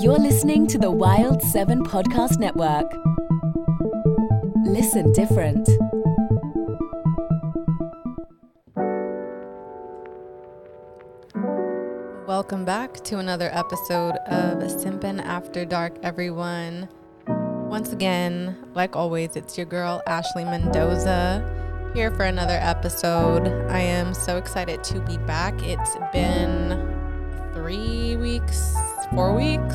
You're 0.00 0.18
listening 0.18 0.66
to 0.68 0.78
the 0.78 0.90
Wild 0.90 1.42
7 1.42 1.84
Podcast 1.84 2.38
Network. 2.38 2.90
Listen 4.64 5.12
different. 5.12 5.68
Welcome 12.26 12.64
back 12.64 12.94
to 13.04 13.18
another 13.18 13.50
episode 13.52 14.16
of 14.26 14.62
Simpin' 14.70 15.22
After 15.22 15.66
Dark, 15.66 15.98
everyone. 16.02 16.88
Once 17.26 17.92
again, 17.92 18.56
like 18.72 18.96
always, 18.96 19.36
it's 19.36 19.58
your 19.58 19.66
girl 19.66 20.00
Ashley 20.06 20.44
Mendoza 20.44 21.44
here 21.92 22.10
for 22.12 22.24
another 22.24 22.58
episode. 22.62 23.48
I 23.68 23.80
am 23.80 24.14
so 24.14 24.38
excited 24.38 24.82
to 24.84 25.00
be 25.02 25.18
back. 25.18 25.62
It's 25.62 25.94
been 26.10 26.96
three 27.52 28.16
weeks, 28.16 28.74
four 29.10 29.34
weeks. 29.34 29.74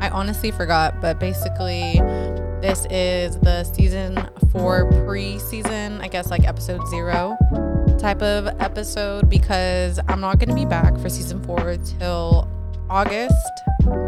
I 0.00 0.08
honestly 0.12 0.50
forgot, 0.50 1.00
but 1.00 1.18
basically, 1.18 2.00
this 2.60 2.86
is 2.90 3.38
the 3.38 3.64
season 3.64 4.16
four 4.50 4.90
preseason, 4.90 6.00
I 6.00 6.08
guess 6.08 6.30
like 6.30 6.46
episode 6.46 6.86
zero 6.88 7.36
type 7.98 8.22
of 8.22 8.46
episode 8.60 9.28
because 9.28 10.00
I'm 10.08 10.20
not 10.20 10.38
going 10.38 10.48
to 10.48 10.54
be 10.54 10.64
back 10.64 10.96
for 10.98 11.10
season 11.10 11.42
four 11.44 11.76
till 11.98 12.48
August, 12.88 13.34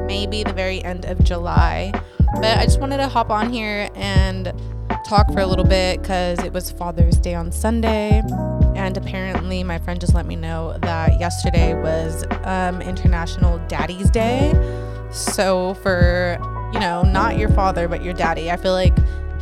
maybe 0.06 0.42
the 0.42 0.53
very 0.53 0.83
end 0.83 1.05
of 1.05 1.22
July. 1.22 1.92
But 2.34 2.59
I 2.59 2.64
just 2.64 2.81
wanted 2.81 2.97
to 2.98 3.09
hop 3.09 3.31
on 3.31 3.53
here 3.53 3.91
and 3.94 4.53
talk 5.06 5.31
for 5.33 5.41
a 5.41 5.47
little 5.47 5.64
bit 5.64 6.00
because 6.00 6.42
it 6.42 6.53
was 6.53 6.70
Father's 6.70 7.16
Day 7.16 7.34
on 7.34 7.53
Sunday. 7.53 8.22
And 8.92 9.06
apparently, 9.06 9.64
my 9.64 9.78
friend 9.78 9.98
just 9.98 10.12
let 10.12 10.26
me 10.26 10.36
know 10.36 10.76
that 10.82 11.18
yesterday 11.18 11.72
was 11.72 12.26
um, 12.44 12.82
International 12.82 13.56
Daddy's 13.66 14.10
Day. 14.10 14.53
So, 15.10 15.72
for, 15.76 16.36
you 16.75 16.78
know, 16.78 17.02
not 17.02 17.38
your 17.38 17.48
father, 17.48 17.88
but 17.88 18.04
your 18.04 18.12
daddy, 18.12 18.50
I 18.50 18.58
feel 18.58 18.75
like 18.75 18.94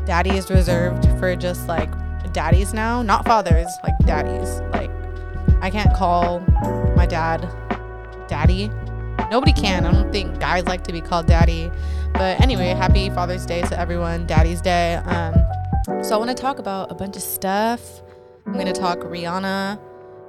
daddy 0.06 0.30
is 0.30 0.50
reserved 0.50 1.04
for 1.18 1.34
just 1.34 1.66
like 1.66 1.90
daddies 2.32 2.72
now, 2.72 3.02
not 3.02 3.24
fathers, 3.24 3.66
like 3.82 3.98
daddies. 4.06 4.60
Like 4.70 4.92
I 5.60 5.68
can't 5.68 5.92
call 5.96 6.38
my 6.94 7.06
dad 7.06 7.40
daddy. 8.28 8.70
Nobody 9.32 9.52
can. 9.52 9.84
I 9.84 9.90
don't 9.90 10.12
think 10.12 10.38
guys 10.38 10.64
like 10.66 10.84
to 10.84 10.92
be 10.92 11.00
called 11.00 11.26
daddy. 11.26 11.72
But 12.12 12.40
anyway, 12.40 12.68
happy 12.68 13.10
Father's 13.10 13.46
Day 13.46 13.62
to 13.62 13.76
everyone. 13.76 14.28
Daddy's 14.28 14.60
Day. 14.60 14.94
Um, 14.94 15.34
so 16.04 16.14
I 16.14 16.18
want 16.18 16.28
to 16.30 16.40
talk 16.40 16.60
about 16.60 16.92
a 16.92 16.94
bunch 16.94 17.16
of 17.16 17.22
stuff. 17.22 18.00
I'm 18.50 18.54
going 18.54 18.66
to 18.66 18.72
talk 18.72 18.98
Rihanna. 18.98 19.80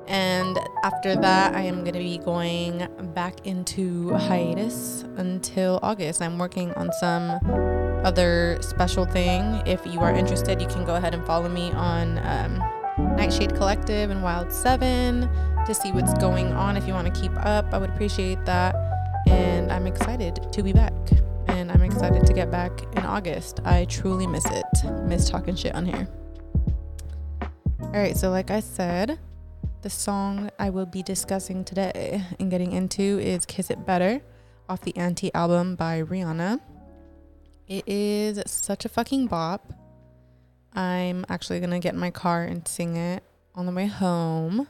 And 0.08 0.60
after 0.84 1.16
that, 1.16 1.56
I 1.56 1.62
am 1.62 1.84
going 1.84 1.94
to 1.94 2.00
be 2.00 2.20
going 2.20 2.88
back 3.16 3.48
into 3.48 4.14
hiatus 4.14 5.04
until 5.18 5.80
August. 5.82 6.22
I'm 6.22 6.38
working 6.38 6.72
on 6.74 6.94
some 7.00 7.40
other 8.06 8.60
special 8.62 9.06
thing. 9.06 9.64
If 9.66 9.84
you 9.88 10.02
are 10.02 10.14
interested, 10.14 10.62
you 10.62 10.68
can 10.68 10.86
go 10.86 10.98
ahead 10.98 11.16
and 11.16 11.26
follow 11.26 11.50
me 11.50 11.72
on 11.72 12.20
um, 12.20 13.16
Nightshade 13.18 13.56
Collective 13.56 14.12
and 14.12 14.22
Wild 14.22 14.52
7 14.52 15.28
to 15.66 15.74
see 15.74 15.92
what's 15.92 16.14
going 16.20 16.54
on. 16.54 16.78
If 16.78 16.88
you 16.88 16.94
want 16.94 17.12
to 17.12 17.20
keep 17.20 17.36
up, 17.38 17.74
I 17.74 17.80
would 17.80 17.90
appreciate 17.90 18.46
that. 18.46 18.76
And 19.26 19.72
I'm 19.72 19.88
excited 19.88 20.54
to 20.54 20.62
be 20.62 20.74
back. 20.74 20.94
And 21.48 21.72
I'm 21.72 21.82
excited 21.82 22.28
to 22.28 22.34
get 22.34 22.52
back 22.52 22.84
in 22.96 23.04
August. 23.04 23.62
I 23.66 23.86
truly 23.86 24.28
miss 24.28 24.46
it. 24.46 24.92
Miss 25.06 25.28
talking 25.28 25.56
shit 25.56 25.74
on 25.74 25.88
here. 25.88 26.08
All 27.84 28.00
right, 28.00 28.16
so 28.16 28.30
like 28.30 28.52
I 28.52 28.62
said, 28.62 29.20
the 29.82 29.90
song 29.90 30.50
I 30.58 30.70
will 30.70 30.86
be 30.86 31.04
discussing 31.04 31.66
today 31.66 32.24
and 32.40 32.50
getting 32.50 32.72
into 32.72 33.20
is 33.20 33.46
Kiss 33.46 33.70
It 33.70 33.86
Better 33.86 34.22
off 34.70 34.82
the 34.82 34.96
Anti 34.96 35.34
album 35.34 35.76
by 35.76 36.02
Rihanna. 36.02 36.62
It 37.68 37.84
is 37.88 38.42
such 38.46 38.86
a 38.86 38.90
fucking 38.90 39.28
bop. 39.28 39.74
I'm 40.74 41.26
actually 41.28 41.60
going 41.60 41.72
to 41.72 41.80
get 41.80 41.94
in 41.94 42.00
my 42.00 42.12
car 42.12 42.44
and 42.44 42.66
sing 42.68 42.96
it 42.96 43.24
on 43.56 43.66
the 43.66 43.72
way 43.74 43.88
home 43.88 44.68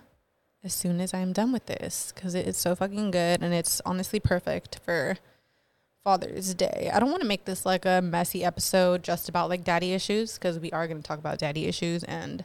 as 0.63 0.73
soon 0.73 0.99
as 0.99 1.13
I'm 1.13 1.33
done 1.33 1.51
with 1.51 1.65
this 1.65 2.11
because 2.15 2.33
it 2.35 2.47
is 2.47 2.57
so 2.57 2.75
fucking 2.75 3.11
good 3.11 3.43
and 3.43 3.53
it's 3.53 3.81
honestly 3.85 4.19
perfect 4.19 4.79
for 4.83 5.17
Father's 6.03 6.53
Day. 6.55 6.89
I 6.91 6.99
don't 6.99 7.11
want 7.11 7.21
to 7.21 7.27
make 7.27 7.45
this 7.45 7.65
like 7.65 7.85
a 7.85 8.01
messy 8.01 8.43
episode 8.43 9.03
just 9.03 9.29
about 9.29 9.49
like 9.49 9.63
daddy 9.63 9.93
issues 9.93 10.35
because 10.35 10.57
we 10.59 10.71
are 10.71 10.87
going 10.87 11.01
to 11.01 11.07
talk 11.07 11.19
about 11.19 11.37
daddy 11.37 11.65
issues 11.65 12.03
and 12.03 12.43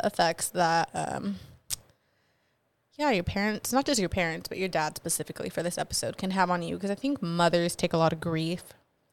the 0.00 0.06
effects 0.06 0.48
that, 0.50 0.90
um, 0.94 1.36
yeah, 2.96 3.10
your 3.10 3.24
parents, 3.24 3.72
not 3.72 3.84
just 3.84 4.00
your 4.00 4.08
parents, 4.08 4.48
but 4.48 4.58
your 4.58 4.68
dad 4.68 4.96
specifically 4.96 5.48
for 5.48 5.62
this 5.62 5.78
episode 5.78 6.16
can 6.16 6.30
have 6.32 6.50
on 6.50 6.62
you 6.62 6.76
because 6.76 6.90
I 6.90 6.94
think 6.94 7.22
mothers 7.22 7.76
take 7.76 7.92
a 7.92 7.96
lot 7.96 8.12
of 8.12 8.20
grief 8.20 8.62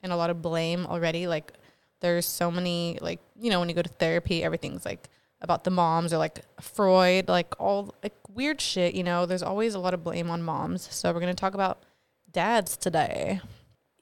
and 0.01 0.12
a 0.12 0.16
lot 0.16 0.29
of 0.29 0.41
blame 0.41 0.85
already. 0.85 1.28
Like, 1.28 1.53
there's 2.01 2.25
so 2.25 2.51
many, 2.51 2.97
like, 3.01 3.19
you 3.40 3.50
know, 3.50 3.59
when 3.59 3.69
you 3.69 3.75
go 3.75 3.81
to 3.81 3.90
therapy, 3.90 4.44
everything's 4.44 4.85
like 4.85 5.09
about 5.41 5.63
the 5.63 5.72
moms 5.72 6.13
or 6.13 6.18
like 6.18 6.41
Freud, 6.62 7.28
like 7.28 7.56
all 7.59 7.96
like 8.03 8.16
weird 8.34 8.62
shit, 8.62 8.96
you 8.96 9.03
know. 9.03 9.25
There's 9.25 9.44
always 9.44 9.75
a 9.75 9.79
lot 9.79 9.94
of 9.94 10.03
blame 10.03 10.29
on 10.29 10.44
moms. 10.44 10.88
So 10.91 11.12
we're 11.12 11.19
going 11.19 11.35
to 11.35 11.40
talk 11.40 11.53
about 11.53 11.84
dads 12.31 12.78
today. 12.78 13.41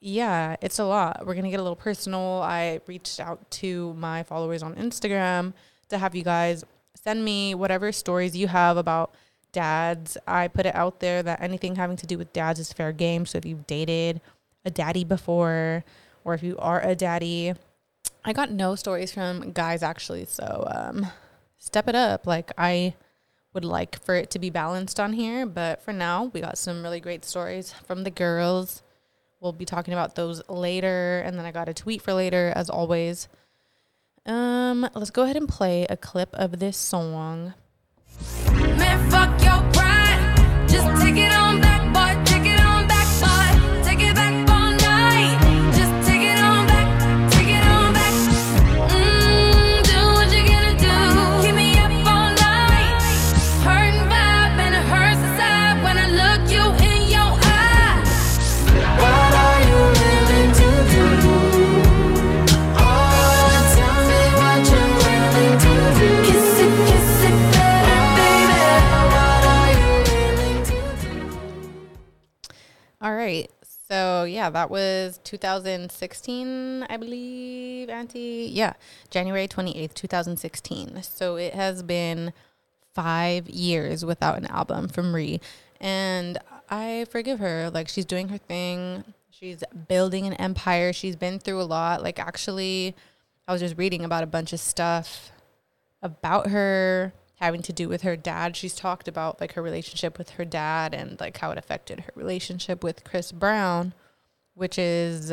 Yeah, 0.00 0.56
it's 0.60 0.78
a 0.78 0.84
lot. 0.84 1.20
We're 1.26 1.34
going 1.34 1.44
to 1.44 1.50
get 1.50 1.60
a 1.60 1.62
little 1.62 1.76
personal. 1.76 2.42
I 2.42 2.80
reached 2.86 3.20
out 3.20 3.50
to 3.52 3.94
my 3.94 4.22
followers 4.22 4.62
on 4.62 4.74
Instagram 4.74 5.54
to 5.88 5.98
have 5.98 6.14
you 6.14 6.22
guys 6.22 6.64
send 7.04 7.24
me 7.24 7.54
whatever 7.54 7.92
stories 7.92 8.36
you 8.36 8.48
have 8.48 8.76
about 8.76 9.14
dads. 9.52 10.16
I 10.26 10.48
put 10.48 10.66
it 10.66 10.74
out 10.74 11.00
there 11.00 11.22
that 11.22 11.42
anything 11.42 11.76
having 11.76 11.96
to 11.98 12.06
do 12.06 12.18
with 12.18 12.32
dads 12.32 12.58
is 12.58 12.72
fair 12.72 12.92
game. 12.92 13.26
So 13.26 13.38
if 13.38 13.44
you've 13.44 13.66
dated 13.66 14.20
a 14.64 14.70
daddy 14.70 15.04
before, 15.04 15.84
or 16.24 16.34
if 16.34 16.42
you 16.42 16.56
are 16.58 16.80
a 16.80 16.94
daddy, 16.94 17.52
I 18.24 18.32
got 18.32 18.50
no 18.50 18.74
stories 18.74 19.12
from 19.12 19.52
guys 19.52 19.82
actually. 19.82 20.24
So 20.24 20.66
um, 20.74 21.06
step 21.58 21.88
it 21.88 21.94
up. 21.94 22.26
Like 22.26 22.50
I 22.56 22.94
would 23.52 23.64
like 23.64 24.02
for 24.02 24.14
it 24.14 24.30
to 24.30 24.38
be 24.38 24.50
balanced 24.50 24.98
on 24.98 25.12
here, 25.12 25.46
but 25.46 25.82
for 25.82 25.92
now, 25.92 26.24
we 26.32 26.40
got 26.40 26.58
some 26.58 26.82
really 26.82 27.00
great 27.00 27.24
stories 27.24 27.72
from 27.72 28.02
the 28.02 28.10
girls. 28.10 28.82
We'll 29.40 29.52
be 29.52 29.64
talking 29.66 29.94
about 29.94 30.14
those 30.14 30.42
later, 30.48 31.22
and 31.24 31.38
then 31.38 31.44
I 31.44 31.52
got 31.52 31.68
a 31.68 31.74
tweet 31.74 32.02
for 32.02 32.14
later, 32.14 32.52
as 32.56 32.68
always. 32.68 33.28
Um, 34.26 34.88
let's 34.94 35.10
go 35.10 35.24
ahead 35.24 35.36
and 35.36 35.48
play 35.48 35.86
a 35.90 35.96
clip 35.96 36.34
of 36.34 36.58
this 36.58 36.76
song. 36.76 37.54
That 74.64 74.70
was 74.70 75.20
2016, 75.24 76.86
I 76.88 76.96
believe, 76.96 77.90
Anti. 77.90 78.48
Yeah, 78.50 78.72
January 79.10 79.46
28th, 79.46 79.92
2016. 79.92 81.02
So 81.02 81.36
it 81.36 81.52
has 81.52 81.82
been 81.82 82.32
five 82.94 83.46
years 83.50 84.06
without 84.06 84.38
an 84.38 84.46
album 84.46 84.88
from 84.88 85.14
Ree. 85.14 85.42
And 85.82 86.38
I 86.70 87.04
forgive 87.10 87.40
her. 87.40 87.70
Like, 87.74 87.88
she's 87.88 88.06
doing 88.06 88.30
her 88.30 88.38
thing, 88.38 89.04
she's 89.28 89.62
building 89.86 90.26
an 90.26 90.32
empire. 90.32 90.94
She's 90.94 91.14
been 91.14 91.38
through 91.38 91.60
a 91.60 91.68
lot. 91.68 92.02
Like, 92.02 92.18
actually, 92.18 92.96
I 93.46 93.52
was 93.52 93.60
just 93.60 93.76
reading 93.76 94.02
about 94.02 94.22
a 94.22 94.26
bunch 94.26 94.54
of 94.54 94.60
stuff 94.60 95.30
about 96.00 96.46
her 96.48 97.12
having 97.38 97.60
to 97.60 97.72
do 97.74 97.86
with 97.86 98.00
her 98.00 98.16
dad. 98.16 98.56
She's 98.56 98.74
talked 98.74 99.08
about 99.08 99.42
like 99.42 99.52
her 99.52 99.62
relationship 99.62 100.16
with 100.16 100.30
her 100.30 100.46
dad 100.46 100.94
and 100.94 101.20
like 101.20 101.36
how 101.36 101.50
it 101.50 101.58
affected 101.58 102.00
her 102.00 102.12
relationship 102.14 102.82
with 102.82 103.04
Chris 103.04 103.30
Brown, 103.30 103.92
which 104.54 104.78
is 104.78 105.32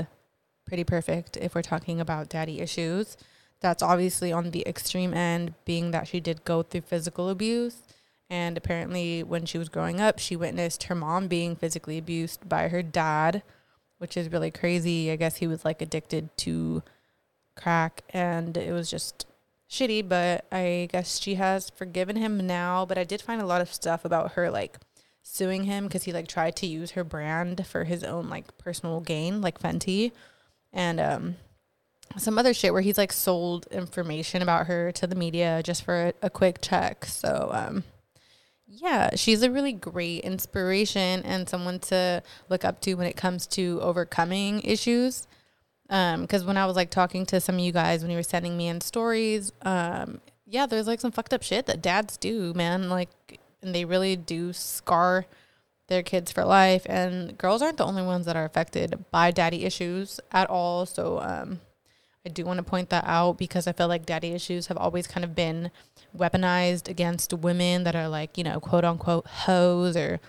pretty 0.65 0.83
perfect 0.83 1.37
if 1.37 1.55
we're 1.55 1.61
talking 1.61 1.99
about 1.99 2.29
daddy 2.29 2.59
issues. 2.59 3.17
That's 3.59 3.83
obviously 3.83 4.31
on 4.31 4.51
the 4.51 4.67
extreme 4.67 5.13
end, 5.13 5.53
being 5.65 5.91
that 5.91 6.07
she 6.07 6.19
did 6.19 6.43
go 6.43 6.63
through 6.63 6.81
physical 6.81 7.29
abuse. 7.29 7.83
And 8.29 8.57
apparently, 8.57 9.23
when 9.23 9.45
she 9.45 9.57
was 9.57 9.69
growing 9.69 9.99
up, 9.99 10.17
she 10.17 10.35
witnessed 10.35 10.83
her 10.83 10.95
mom 10.95 11.27
being 11.27 11.55
physically 11.55 11.97
abused 11.97 12.47
by 12.47 12.69
her 12.69 12.81
dad, 12.81 13.43
which 13.97 14.15
is 14.15 14.31
really 14.31 14.51
crazy. 14.51 15.11
I 15.11 15.17
guess 15.17 15.37
he 15.37 15.47
was 15.47 15.65
like 15.65 15.81
addicted 15.81 16.35
to 16.37 16.81
crack, 17.55 18.03
and 18.11 18.55
it 18.55 18.71
was 18.71 18.89
just 18.89 19.25
shitty, 19.69 20.07
but 20.07 20.45
I 20.51 20.87
guess 20.91 21.19
she 21.19 21.35
has 21.35 21.69
forgiven 21.69 22.15
him 22.15 22.47
now. 22.47 22.85
But 22.85 22.97
I 22.97 23.03
did 23.03 23.21
find 23.21 23.41
a 23.41 23.45
lot 23.45 23.61
of 23.61 23.73
stuff 23.73 24.05
about 24.05 24.33
her 24.33 24.49
like 24.49 24.79
suing 25.23 25.63
him 25.63 25.85
because 25.85 26.03
he 26.03 26.13
like 26.13 26.27
tried 26.27 26.55
to 26.57 26.67
use 26.67 26.91
her 26.91 27.03
brand 27.03 27.65
for 27.65 27.83
his 27.83 28.03
own 28.03 28.29
like 28.29 28.57
personal 28.57 28.99
gain, 28.99 29.41
like 29.41 29.59
Fenty, 29.59 30.11
and 30.73 30.99
um 30.99 31.35
some 32.17 32.37
other 32.37 32.53
shit 32.53 32.73
where 32.73 32.81
he's 32.81 32.97
like 32.97 33.13
sold 33.13 33.67
information 33.71 34.41
about 34.41 34.67
her 34.67 34.91
to 34.91 35.07
the 35.07 35.15
media 35.15 35.61
just 35.63 35.83
for 35.83 36.07
a, 36.07 36.13
a 36.23 36.29
quick 36.29 36.59
check. 36.61 37.05
So 37.05 37.49
um 37.53 37.83
yeah, 38.67 39.15
she's 39.15 39.43
a 39.43 39.51
really 39.51 39.73
great 39.73 40.23
inspiration 40.23 41.23
and 41.23 41.47
someone 41.47 41.79
to 41.79 42.23
look 42.49 42.63
up 42.63 42.79
to 42.81 42.93
when 42.95 43.07
it 43.07 43.17
comes 43.17 43.45
to 43.47 43.79
overcoming 43.81 44.61
issues. 44.61 45.27
Um 45.89 46.21
because 46.21 46.43
when 46.43 46.57
i 46.57 46.65
was 46.65 46.75
like 46.75 46.89
talking 46.89 47.25
to 47.27 47.39
some 47.39 47.55
of 47.55 47.61
you 47.61 47.71
guys 47.71 48.01
when 48.01 48.11
you 48.11 48.17
were 48.17 48.23
sending 48.23 48.55
me 48.55 48.67
in 48.69 48.79
stories 48.79 49.51
um 49.63 50.21
yeah 50.45 50.65
there's 50.65 50.87
like 50.87 51.01
some 51.01 51.11
fucked 51.11 51.33
up 51.33 51.43
shit 51.43 51.65
that 51.67 51.81
dads 51.81 52.17
do 52.17 52.53
man. 52.53 52.89
Like 52.89 53.39
and 53.61 53.73
they 53.73 53.85
really 53.85 54.15
do 54.15 54.53
scar 54.53 55.25
their 55.87 56.03
kids 56.03 56.31
for 56.31 56.45
life. 56.45 56.85
And 56.87 57.37
girls 57.37 57.61
aren't 57.61 57.77
the 57.77 57.85
only 57.85 58.03
ones 58.03 58.25
that 58.25 58.35
are 58.35 58.45
affected 58.45 59.05
by 59.11 59.31
daddy 59.31 59.65
issues 59.65 60.19
at 60.31 60.49
all. 60.49 60.85
So 60.85 61.19
um 61.21 61.61
i 62.25 62.29
do 62.29 62.45
want 62.45 62.57
to 62.57 62.63
point 62.63 62.91
that 62.91 63.03
out 63.07 63.39
because 63.39 63.65
i 63.65 63.71
feel 63.71 63.87
like 63.87 64.05
daddy 64.05 64.31
issues 64.31 64.67
have 64.67 64.77
always 64.77 65.07
kind 65.07 65.23
of 65.23 65.33
been 65.33 65.71
weaponized 66.15 66.87
against 66.87 67.33
women 67.33 67.83
that 67.83 67.95
are 67.95 68.07
like 68.07 68.37
you 68.37 68.43
know 68.43 68.59
quote 68.59 68.85
unquote 68.85 69.25
hoes 69.25 69.97
or 69.97 70.19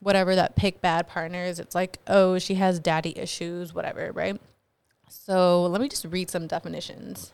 whatever 0.00 0.34
that 0.34 0.54
pick 0.54 0.80
bad 0.80 1.08
partners. 1.08 1.58
It's 1.58 1.74
like 1.74 1.98
oh 2.06 2.38
she 2.38 2.54
has 2.54 2.78
daddy 2.78 3.16
issues 3.18 3.74
whatever 3.74 4.12
right? 4.12 4.40
So 5.08 5.66
let 5.66 5.80
me 5.80 5.88
just 5.88 6.04
read 6.04 6.30
some 6.30 6.46
definitions 6.46 7.32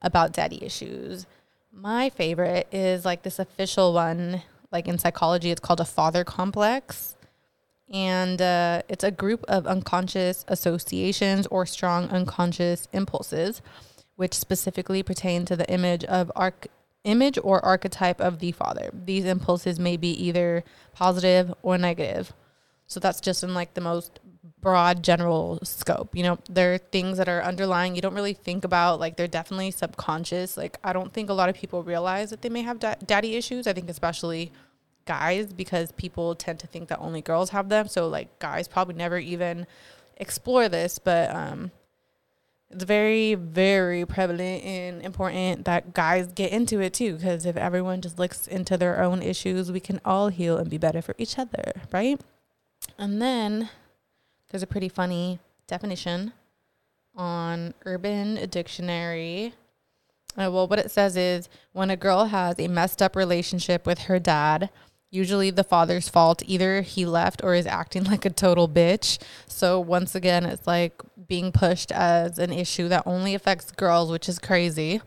about 0.00 0.32
daddy 0.32 0.62
issues. 0.62 1.26
My 1.72 2.10
favorite 2.10 2.68
is 2.72 3.04
like 3.04 3.22
this 3.22 3.38
official 3.38 3.94
one, 3.94 4.42
like 4.72 4.88
in 4.88 4.98
psychology, 4.98 5.50
it's 5.50 5.60
called 5.60 5.80
a 5.80 5.84
father 5.84 6.24
complex. 6.24 7.16
And 7.92 8.40
uh, 8.40 8.82
it's 8.88 9.04
a 9.04 9.10
group 9.10 9.44
of 9.48 9.66
unconscious 9.66 10.46
associations 10.48 11.46
or 11.48 11.66
strong 11.66 12.08
unconscious 12.08 12.88
impulses, 12.92 13.60
which 14.16 14.32
specifically 14.32 15.02
pertain 15.02 15.44
to 15.44 15.56
the 15.56 15.70
image 15.70 16.04
of 16.04 16.32
arch- 16.34 16.68
image 17.04 17.38
or 17.42 17.62
archetype 17.62 18.20
of 18.20 18.38
the 18.38 18.52
father. 18.52 18.90
These 18.94 19.26
impulses 19.26 19.78
may 19.78 19.98
be 19.98 20.10
either 20.10 20.64
positive 20.94 21.52
or 21.62 21.76
negative. 21.76 22.32
So 22.86 22.98
that's 22.98 23.20
just 23.20 23.42
in 23.42 23.52
like 23.52 23.74
the 23.74 23.80
most 23.82 24.20
broad 24.62 25.02
general 25.02 25.58
scope. 25.62 26.16
You 26.16 26.22
know, 26.22 26.38
there 26.48 26.72
are 26.72 26.78
things 26.78 27.18
that 27.18 27.28
are 27.28 27.42
underlying 27.42 27.94
you 27.94 28.00
don't 28.00 28.14
really 28.14 28.32
think 28.32 28.64
about. 28.64 29.00
Like 29.00 29.16
they're 29.16 29.28
definitely 29.28 29.72
subconscious. 29.72 30.56
Like 30.56 30.78
I 30.82 30.94
don't 30.94 31.12
think 31.12 31.28
a 31.28 31.34
lot 31.34 31.50
of 31.50 31.56
people 31.56 31.82
realize 31.82 32.30
that 32.30 32.40
they 32.40 32.48
may 32.48 32.62
have 32.62 32.78
da- 32.78 32.94
daddy 33.04 33.34
issues. 33.34 33.66
I 33.66 33.74
think 33.74 33.90
especially 33.90 34.52
guys 35.04 35.52
because 35.52 35.90
people 35.92 36.34
tend 36.36 36.60
to 36.60 36.66
think 36.68 36.88
that 36.88 37.00
only 37.00 37.20
girls 37.20 37.50
have 37.50 37.68
them. 37.68 37.88
So 37.88 38.08
like 38.08 38.38
guys 38.38 38.68
probably 38.68 38.94
never 38.94 39.18
even 39.18 39.66
explore 40.16 40.68
this, 40.68 40.98
but 40.98 41.34
um 41.34 41.72
it's 42.70 42.84
very 42.84 43.34
very 43.34 44.06
prevalent 44.06 44.64
and 44.64 45.02
important 45.02 45.66
that 45.66 45.92
guys 45.92 46.28
get 46.28 46.52
into 46.52 46.80
it 46.80 46.94
too 46.94 47.16
because 47.16 47.44
if 47.44 47.56
everyone 47.56 48.00
just 48.00 48.18
looks 48.18 48.46
into 48.46 48.78
their 48.78 49.02
own 49.02 49.20
issues, 49.22 49.72
we 49.72 49.80
can 49.80 50.00
all 50.04 50.28
heal 50.28 50.56
and 50.56 50.70
be 50.70 50.78
better 50.78 51.02
for 51.02 51.14
each 51.18 51.38
other, 51.38 51.82
right? 51.92 52.20
And 52.96 53.20
then 53.20 53.68
there's 54.52 54.62
a 54.62 54.66
pretty 54.66 54.90
funny 54.90 55.38
definition 55.66 56.32
on 57.16 57.72
Urban 57.86 58.48
Dictionary. 58.50 59.54
Uh, 60.36 60.50
well, 60.52 60.68
what 60.68 60.78
it 60.78 60.90
says 60.90 61.16
is 61.16 61.48
when 61.72 61.90
a 61.90 61.96
girl 61.96 62.26
has 62.26 62.58
a 62.58 62.68
messed 62.68 63.00
up 63.00 63.16
relationship 63.16 63.86
with 63.86 64.00
her 64.00 64.18
dad, 64.18 64.68
usually 65.10 65.50
the 65.50 65.64
father's 65.64 66.08
fault. 66.08 66.42
Either 66.46 66.82
he 66.82 67.06
left 67.06 67.42
or 67.42 67.54
is 67.54 67.66
acting 67.66 68.04
like 68.10 68.26
a 68.26 68.30
total 68.30 68.68
bitch. 68.68 69.18
So, 69.46 69.80
once 69.80 70.14
again, 70.14 70.44
it's 70.44 70.66
like 70.66 71.00
being 71.26 71.50
pushed 71.50 71.90
as 71.90 72.38
an 72.38 72.52
issue 72.52 72.88
that 72.88 73.04
only 73.06 73.34
affects 73.34 73.72
girls, 73.72 74.10
which 74.10 74.28
is 74.28 74.38
crazy. 74.38 75.00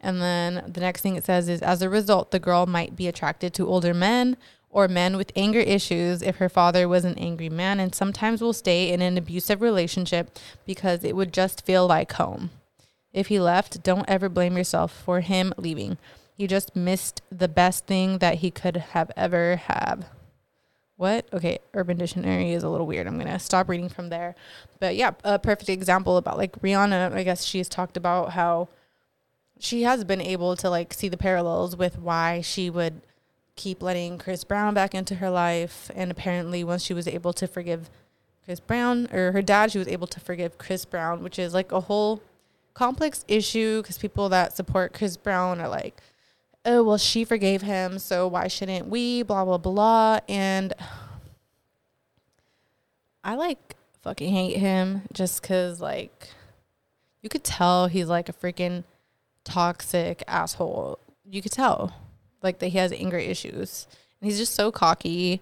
And 0.00 0.20
then 0.20 0.64
the 0.66 0.80
next 0.80 1.02
thing 1.02 1.16
it 1.16 1.24
says 1.24 1.48
is 1.48 1.60
as 1.60 1.82
a 1.82 1.90
result, 1.90 2.30
the 2.30 2.40
girl 2.40 2.66
might 2.66 2.96
be 2.96 3.06
attracted 3.06 3.52
to 3.54 3.68
older 3.68 3.94
men 3.94 4.36
or 4.72 4.88
men 4.88 5.18
with 5.18 5.30
anger 5.36 5.60
issues 5.60 6.22
if 6.22 6.36
her 6.36 6.48
father 6.48 6.88
was 6.88 7.04
an 7.04 7.16
angry 7.18 7.50
man 7.50 7.78
and 7.78 7.94
sometimes 7.94 8.40
will 8.40 8.54
stay 8.54 8.90
in 8.90 9.02
an 9.02 9.18
abusive 9.18 9.60
relationship 9.60 10.36
because 10.66 11.04
it 11.04 11.14
would 11.14 11.32
just 11.32 11.64
feel 11.64 11.86
like 11.86 12.12
home. 12.12 12.50
If 13.12 13.26
he 13.26 13.38
left, 13.38 13.82
don't 13.82 14.08
ever 14.08 14.30
blame 14.30 14.56
yourself 14.56 14.90
for 14.90 15.20
him 15.20 15.52
leaving. 15.58 15.98
He 16.34 16.46
just 16.46 16.74
missed 16.74 17.20
the 17.30 17.48
best 17.48 17.86
thing 17.86 18.18
that 18.18 18.36
he 18.36 18.50
could 18.50 18.78
have 18.78 19.10
ever 19.14 19.56
have. 19.56 20.06
What? 20.96 21.26
Okay, 21.32 21.58
Urban 21.74 21.98
Dictionary 21.98 22.52
is 22.52 22.62
a 22.62 22.70
little 22.70 22.86
weird. 22.86 23.06
I'm 23.06 23.20
to 23.20 23.38
stop 23.38 23.68
reading 23.68 23.90
from 23.90 24.08
there. 24.08 24.34
But 24.80 24.96
yeah, 24.96 25.10
a 25.22 25.38
perfect 25.38 25.68
example 25.68 26.16
about 26.16 26.38
like 26.38 26.52
Rihanna, 26.62 27.12
I 27.12 27.22
guess 27.22 27.44
she's 27.44 27.68
talked 27.68 27.98
about 27.98 28.30
how 28.32 28.68
she 29.58 29.82
has 29.82 30.04
been 30.04 30.20
able 30.20 30.56
to 30.56 30.70
like 30.70 30.94
see 30.94 31.08
the 31.08 31.16
parallels 31.18 31.76
with 31.76 31.98
why 31.98 32.40
she 32.40 32.70
would 32.70 33.02
keep 33.56 33.82
letting 33.82 34.18
Chris 34.18 34.44
Brown 34.44 34.74
back 34.74 34.94
into 34.94 35.16
her 35.16 35.30
life. 35.30 35.90
And 35.94 36.10
apparently, 36.10 36.64
once 36.64 36.82
she 36.82 36.94
was 36.94 37.08
able 37.08 37.32
to 37.34 37.46
forgive 37.46 37.90
Chris 38.44 38.60
Brown 38.60 39.08
or 39.12 39.32
her 39.32 39.42
dad, 39.42 39.72
she 39.72 39.78
was 39.78 39.88
able 39.88 40.06
to 40.08 40.20
forgive 40.20 40.58
Chris 40.58 40.84
Brown, 40.84 41.22
which 41.22 41.38
is 41.38 41.54
like 41.54 41.72
a 41.72 41.80
whole 41.80 42.22
complex 42.74 43.24
issue 43.28 43.82
because 43.82 43.98
people 43.98 44.28
that 44.30 44.56
support 44.56 44.92
Chris 44.92 45.16
Brown 45.16 45.60
are 45.60 45.68
like, 45.68 46.00
oh, 46.64 46.82
well, 46.82 46.98
she 46.98 47.24
forgave 47.24 47.62
him, 47.62 47.98
so 47.98 48.26
why 48.28 48.48
shouldn't 48.48 48.86
we? 48.86 49.22
Blah, 49.22 49.44
blah, 49.44 49.58
blah. 49.58 50.20
And 50.28 50.72
I 53.24 53.34
like 53.34 53.76
fucking 54.02 54.32
hate 54.32 54.56
him 54.56 55.02
just 55.12 55.42
because, 55.42 55.80
like, 55.80 56.28
you 57.20 57.28
could 57.28 57.44
tell 57.44 57.86
he's 57.86 58.08
like 58.08 58.28
a 58.28 58.32
freaking 58.32 58.84
toxic 59.44 60.22
asshole. 60.26 60.98
You 61.24 61.42
could 61.42 61.52
tell 61.52 61.94
like 62.42 62.58
that 62.58 62.68
he 62.68 62.78
has 62.78 62.92
anger 62.92 63.18
issues. 63.18 63.86
And 64.20 64.30
he's 64.30 64.38
just 64.38 64.54
so 64.54 64.70
cocky. 64.70 65.40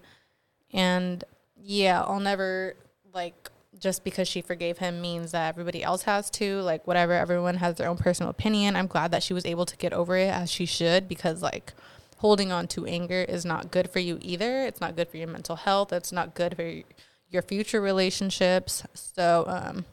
And 0.73 1.23
yeah 1.63 2.01
i'll 2.01 2.19
never 2.19 2.73
like 3.13 3.51
just 3.79 4.03
because 4.03 4.27
she 4.27 4.41
forgave 4.41 4.77
him 4.77 5.01
means 5.01 5.31
that 5.31 5.49
everybody 5.49 5.83
else 5.83 6.03
has 6.03 6.29
to. 6.29 6.61
Like 6.61 6.85
whatever 6.85 7.13
everyone 7.13 7.55
has 7.55 7.75
their 7.75 7.89
own 7.89 7.97
personal 7.97 8.29
opinion. 8.29 8.75
I'm 8.75 8.87
glad 8.87 9.11
that 9.11 9.23
she 9.23 9.33
was 9.33 9.45
able 9.45 9.65
to 9.65 9.75
get 9.75 9.91
over 9.91 10.15
it 10.15 10.31
as 10.31 10.51
she 10.51 10.65
should 10.65 11.07
because 11.07 11.41
like 11.41 11.73
holding 12.17 12.51
on 12.51 12.67
to 12.67 12.85
anger 12.85 13.25
is 13.27 13.43
not 13.43 13.71
good 13.71 13.89
for 13.89 13.99
you 13.99 14.19
either. 14.21 14.63
It's 14.65 14.79
not 14.79 14.95
good 14.95 15.09
for 15.09 15.17
your 15.17 15.27
mental 15.27 15.55
health. 15.55 15.91
It's 15.91 16.11
not 16.11 16.35
good 16.35 16.55
for 16.55 16.83
your 17.29 17.41
future 17.41 17.81
relationships. 17.81 18.83
So 18.93 19.45
um 19.47 19.85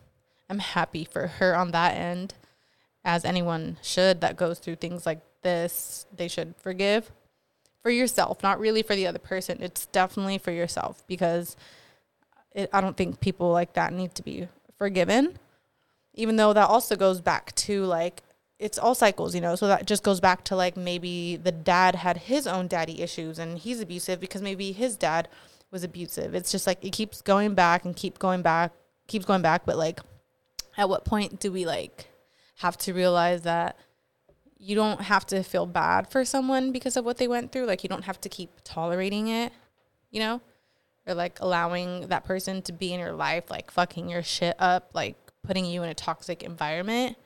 i'm 0.50 0.60
happy 0.60 1.04
for 1.04 1.26
her 1.26 1.54
on 1.54 1.72
that 1.72 1.94
end 1.94 2.34
as 3.04 3.24
anyone 3.24 3.76
should 3.82 4.20
that 4.22 4.36
goes 4.36 4.58
through 4.58 4.76
things 4.76 5.04
like 5.04 5.20
this, 5.42 6.06
they 6.14 6.28
should 6.28 6.54
forgive 6.58 7.10
for 7.82 7.90
yourself, 7.90 8.42
not 8.42 8.60
really 8.60 8.82
for 8.82 8.94
the 8.94 9.06
other 9.06 9.18
person. 9.18 9.62
It's 9.62 9.86
definitely 9.86 10.38
for 10.38 10.50
yourself 10.50 11.02
because 11.06 11.56
it, 12.52 12.70
I 12.72 12.80
don't 12.80 12.96
think 12.96 13.20
people 13.20 13.50
like 13.50 13.74
that 13.74 13.92
need 13.92 14.14
to 14.16 14.22
be 14.22 14.48
forgiven. 14.76 15.38
Even 16.14 16.36
though 16.36 16.52
that 16.52 16.68
also 16.68 16.96
goes 16.96 17.20
back 17.20 17.54
to 17.54 17.84
like, 17.84 18.22
it's 18.58 18.78
all 18.78 18.94
cycles, 18.94 19.34
you 19.34 19.40
know? 19.40 19.54
So 19.54 19.68
that 19.68 19.86
just 19.86 20.02
goes 20.02 20.20
back 20.20 20.42
to 20.44 20.56
like 20.56 20.76
maybe 20.76 21.36
the 21.36 21.52
dad 21.52 21.94
had 21.94 22.16
his 22.16 22.46
own 22.46 22.66
daddy 22.66 23.00
issues 23.00 23.38
and 23.38 23.58
he's 23.58 23.80
abusive 23.80 24.18
because 24.18 24.42
maybe 24.42 24.72
his 24.72 24.96
dad 24.96 25.28
was 25.70 25.84
abusive. 25.84 26.34
It's 26.34 26.50
just 26.50 26.66
like 26.66 26.84
it 26.84 26.90
keeps 26.90 27.22
going 27.22 27.54
back 27.54 27.84
and 27.84 27.94
keep 27.94 28.18
going 28.18 28.42
back 28.42 28.72
keeps 29.08 29.24
going 29.24 29.42
back, 29.42 29.62
but 29.66 29.76
like, 29.76 30.00
at 30.76 30.88
what 30.88 31.04
point 31.04 31.40
do 31.40 31.50
we 31.50 31.66
like 31.66 32.06
have 32.58 32.76
to 32.76 32.92
realize 32.92 33.42
that 33.42 33.76
you 34.58 34.74
don't 34.74 35.02
have 35.02 35.24
to 35.26 35.42
feel 35.42 35.66
bad 35.66 36.10
for 36.10 36.24
someone 36.24 36.72
because 36.72 36.96
of 36.96 37.04
what 37.04 37.18
they 37.18 37.28
went 37.28 37.52
through? 37.52 37.66
Like, 37.66 37.82
you 37.82 37.88
don't 37.88 38.04
have 38.04 38.20
to 38.22 38.28
keep 38.28 38.50
tolerating 38.64 39.28
it, 39.28 39.52
you 40.10 40.20
know, 40.20 40.40
or 41.06 41.14
like 41.14 41.38
allowing 41.40 42.08
that 42.08 42.24
person 42.24 42.62
to 42.62 42.72
be 42.72 42.92
in 42.92 43.00
your 43.00 43.12
life, 43.12 43.50
like 43.50 43.70
fucking 43.70 44.08
your 44.08 44.22
shit 44.22 44.56
up, 44.58 44.90
like 44.94 45.16
putting 45.42 45.64
you 45.64 45.82
in 45.82 45.88
a 45.88 45.94
toxic 45.94 46.42
environment. 46.42 47.16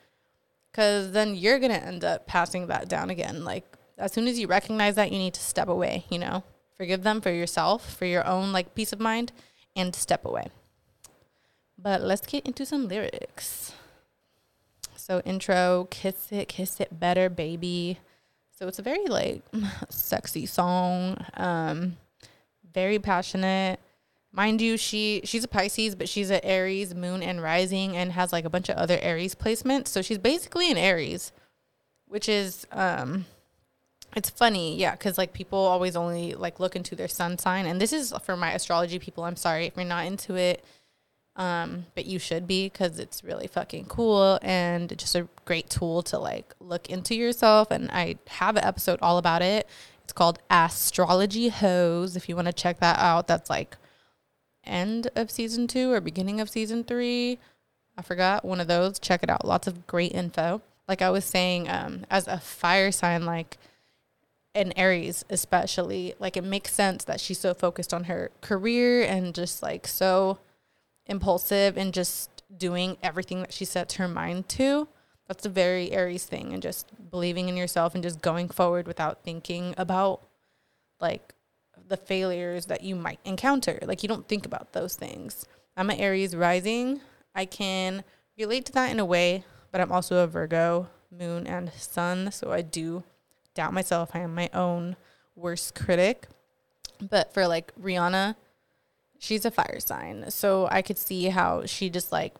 Cause 0.72 1.12
then 1.12 1.34
you're 1.34 1.58
gonna 1.58 1.74
end 1.74 2.02
up 2.04 2.26
passing 2.26 2.68
that 2.68 2.88
down 2.88 3.10
again. 3.10 3.44
Like, 3.44 3.64
as 3.98 4.12
soon 4.12 4.26
as 4.26 4.38
you 4.38 4.46
recognize 4.46 4.94
that, 4.94 5.12
you 5.12 5.18
need 5.18 5.34
to 5.34 5.40
step 5.40 5.68
away, 5.68 6.04
you 6.10 6.18
know, 6.18 6.44
forgive 6.76 7.02
them 7.02 7.20
for 7.20 7.30
yourself, 7.30 7.94
for 7.94 8.06
your 8.06 8.26
own 8.26 8.52
like 8.52 8.74
peace 8.74 8.92
of 8.92 9.00
mind, 9.00 9.32
and 9.76 9.94
step 9.94 10.24
away. 10.24 10.48
But 11.78 12.00
let's 12.02 12.26
get 12.26 12.46
into 12.46 12.64
some 12.64 12.88
lyrics. 12.88 13.74
So 15.02 15.20
intro, 15.24 15.88
kiss 15.90 16.30
it, 16.30 16.46
kiss 16.46 16.78
it 16.78 17.00
better, 17.00 17.28
baby. 17.28 17.98
So 18.56 18.68
it's 18.68 18.78
a 18.78 18.82
very 18.82 19.06
like 19.06 19.42
sexy 19.88 20.46
song. 20.46 21.26
Um, 21.34 21.96
very 22.72 23.00
passionate. 23.00 23.80
Mind 24.30 24.60
you, 24.60 24.76
she 24.76 25.20
she's 25.24 25.42
a 25.42 25.48
Pisces, 25.48 25.96
but 25.96 26.08
she's 26.08 26.30
an 26.30 26.40
Aries 26.44 26.94
moon 26.94 27.20
and 27.20 27.42
rising 27.42 27.96
and 27.96 28.12
has 28.12 28.32
like 28.32 28.44
a 28.44 28.50
bunch 28.50 28.68
of 28.68 28.76
other 28.76 28.96
Aries 29.02 29.34
placements. 29.34 29.88
So 29.88 30.02
she's 30.02 30.18
basically 30.18 30.70
an 30.70 30.78
Aries, 30.78 31.32
which 32.06 32.28
is 32.28 32.64
um 32.70 33.24
it's 34.14 34.30
funny, 34.30 34.76
yeah, 34.76 34.92
because 34.92 35.18
like 35.18 35.32
people 35.32 35.58
always 35.58 35.96
only 35.96 36.34
like 36.34 36.60
look 36.60 36.76
into 36.76 36.94
their 36.94 37.08
sun 37.08 37.38
sign, 37.38 37.66
and 37.66 37.80
this 37.80 37.92
is 37.92 38.14
for 38.22 38.36
my 38.36 38.52
astrology 38.52 39.00
people. 39.00 39.24
I'm 39.24 39.36
sorry 39.36 39.66
if 39.66 39.74
you're 39.74 39.84
not 39.84 40.06
into 40.06 40.36
it, 40.36 40.64
um, 41.36 41.86
but 41.94 42.04
you 42.04 42.18
should 42.18 42.46
be 42.46 42.66
because 42.66 42.98
it's 42.98 43.24
really 43.24 43.46
fucking 43.46 43.86
cool 43.86 44.38
and 44.42 44.96
just 44.98 45.14
a 45.14 45.28
great 45.44 45.70
tool 45.70 46.02
to 46.02 46.18
like 46.18 46.54
look 46.60 46.90
into 46.90 47.14
yourself. 47.14 47.70
And 47.70 47.90
I 47.90 48.16
have 48.28 48.56
an 48.56 48.64
episode 48.64 48.98
all 49.00 49.18
about 49.18 49.42
it. 49.42 49.66
It's 50.04 50.12
called 50.12 50.40
Astrology 50.50 51.48
Hoes. 51.48 52.16
If 52.16 52.28
you 52.28 52.36
want 52.36 52.46
to 52.46 52.52
check 52.52 52.80
that 52.80 52.98
out, 52.98 53.28
that's 53.28 53.48
like 53.48 53.76
end 54.64 55.08
of 55.16 55.30
season 55.30 55.66
two 55.66 55.90
or 55.92 56.00
beginning 56.00 56.40
of 56.40 56.50
season 56.50 56.84
three. 56.84 57.38
I 57.96 58.02
forgot 58.02 58.44
one 58.44 58.60
of 58.60 58.68
those. 58.68 58.98
Check 58.98 59.22
it 59.22 59.30
out. 59.30 59.46
Lots 59.46 59.66
of 59.66 59.86
great 59.86 60.12
info. 60.12 60.60
Like 60.86 61.00
I 61.00 61.10
was 61.10 61.24
saying, 61.24 61.68
um, 61.68 62.04
as 62.10 62.26
a 62.26 62.38
fire 62.38 62.92
sign, 62.92 63.24
like 63.24 63.56
an 64.54 64.72
Aries 64.76 65.24
especially, 65.30 66.14
like 66.18 66.36
it 66.36 66.44
makes 66.44 66.74
sense 66.74 67.04
that 67.04 67.20
she's 67.20 67.38
so 67.38 67.54
focused 67.54 67.94
on 67.94 68.04
her 68.04 68.30
career 68.42 69.02
and 69.02 69.34
just 69.34 69.62
like 69.62 69.86
so 69.86 70.38
impulsive 71.06 71.76
and 71.76 71.92
just 71.92 72.42
doing 72.56 72.96
everything 73.02 73.40
that 73.40 73.52
she 73.52 73.64
sets 73.64 73.94
her 73.94 74.08
mind 74.08 74.48
to. 74.50 74.88
That's 75.28 75.46
a 75.46 75.50
very 75.50 75.92
Aries 75.92 76.24
thing 76.24 76.52
and 76.52 76.62
just 76.62 76.90
believing 77.10 77.48
in 77.48 77.56
yourself 77.56 77.94
and 77.94 78.02
just 78.02 78.20
going 78.20 78.48
forward 78.48 78.86
without 78.86 79.22
thinking 79.22 79.74
about 79.78 80.22
like 81.00 81.34
the 81.88 81.96
failures 81.96 82.66
that 82.66 82.82
you 82.82 82.94
might 82.94 83.20
encounter. 83.24 83.78
Like 83.82 84.02
you 84.02 84.08
don't 84.08 84.28
think 84.28 84.46
about 84.46 84.72
those 84.72 84.94
things. 84.94 85.46
I'm 85.76 85.90
an 85.90 85.98
Aries 85.98 86.36
rising. 86.36 87.00
I 87.34 87.46
can 87.46 88.04
relate 88.38 88.66
to 88.66 88.72
that 88.72 88.90
in 88.90 89.00
a 89.00 89.04
way, 89.04 89.44
but 89.70 89.80
I'm 89.80 89.92
also 89.92 90.22
a 90.22 90.26
Virgo 90.26 90.88
moon 91.10 91.46
and 91.46 91.72
sun, 91.72 92.30
so 92.30 92.52
I 92.52 92.62
do 92.62 93.04
doubt 93.54 93.72
myself. 93.72 94.10
I 94.14 94.20
am 94.20 94.34
my 94.34 94.50
own 94.52 94.96
worst 95.34 95.74
critic. 95.74 96.28
But 97.00 97.32
for 97.32 97.46
like 97.46 97.72
Rihanna, 97.80 98.36
she's 99.22 99.44
a 99.44 99.50
fire 99.52 99.78
sign. 99.78 100.28
So 100.30 100.66
I 100.70 100.82
could 100.82 100.98
see 100.98 101.26
how 101.26 101.64
she 101.64 101.88
just 101.88 102.10
like 102.10 102.34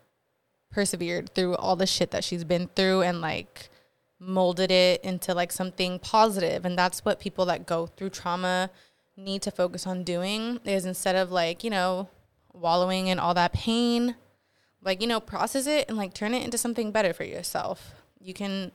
persevered 0.73 1.33
through 1.33 1.55
all 1.55 1.77
the 1.77 1.87
shit 1.87 2.11
that 2.11 2.25
she's 2.25 2.43
been 2.43 2.69
through 2.75 3.03
and 3.03 3.21
like 3.21 3.69
molded 4.19 4.73
it 4.73 5.03
into 5.05 5.33
like 5.33 5.53
something 5.53 6.01
positive. 6.01 6.65
And 6.65 6.77
that's 6.77 7.05
what 7.05 7.21
people 7.21 7.45
that 7.47 7.67
go 7.67 7.87
through 7.87 8.11
trauma 8.11 8.69
need 9.17 9.43
to 9.43 9.53
focus 9.53 9.87
on 9.87 10.03
doing 10.03 10.59
is 10.65 10.85
instead 10.85 11.15
of 11.15 11.31
like, 11.31 11.63
you 11.63 11.71
know, 11.71 12.09
wallowing 12.53 13.07
in 13.07 13.21
all 13.21 13.35
that 13.35 13.53
pain, 13.53 14.17
like, 14.83 15.01
you 15.01 15.07
know, 15.07 15.21
process 15.21 15.69
it 15.69 15.89
and 15.89 15.97
like 15.97 16.13
turn 16.13 16.35
it 16.35 16.45
into 16.45 16.59
something 16.59 16.91
better 16.91 17.13
for 17.13 17.25
yourself. 17.25 17.93
You 18.19 18.35
can 18.35 18.73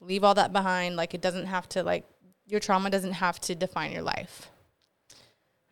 leave 0.00 0.22
all 0.22 0.34
that 0.34 0.52
behind. 0.52 0.96
Like, 0.96 1.14
it 1.14 1.22
doesn't 1.22 1.46
have 1.46 1.68
to, 1.70 1.82
like, 1.82 2.04
your 2.46 2.60
trauma 2.60 2.90
doesn't 2.90 3.12
have 3.12 3.40
to 3.40 3.54
define 3.54 3.92
your 3.92 4.02
life. 4.02 4.50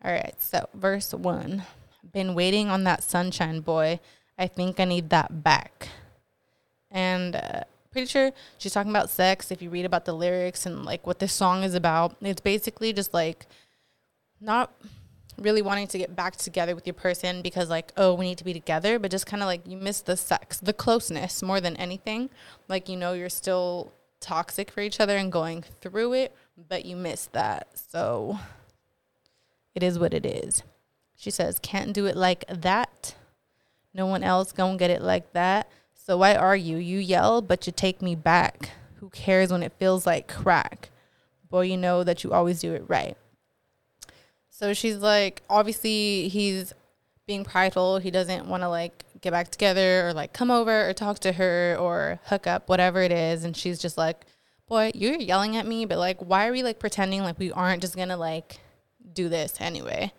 All 0.03 0.11
right, 0.11 0.35
so 0.39 0.67
verse 0.73 1.13
one 1.13 1.63
Been 2.11 2.33
waiting 2.33 2.69
on 2.69 2.83
that 2.85 3.03
sunshine 3.03 3.61
boy. 3.61 3.99
I 4.37 4.47
think 4.47 4.79
I 4.79 4.85
need 4.85 5.09
that 5.11 5.43
back. 5.43 5.89
And 6.89 7.35
uh, 7.35 7.61
pretty 7.91 8.07
sure 8.07 8.31
she's 8.57 8.73
talking 8.73 8.91
about 8.91 9.09
sex. 9.09 9.51
If 9.51 9.61
you 9.61 9.69
read 9.69 9.85
about 9.85 10.05
the 10.05 10.13
lyrics 10.13 10.65
and 10.65 10.83
like 10.83 11.05
what 11.05 11.19
this 11.19 11.33
song 11.33 11.63
is 11.63 11.75
about, 11.75 12.15
it's 12.21 12.41
basically 12.41 12.93
just 12.93 13.13
like 13.13 13.45
not 14.39 14.73
really 15.37 15.61
wanting 15.61 15.87
to 15.87 15.97
get 15.97 16.15
back 16.15 16.35
together 16.35 16.75
with 16.75 16.85
your 16.85 16.93
person 16.93 17.41
because 17.41 17.69
like 17.69 17.91
oh 17.97 18.13
we 18.13 18.25
need 18.25 18.37
to 18.37 18.43
be 18.43 18.53
together 18.53 18.99
but 18.99 19.09
just 19.09 19.25
kind 19.25 19.41
of 19.41 19.47
like 19.47 19.65
you 19.65 19.77
miss 19.77 20.01
the 20.01 20.17
sex 20.17 20.59
the 20.59 20.73
closeness 20.73 21.41
more 21.41 21.61
than 21.61 21.75
anything 21.77 22.29
like 22.67 22.89
you 22.89 22.97
know 22.97 23.13
you're 23.13 23.29
still 23.29 23.93
toxic 24.19 24.69
for 24.69 24.81
each 24.81 24.99
other 24.99 25.17
and 25.17 25.31
going 25.31 25.63
through 25.79 26.13
it 26.13 26.35
but 26.69 26.85
you 26.85 26.95
miss 26.95 27.27
that 27.27 27.67
so 27.73 28.37
it 29.75 29.83
is 29.83 29.99
what 29.99 30.13
it 30.13 30.25
is. 30.25 30.63
She 31.15 31.31
says 31.31 31.59
can't 31.59 31.93
do 31.93 32.05
it 32.05 32.15
like 32.15 32.45
that. 32.47 33.15
No 33.93 34.05
one 34.05 34.23
else 34.23 34.51
gonna 34.51 34.77
get 34.77 34.89
it 34.89 35.01
like 35.01 35.33
that. 35.33 35.69
So 35.93 36.17
why 36.17 36.35
are 36.35 36.55
you? 36.55 36.77
You 36.77 36.99
yell 36.99 37.41
but 37.41 37.67
you 37.67 37.73
take 37.73 38.01
me 38.01 38.15
back. 38.15 38.71
Who 38.95 39.09
cares 39.09 39.51
when 39.51 39.63
it 39.63 39.73
feels 39.77 40.05
like 40.05 40.27
crack? 40.27 40.89
Boy 41.49 41.63
you 41.63 41.77
know 41.77 42.03
that 42.03 42.23
you 42.23 42.31
always 42.31 42.59
do 42.59 42.73
it 42.73 42.85
right. 42.87 43.17
So 44.49 44.73
she's 44.73 44.97
like, 44.97 45.41
obviously 45.49 46.27
he's 46.29 46.73
being 47.25 47.43
prideful. 47.43 47.99
He 47.99 48.11
doesn't 48.11 48.47
want 48.47 48.63
to 48.63 48.69
like 48.69 49.05
get 49.21 49.31
back 49.31 49.49
together 49.49 50.07
or 50.07 50.13
like 50.13 50.33
come 50.33 50.51
over 50.51 50.89
or 50.89 50.93
talk 50.93 51.19
to 51.19 51.31
her 51.31 51.75
or 51.79 52.19
hook 52.25 52.47
up, 52.47 52.69
whatever 52.69 53.01
it 53.01 53.11
is. 53.11 53.43
And 53.43 53.55
she's 53.55 53.79
just 53.79 53.97
like, 53.97 54.25
boy, 54.67 54.91
you're 54.93 55.17
yelling 55.17 55.55
at 55.57 55.65
me, 55.65 55.85
but 55.85 55.97
like, 55.97 56.19
why 56.19 56.47
are 56.47 56.51
we 56.51 56.63
like 56.63 56.79
pretending 56.79 57.23
like 57.23 57.39
we 57.39 57.51
aren't 57.51 57.81
just 57.81 57.95
gonna 57.95 58.17
like 58.17 58.59
do 59.13 59.29
this 59.29 59.55
anyway? 59.59 60.13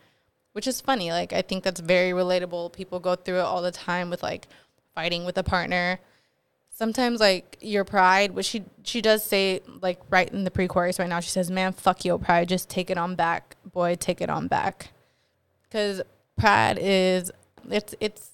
Which 0.52 0.66
is 0.66 0.80
funny. 0.80 1.10
Like, 1.10 1.32
I 1.32 1.42
think 1.42 1.64
that's 1.64 1.80
very 1.80 2.10
relatable. 2.10 2.72
People 2.72 3.00
go 3.00 3.16
through 3.16 3.38
it 3.38 3.40
all 3.40 3.62
the 3.62 3.72
time 3.72 4.10
with 4.10 4.22
like 4.22 4.48
fighting 4.94 5.24
with 5.24 5.38
a 5.38 5.42
partner 5.42 5.98
sometimes 6.74 7.20
like 7.20 7.58
your 7.60 7.84
pride 7.84 8.32
which 8.32 8.46
she 8.46 8.64
she 8.82 9.00
does 9.00 9.22
say 9.22 9.60
like 9.80 10.00
right 10.10 10.32
in 10.32 10.44
the 10.44 10.50
pre-chorus 10.50 10.98
right 10.98 11.08
now 11.08 11.20
she 11.20 11.30
says 11.30 11.50
man 11.50 11.72
fuck 11.72 12.04
your 12.04 12.18
pride 12.18 12.48
just 12.48 12.68
take 12.68 12.90
it 12.90 12.98
on 12.98 13.14
back 13.14 13.56
boy 13.72 13.94
take 13.94 14.20
it 14.20 14.30
on 14.30 14.48
back 14.48 14.90
because 15.62 16.02
pride 16.36 16.78
is 16.80 17.30
it's 17.70 17.94
it's 18.00 18.31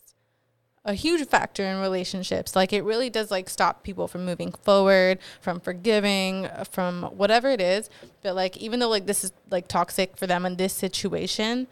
a 0.85 0.95
huge 0.95 1.27
factor 1.27 1.65
in 1.65 1.81
relationships. 1.81 2.57
Like 2.57 2.73
it 2.73 2.83
really 2.83 3.11
does 3.11 3.31
like 3.31 3.49
stop 3.49 3.83
people 3.83 4.09
from 4.09 4.25
moving 4.25 4.53
forward 4.53 5.19
from 5.41 5.61
forgiving 5.61 6.47
uh, 6.47 6.65
from 6.65 7.05
whatever 7.05 7.51
it 7.51 7.61
is. 7.61 7.91
But 8.23 8.35
like 8.35 8.57
even 8.57 8.81
though 8.81 8.89
like 8.89 9.07
this 9.07 9.25
is 9.25 9.33
like 9.51 9.69
toxic 9.69 10.17
for 10.17 10.27
them 10.27 10.47
in 10.47 10.57
this 10.57 10.73
situation 10.73 11.67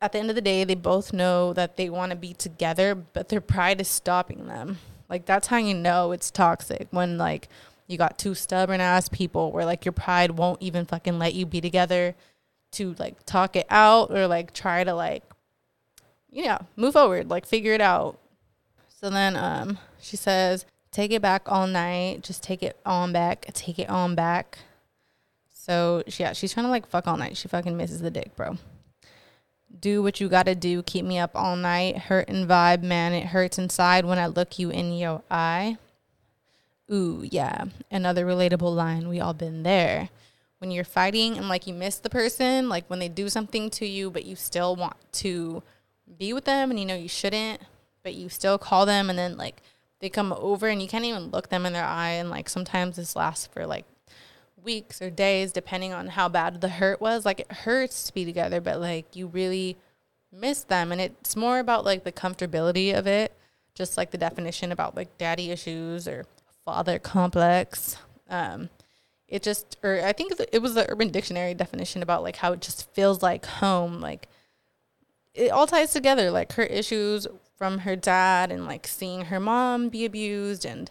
at 0.00 0.12
the 0.12 0.18
end 0.18 0.28
of 0.28 0.36
the 0.36 0.42
day 0.42 0.64
they 0.64 0.74
both 0.74 1.12
know 1.12 1.52
that 1.54 1.76
they 1.76 1.88
want 1.88 2.10
to 2.10 2.16
be 2.16 2.34
together 2.34 2.94
but 2.94 3.28
their 3.28 3.40
pride 3.40 3.80
is 3.80 3.88
stopping 3.88 4.46
them. 4.46 4.78
Like 5.08 5.24
that's 5.24 5.48
how 5.48 5.58
you 5.58 5.74
know 5.74 6.12
it's 6.12 6.30
toxic 6.30 6.88
when 6.90 7.18
like 7.18 7.48
you 7.86 7.96
got 7.96 8.18
two 8.18 8.34
stubborn 8.34 8.80
ass 8.80 9.08
people 9.08 9.52
where 9.52 9.64
like 9.64 9.84
your 9.84 9.92
pride 9.92 10.32
won't 10.32 10.60
even 10.60 10.84
fucking 10.84 11.18
let 11.18 11.34
you 11.34 11.46
be 11.46 11.60
together 11.60 12.14
to 12.72 12.94
like 12.98 13.24
talk 13.24 13.56
it 13.56 13.66
out 13.70 14.10
or 14.10 14.26
like 14.26 14.52
try 14.52 14.82
to 14.82 14.94
like 14.94 15.22
yeah, 16.36 16.58
move 16.76 16.92
forward, 16.92 17.30
like 17.30 17.46
figure 17.46 17.72
it 17.72 17.80
out. 17.80 18.18
So 18.88 19.10
then 19.10 19.36
um 19.36 19.78
she 20.00 20.16
says, 20.16 20.66
"Take 20.90 21.12
it 21.12 21.22
back 21.22 21.42
all 21.46 21.66
night. 21.66 22.22
Just 22.22 22.42
take 22.42 22.62
it 22.62 22.78
on 22.84 23.12
back. 23.12 23.46
Take 23.54 23.78
it 23.78 23.88
on 23.88 24.14
back." 24.14 24.58
So 25.52 26.02
yeah, 26.18 26.32
she's 26.32 26.52
trying 26.52 26.66
to 26.66 26.70
like 26.70 26.86
fuck 26.86 27.06
all 27.06 27.16
night. 27.16 27.36
She 27.36 27.48
fucking 27.48 27.76
misses 27.76 28.00
the 28.00 28.10
dick, 28.10 28.36
bro 28.36 28.58
do 29.80 30.02
what 30.02 30.20
you 30.20 30.28
gotta 30.28 30.54
do. 30.54 30.82
Keep 30.82 31.04
me 31.04 31.18
up 31.18 31.32
all 31.34 31.56
night. 31.56 31.96
Hurt 31.96 32.28
and 32.28 32.48
vibe, 32.48 32.82
man. 32.82 33.12
It 33.12 33.26
hurts 33.26 33.58
inside 33.58 34.04
when 34.04 34.18
I 34.18 34.26
look 34.26 34.58
you 34.58 34.70
in 34.70 34.92
your 34.96 35.22
eye. 35.30 35.76
Ooh, 36.92 37.26
yeah. 37.30 37.64
Another 37.90 38.24
relatable 38.24 38.74
line. 38.74 39.08
We 39.08 39.20
all 39.20 39.34
been 39.34 39.62
there. 39.62 40.08
When 40.58 40.70
you're 40.70 40.84
fighting 40.84 41.36
and 41.36 41.48
like 41.48 41.66
you 41.66 41.74
miss 41.74 41.96
the 41.98 42.10
person, 42.10 42.68
like 42.68 42.88
when 42.88 42.98
they 42.98 43.08
do 43.08 43.28
something 43.28 43.70
to 43.70 43.86
you, 43.86 44.10
but 44.10 44.24
you 44.24 44.36
still 44.36 44.74
want 44.74 44.96
to 45.14 45.62
be 46.18 46.32
with 46.32 46.44
them 46.44 46.70
and 46.70 46.78
you 46.78 46.86
know 46.86 46.94
you 46.94 47.08
shouldn't, 47.08 47.60
but 48.02 48.14
you 48.14 48.28
still 48.28 48.58
call 48.58 48.86
them 48.86 49.10
and 49.10 49.18
then 49.18 49.36
like 49.36 49.62
they 50.00 50.08
come 50.08 50.32
over 50.32 50.68
and 50.68 50.82
you 50.82 50.88
can't 50.88 51.04
even 51.04 51.30
look 51.30 51.48
them 51.48 51.66
in 51.66 51.72
their 51.72 51.84
eye. 51.84 52.10
And 52.10 52.30
like 52.30 52.48
sometimes 52.48 52.96
this 52.96 53.16
lasts 53.16 53.46
for 53.46 53.66
like 53.66 53.84
weeks 54.66 55.00
or 55.00 55.08
days 55.08 55.52
depending 55.52 55.92
on 55.92 56.08
how 56.08 56.28
bad 56.28 56.60
the 56.60 56.68
hurt 56.68 57.00
was 57.00 57.24
like 57.24 57.38
it 57.38 57.50
hurts 57.52 58.02
to 58.02 58.12
be 58.12 58.24
together 58.24 58.60
but 58.60 58.80
like 58.80 59.14
you 59.14 59.28
really 59.28 59.76
miss 60.32 60.64
them 60.64 60.90
and 60.90 61.00
it's 61.00 61.36
more 61.36 61.60
about 61.60 61.84
like 61.84 62.02
the 62.02 62.10
comfortability 62.10 62.92
of 62.92 63.06
it 63.06 63.32
just 63.74 63.96
like 63.96 64.10
the 64.10 64.18
definition 64.18 64.72
about 64.72 64.96
like 64.96 65.16
daddy 65.18 65.52
issues 65.52 66.08
or 66.08 66.26
father 66.64 66.98
complex 66.98 67.96
um 68.28 68.68
it 69.28 69.40
just 69.40 69.76
or 69.84 70.00
i 70.04 70.12
think 70.12 70.32
it 70.52 70.60
was 70.60 70.74
the 70.74 70.90
urban 70.90 71.10
dictionary 71.10 71.54
definition 71.54 72.02
about 72.02 72.24
like 72.24 72.36
how 72.36 72.52
it 72.52 72.60
just 72.60 72.92
feels 72.92 73.22
like 73.22 73.46
home 73.46 74.00
like 74.00 74.26
it 75.36 75.50
all 75.50 75.66
ties 75.66 75.92
together 75.92 76.30
like 76.30 76.52
her 76.54 76.64
issues 76.64 77.26
from 77.56 77.78
her 77.78 77.96
dad 77.96 78.50
and 78.50 78.66
like 78.66 78.86
seeing 78.86 79.26
her 79.26 79.40
mom 79.40 79.88
be 79.88 80.04
abused 80.04 80.64
and 80.64 80.90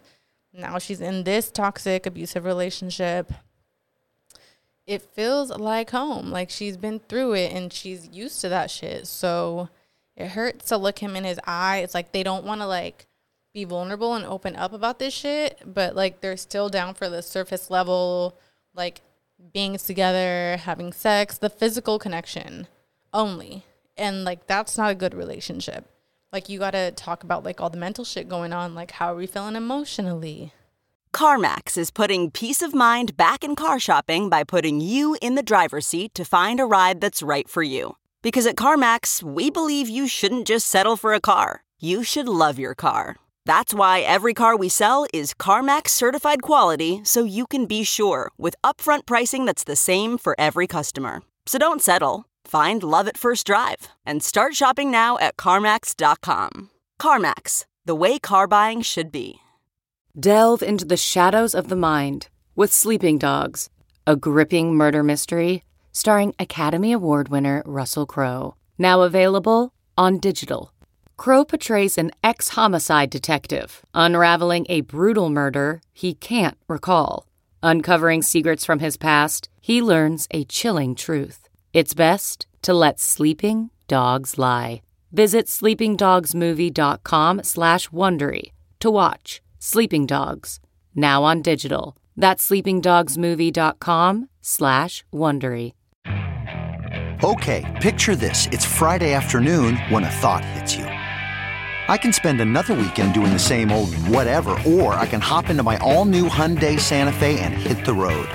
now 0.53 0.79
she's 0.79 1.01
in 1.01 1.23
this 1.23 1.51
toxic 1.51 2.05
abusive 2.05 2.45
relationship. 2.45 3.33
It 4.87 5.01
feels 5.01 5.49
like 5.49 5.89
home. 5.89 6.31
Like 6.31 6.49
she's 6.49 6.77
been 6.77 6.99
through 6.99 7.33
it 7.33 7.51
and 7.51 7.73
she's 7.73 8.07
used 8.07 8.39
to 8.41 8.49
that 8.49 8.71
shit. 8.71 9.07
So 9.07 9.69
it 10.15 10.29
hurts 10.29 10.69
to 10.69 10.77
look 10.77 10.99
him 10.99 11.15
in 11.15 11.23
his 11.23 11.39
eye. 11.45 11.79
It's 11.79 11.93
like 11.93 12.11
they 12.11 12.23
don't 12.23 12.45
want 12.45 12.61
to 12.61 12.67
like 12.67 13.07
be 13.55 13.63
vulnerable 13.63 14.13
and 14.13 14.25
open 14.25 14.53
up 14.57 14.73
about 14.73 14.99
this 14.99 15.13
shit 15.13 15.57
but 15.65 15.95
like 15.95 16.19
they're 16.19 16.35
still 16.35 16.67
down 16.67 16.93
for 16.93 17.07
the 17.07 17.21
surface 17.21 17.71
level 17.71 18.37
like 18.75 18.99
being 19.53 19.77
together 19.77 20.57
having 20.61 20.91
sex 20.91 21.37
the 21.37 21.49
physical 21.49 21.97
connection 21.97 22.67
only 23.13 23.63
and 23.97 24.23
like 24.23 24.47
that's 24.47 24.77
not 24.77 24.91
a 24.91 24.95
good 24.95 25.13
relationship 25.13 25.85
like 26.31 26.49
you 26.49 26.59
got 26.59 26.71
to 26.71 26.91
talk 26.91 27.23
about 27.23 27.43
like 27.43 27.61
all 27.61 27.69
the 27.69 27.77
mental 27.77 28.03
shit 28.03 28.27
going 28.27 28.53
on 28.53 28.75
like 28.75 28.91
how 28.91 29.13
are 29.13 29.15
we 29.15 29.27
feeling 29.27 29.55
emotionally 29.55 30.53
CarMax 31.15 31.77
is 31.77 31.91
putting 31.91 32.29
peace 32.29 32.61
of 32.61 32.75
mind 32.75 33.15
back 33.15 33.41
in 33.41 33.55
car 33.55 33.79
shopping 33.79 34.27
by 34.29 34.43
putting 34.43 34.81
you 34.81 35.15
in 35.21 35.35
the 35.35 35.41
driver's 35.41 35.87
seat 35.87 36.13
to 36.13 36.25
find 36.25 36.59
a 36.59 36.65
ride 36.65 36.99
that's 36.99 37.23
right 37.23 37.47
for 37.47 37.63
you. 37.63 37.95
Because 38.21 38.45
at 38.45 38.57
CarMax, 38.57 39.23
we 39.23 39.49
believe 39.49 39.87
you 39.87 40.09
shouldn't 40.09 40.45
just 40.45 40.67
settle 40.67 40.97
for 40.97 41.13
a 41.13 41.21
car, 41.21 41.63
you 41.79 42.03
should 42.03 42.27
love 42.27 42.59
your 42.59 42.75
car. 42.75 43.15
That's 43.45 43.73
why 43.73 44.01
every 44.01 44.33
car 44.33 44.57
we 44.57 44.67
sell 44.67 45.05
is 45.13 45.33
CarMax 45.33 45.89
certified 45.91 46.41
quality 46.41 46.99
so 47.05 47.23
you 47.23 47.47
can 47.47 47.65
be 47.65 47.85
sure 47.85 48.29
with 48.37 48.55
upfront 48.61 49.05
pricing 49.05 49.45
that's 49.45 49.63
the 49.63 49.77
same 49.77 50.17
for 50.17 50.35
every 50.37 50.67
customer. 50.67 51.21
So 51.45 51.57
don't 51.57 51.81
settle. 51.81 52.25
Find 52.45 52.83
love 52.83 53.07
at 53.07 53.17
first 53.17 53.47
drive 53.47 53.87
and 54.05 54.21
start 54.21 54.53
shopping 54.55 54.91
now 54.91 55.17
at 55.17 55.35
CarMax.com. 55.35 56.69
CarMax, 57.01 57.65
the 57.85 57.95
way 57.95 58.19
car 58.19 58.47
buying 58.47 58.81
should 58.81 59.11
be. 59.11 59.39
Delve 60.17 60.61
into 60.61 60.85
the 60.85 60.95
shadows 60.97 61.55
of 61.55 61.69
the 61.69 61.75
mind 61.75 62.29
with 62.55 62.71
Sleeping 62.71 63.17
Dogs, 63.17 63.69
a 64.05 64.15
gripping 64.15 64.75
murder 64.75 65.03
mystery 65.03 65.63
starring 65.91 66.35
Academy 66.37 66.91
Award 66.91 67.29
winner 67.29 67.63
Russell 67.65 68.05
Crowe. 68.05 68.55
Now 68.77 69.01
available 69.01 69.73
on 69.97 70.19
digital. 70.19 70.71
Crowe 71.17 71.45
portrays 71.45 71.97
an 71.97 72.11
ex 72.23 72.49
homicide 72.49 73.09
detective 73.09 73.81
unraveling 73.93 74.65
a 74.69 74.81
brutal 74.81 75.29
murder 75.29 75.81
he 75.93 76.13
can't 76.13 76.57
recall. 76.67 77.25
Uncovering 77.63 78.21
secrets 78.21 78.65
from 78.65 78.79
his 78.79 78.97
past, 78.97 79.49
he 79.61 79.81
learns 79.81 80.27
a 80.31 80.43
chilling 80.43 80.93
truth. 80.93 81.44
It's 81.75 81.93
best 81.93 82.47
to 82.61 82.73
let 82.73 83.01
sleeping 83.01 83.69
dogs 83.89 84.37
lie. 84.37 84.81
Visit 85.11 85.47
sleepingdogsmovie.com 85.47 87.43
slash 87.43 87.89
Wondery 87.89 88.53
to 88.79 88.89
watch 88.89 89.41
Sleeping 89.59 90.05
Dogs, 90.05 90.61
now 90.95 91.23
on 91.23 91.41
digital. 91.41 91.97
That's 92.15 92.49
sleepingdogsmovie.com 92.49 94.29
slash 94.41 95.03
Wondery. 95.13 95.73
Okay, 97.21 97.79
picture 97.81 98.15
this. 98.15 98.47
It's 98.53 98.65
Friday 98.65 99.11
afternoon 99.11 99.75
when 99.89 100.05
a 100.05 100.09
thought 100.09 100.45
hits 100.45 100.77
you. 100.77 100.85
I 100.85 101.97
can 101.97 102.13
spend 102.13 102.39
another 102.39 102.73
weekend 102.73 103.13
doing 103.13 103.33
the 103.33 103.37
same 103.37 103.73
old 103.73 103.93
whatever, 104.07 104.57
or 104.65 104.93
I 104.93 105.07
can 105.07 105.19
hop 105.19 105.49
into 105.49 105.63
my 105.63 105.77
all-new 105.79 106.29
Hyundai 106.29 106.79
Santa 106.79 107.11
Fe 107.11 107.37
and 107.41 107.53
hit 107.53 107.83
the 107.85 107.93
road. 107.93 108.29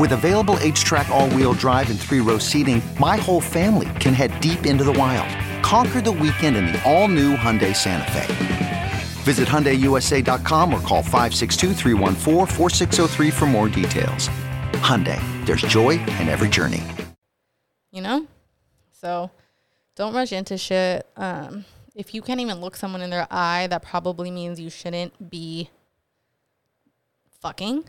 With 0.00 0.12
available 0.12 0.56
H-Track 0.60 1.08
all-wheel 1.08 1.52
drive 1.54 1.88
and 1.90 1.98
three-row 2.00 2.38
seating, 2.38 2.82
my 2.98 3.16
whole 3.16 3.40
family 3.40 3.88
can 4.00 4.12
head 4.12 4.38
deep 4.40 4.66
into 4.66 4.82
the 4.82 4.92
wild. 4.92 5.28
Conquer 5.62 6.00
the 6.00 6.10
weekend 6.12 6.56
in 6.56 6.66
the 6.66 6.82
all-new 6.84 7.36
Hyundai 7.36 7.74
Santa 7.74 8.10
Fe. 8.10 8.92
Visit 9.22 9.48
HyundaiUSA.com 9.48 10.74
or 10.74 10.80
call 10.80 11.02
562 11.02 11.74
for 13.30 13.46
more 13.46 13.68
details. 13.68 14.28
Hyundai, 14.82 15.20
there's 15.46 15.62
joy 15.62 15.90
in 15.92 16.28
every 16.28 16.48
journey. 16.48 16.82
you 17.92 18.00
know 18.02 18.26
so 19.00 19.30
don't 19.94 20.12
rush 20.14 20.32
into 20.32 20.58
shit 20.58 21.06
um 21.16 21.64
if 21.94 22.12
you 22.12 22.20
can't 22.20 22.40
even 22.40 22.60
look 22.60 22.74
someone 22.74 23.00
in 23.02 23.10
their 23.10 23.26
eye 23.30 23.68
that 23.68 23.82
probably 23.82 24.30
means 24.32 24.58
you 24.58 24.68
shouldn't 24.68 25.30
be 25.30 25.70
fucking 27.40 27.84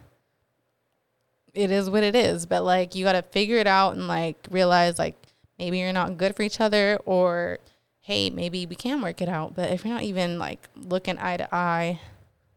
it 1.56 1.72
is 1.72 1.90
what 1.90 2.04
it 2.04 2.16
is 2.16 2.46
but 2.46 2.64
like 2.64 2.96
you 2.96 3.04
got 3.04 3.14
to 3.14 3.22
figure 3.22 3.58
it 3.58 3.68
out 3.68 3.96
and 3.96 4.08
like 4.08 4.48
realize 4.52 5.00
like 5.00 5.16
maybe 5.58 5.80
you're 5.80 5.94
not 5.94 6.18
good 6.18 6.36
for 6.36 6.44
each 6.44 6.60
other 6.60 7.00
or 7.06 7.60
hey 8.02 8.30
maybe 8.30 8.66
we 8.66 8.76
can 8.76 9.02
work 9.02 9.22
it 9.22 9.30
out 9.30 9.56
but 9.56 9.72
if 9.72 9.84
you're 9.84 9.94
not 9.94 10.04
even 10.04 10.38
like 10.38 10.68
looking 10.76 11.18
eye 11.18 11.38
to 11.38 11.56
eye 11.56 12.00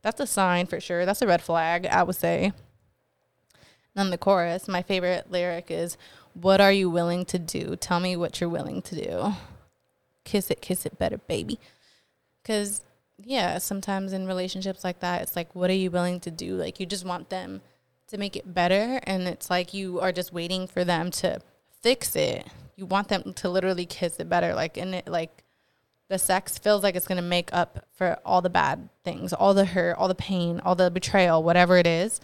that's 0.02 0.20
a 0.20 0.26
sign 0.26 0.66
for 0.66 0.80
sure 0.80 1.06
that's 1.06 1.22
a 1.22 1.26
red 1.26 1.40
flag 1.40 1.86
i 1.86 2.02
would 2.02 2.16
say 2.16 2.52
then 3.98 4.10
the 4.10 4.18
chorus, 4.18 4.68
my 4.68 4.80
favorite 4.80 5.30
lyric 5.30 5.70
is, 5.70 5.96
What 6.32 6.60
are 6.60 6.72
you 6.72 6.88
willing 6.88 7.24
to 7.26 7.38
do? 7.38 7.74
Tell 7.74 7.98
me 7.98 8.16
what 8.16 8.40
you're 8.40 8.48
willing 8.48 8.80
to 8.82 8.94
do. 8.94 9.32
Kiss 10.24 10.50
it, 10.50 10.62
kiss 10.62 10.86
it 10.86 10.98
better, 10.98 11.18
baby. 11.18 11.58
Because, 12.40 12.82
yeah, 13.18 13.58
sometimes 13.58 14.12
in 14.12 14.28
relationships 14.28 14.84
like 14.84 15.00
that, 15.00 15.22
it's 15.22 15.34
like, 15.34 15.52
What 15.54 15.68
are 15.68 15.74
you 15.74 15.90
willing 15.90 16.20
to 16.20 16.30
do? 16.30 16.54
Like, 16.54 16.78
you 16.78 16.86
just 16.86 17.04
want 17.04 17.30
them 17.30 17.60
to 18.08 18.18
make 18.18 18.36
it 18.36 18.52
better. 18.52 19.00
And 19.04 19.28
it's 19.28 19.50
like 19.50 19.72
you 19.72 20.00
are 20.00 20.12
just 20.12 20.32
waiting 20.32 20.66
for 20.66 20.84
them 20.84 21.10
to 21.12 21.40
fix 21.80 22.16
it. 22.16 22.46
You 22.76 22.86
want 22.86 23.08
them 23.08 23.32
to 23.34 23.48
literally 23.48 23.86
kiss 23.86 24.18
it 24.18 24.28
better. 24.28 24.54
Like, 24.54 24.76
and 24.76 24.94
it, 24.94 25.08
like, 25.08 25.44
the 26.08 26.18
sex 26.18 26.56
feels 26.56 26.82
like 26.82 26.96
it's 26.96 27.06
going 27.06 27.16
to 27.16 27.22
make 27.22 27.50
up 27.52 27.86
for 27.92 28.18
all 28.24 28.40
the 28.40 28.48
bad 28.48 28.88
things, 29.04 29.32
all 29.32 29.52
the 29.52 29.66
hurt, 29.66 29.96
all 29.98 30.08
the 30.08 30.14
pain, 30.14 30.60
all 30.64 30.74
the 30.74 30.90
betrayal, 30.90 31.42
whatever 31.42 31.76
it 31.76 31.86
is 31.86 32.20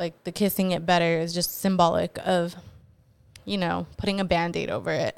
like 0.00 0.24
the 0.24 0.32
kissing 0.32 0.72
it 0.72 0.84
better 0.84 1.18
is 1.20 1.32
just 1.32 1.60
symbolic 1.60 2.18
of 2.24 2.56
you 3.44 3.58
know 3.58 3.86
putting 3.98 4.18
a 4.18 4.24
band-aid 4.24 4.70
over 4.70 4.90
it 4.90 5.16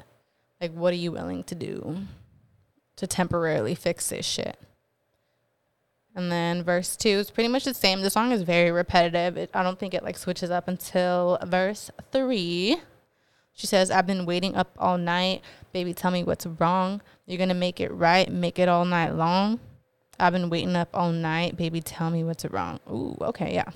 like 0.61 0.71
what 0.73 0.93
are 0.93 0.97
you 0.97 1.11
willing 1.11 1.43
to 1.45 1.55
do 1.55 1.97
to 2.97 3.07
temporarily 3.07 3.73
fix 3.73 4.09
this 4.09 4.25
shit 4.25 4.59
and 6.15 6.31
then 6.31 6.63
verse 6.63 6.95
two 6.95 7.09
is 7.09 7.31
pretty 7.31 7.47
much 7.47 7.65
the 7.65 7.73
same. 7.73 8.01
The 8.01 8.09
song 8.09 8.31
is 8.31 8.41
very 8.41 8.71
repetitive. 8.71 9.37
It, 9.37 9.49
i 9.53 9.63
don't 9.63 9.79
think 9.79 9.93
it 9.93 10.03
like 10.03 10.17
switches 10.17 10.51
up 10.51 10.67
until 10.67 11.37
verse 11.45 11.91
three. 12.11 12.77
She 13.53 13.67
says 13.67 13.91
i've 13.91 14.07
been 14.07 14.25
waiting 14.25 14.55
up 14.55 14.75
all 14.77 14.97
night. 14.97 15.41
Baby 15.71 15.93
tell 15.93 16.11
me 16.11 16.23
what's 16.23 16.45
wrong. 16.45 17.01
You're 17.25 17.39
gonna 17.39 17.53
make 17.53 17.79
it 17.79 17.91
right 17.91 18.31
make 18.31 18.59
it 18.59 18.69
all 18.69 18.85
night 18.85 19.15
long. 19.15 19.59
I've 20.19 20.33
been 20.33 20.49
waiting 20.49 20.75
up 20.75 20.89
all 20.93 21.11
night. 21.11 21.57
Baby 21.57 21.81
tell 21.81 22.09
me 22.09 22.23
what's 22.23 22.45
wrong. 22.45 22.79
Ooh 22.89 23.17
okay 23.21 23.53
yeah. 23.53 23.69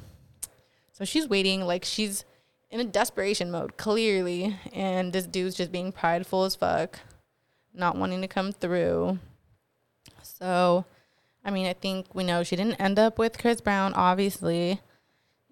So 0.97 1.06
she's 1.06 1.30
waiting, 1.30 1.62
like 1.62 1.86
she's 1.86 2.26
in 2.71 2.80
a 2.80 2.84
desperation 2.84 3.52
mode, 3.52 3.78
clearly. 3.78 4.58
And 4.73 5.13
this 5.13 5.28
dude's 5.28 5.56
just 5.56 5.71
being 5.71 5.91
prideful 5.91 6.43
as 6.43 6.56
fuck, 6.56 7.00
not 7.73 7.95
wanting 7.95 8.21
to 8.21 8.28
come 8.28 8.52
through. 8.52 9.19
So, 10.23 10.86
I 11.48 11.50
mean, 11.50 11.66
I 11.66 11.74
think 11.74 12.14
we 12.14 12.26
know 12.26 12.44
she 12.44 12.58
didn't 12.58 12.76
end 12.76 13.00
up 13.00 13.18
with 13.18 13.38
Chris 13.38 13.62
Brown, 13.62 13.94
obviously. 13.94 14.82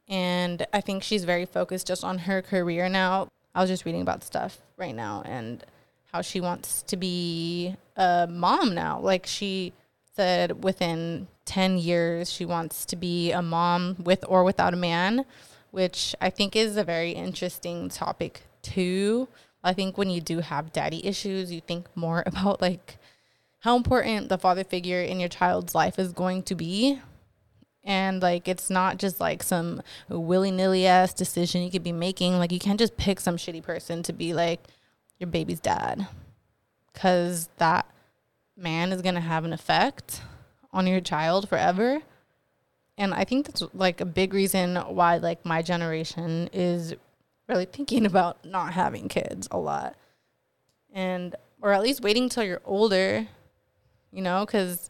And 0.09 0.67
I 0.73 0.81
think 0.81 1.03
she's 1.03 1.23
very 1.23 1.45
focused 1.45 1.87
just 1.87 2.03
on 2.03 2.19
her 2.19 2.41
career 2.41 2.89
now. 2.89 3.29
I 3.55 3.61
was 3.61 3.69
just 3.69 3.85
reading 3.85 4.01
about 4.01 4.21
stuff 4.21 4.59
right 4.75 4.93
now 4.93 5.23
and 5.25 5.63
how 6.11 6.21
she 6.21 6.41
wants 6.41 6.81
to 6.83 6.97
be 6.97 7.77
a 7.95 8.27
mom 8.29 8.75
now. 8.75 8.99
Like 8.99 9.25
she 9.25 9.71
said 10.15 10.65
within 10.65 11.27
10 11.45 11.77
years 11.77 12.29
she 12.29 12.43
wants 12.43 12.85
to 12.87 12.97
be 12.97 13.31
a 13.31 13.41
mom 13.41 13.95
with 14.03 14.25
or 14.27 14.43
without 14.43 14.73
a 14.73 14.77
man, 14.77 15.23
which 15.71 16.13
I 16.19 16.29
think 16.29 16.57
is 16.57 16.75
a 16.75 16.83
very 16.83 17.11
interesting 17.11 17.87
topic 17.87 18.43
too. 18.61 19.29
I 19.63 19.71
think 19.71 19.97
when 19.97 20.09
you 20.09 20.19
do 20.19 20.39
have 20.41 20.73
daddy 20.73 21.05
issues, 21.05 21.53
you 21.53 21.61
think 21.61 21.87
more 21.95 22.21
about 22.25 22.61
like 22.61 22.97
how 23.65 23.75
important 23.75 24.29
the 24.29 24.37
father 24.37 24.63
figure 24.63 25.01
in 25.01 25.19
your 25.19 25.27
child's 25.27 25.73
life 25.73 25.97
is 25.97 26.13
going 26.13 26.43
to 26.43 26.53
be. 26.53 27.01
And 27.83 28.21
like 28.21 28.47
it's 28.47 28.69
not 28.69 28.99
just 28.99 29.19
like 29.19 29.41
some 29.41 29.81
willy 30.07 30.51
nilly 30.51 30.85
ass 30.85 31.15
decision 31.15 31.63
you 31.63 31.71
could 31.71 31.83
be 31.83 31.91
making. 31.91 32.37
Like 32.37 32.51
you 32.51 32.59
can't 32.59 32.77
just 32.77 32.95
pick 32.95 33.19
some 33.19 33.37
shitty 33.37 33.63
person 33.63 34.03
to 34.03 34.13
be 34.13 34.35
like 34.35 34.59
your 35.17 35.25
baby's 35.31 35.59
dad. 35.59 36.07
Cause 36.93 37.49
that 37.57 37.87
man 38.55 38.91
is 38.91 39.01
going 39.01 39.15
to 39.15 39.21
have 39.21 39.45
an 39.45 39.51
effect 39.51 40.21
on 40.71 40.85
your 40.85 41.01
child 41.01 41.49
forever. 41.49 42.03
And 42.99 43.15
I 43.15 43.23
think 43.23 43.47
that's 43.47 43.63
like 43.73 43.99
a 43.99 44.05
big 44.05 44.35
reason 44.35 44.75
why 44.75 45.17
like 45.17 45.43
my 45.43 45.63
generation 45.63 46.51
is 46.53 46.93
really 47.49 47.65
thinking 47.65 48.05
about 48.05 48.45
not 48.45 48.73
having 48.73 49.07
kids 49.07 49.47
a 49.49 49.57
lot. 49.57 49.95
And 50.93 51.35
or 51.63 51.73
at 51.73 51.81
least 51.81 52.03
waiting 52.03 52.29
till 52.29 52.43
you're 52.43 52.61
older, 52.63 53.27
you 54.15 54.21
know, 54.21 54.45
because 54.45 54.89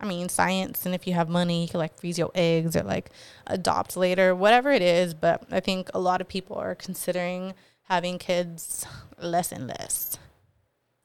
I 0.00 0.06
mean, 0.06 0.28
science, 0.28 0.86
and 0.86 0.94
if 0.94 1.06
you 1.06 1.14
have 1.14 1.28
money, 1.28 1.62
you 1.62 1.68
can 1.68 1.80
like 1.80 1.98
freeze 1.98 2.18
your 2.18 2.30
eggs 2.34 2.76
or 2.76 2.82
like 2.82 3.10
adopt 3.46 3.96
later, 3.96 4.34
whatever 4.34 4.70
it 4.70 4.82
is. 4.82 5.14
But 5.14 5.44
I 5.50 5.60
think 5.60 5.90
a 5.94 6.00
lot 6.00 6.20
of 6.20 6.28
people 6.28 6.56
are 6.56 6.74
considering 6.74 7.54
having 7.84 8.18
kids 8.18 8.86
less 9.18 9.52
and 9.52 9.66
less 9.66 10.18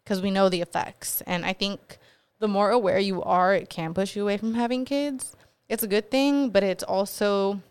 because 0.03 0.21
we 0.21 0.31
know 0.31 0.49
the 0.49 0.61
effects. 0.61 1.21
And 1.21 1.45
I 1.45 1.53
think 1.53 1.97
the 2.39 2.47
more 2.47 2.71
aware 2.71 2.99
you 2.99 3.21
are, 3.23 3.53
it 3.53 3.69
can 3.69 3.93
push 3.93 4.15
you 4.15 4.23
away 4.23 4.37
from 4.37 4.55
having 4.55 4.85
kids. 4.85 5.35
It's 5.67 5.83
a 5.83 5.87
good 5.87 6.09
thing, 6.09 6.49
but 6.49 6.63
it's 6.63 6.83
also, 6.83 7.61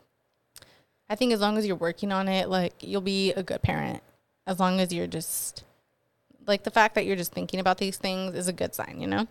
I 1.09 1.15
think, 1.17 1.33
as 1.33 1.41
long 1.41 1.59
as 1.59 1.67
you're 1.67 1.77
working 1.77 2.13
on 2.13 2.29
it, 2.29 2.49
like 2.49 2.75
you'll 2.81 3.01
be 3.01 3.33
a 3.33 3.43
good 3.43 3.63
parent. 3.63 4.03
As 4.47 4.61
long 4.61 4.81
as 4.81 4.95
you're 4.95 5.07
just, 5.07 5.65
like, 6.47 6.63
the 6.63 6.71
fact 6.71 6.95
that 6.95 7.05
you're 7.05 7.17
just 7.17 7.33
thinking 7.33 7.61
about 7.61 7.79
these 7.79 7.99
things 7.99 8.35
is 8.35 8.49
a 8.49 8.53
good 8.53 8.75
sign, 8.75 9.01
you 9.01 9.07
know? 9.07 9.27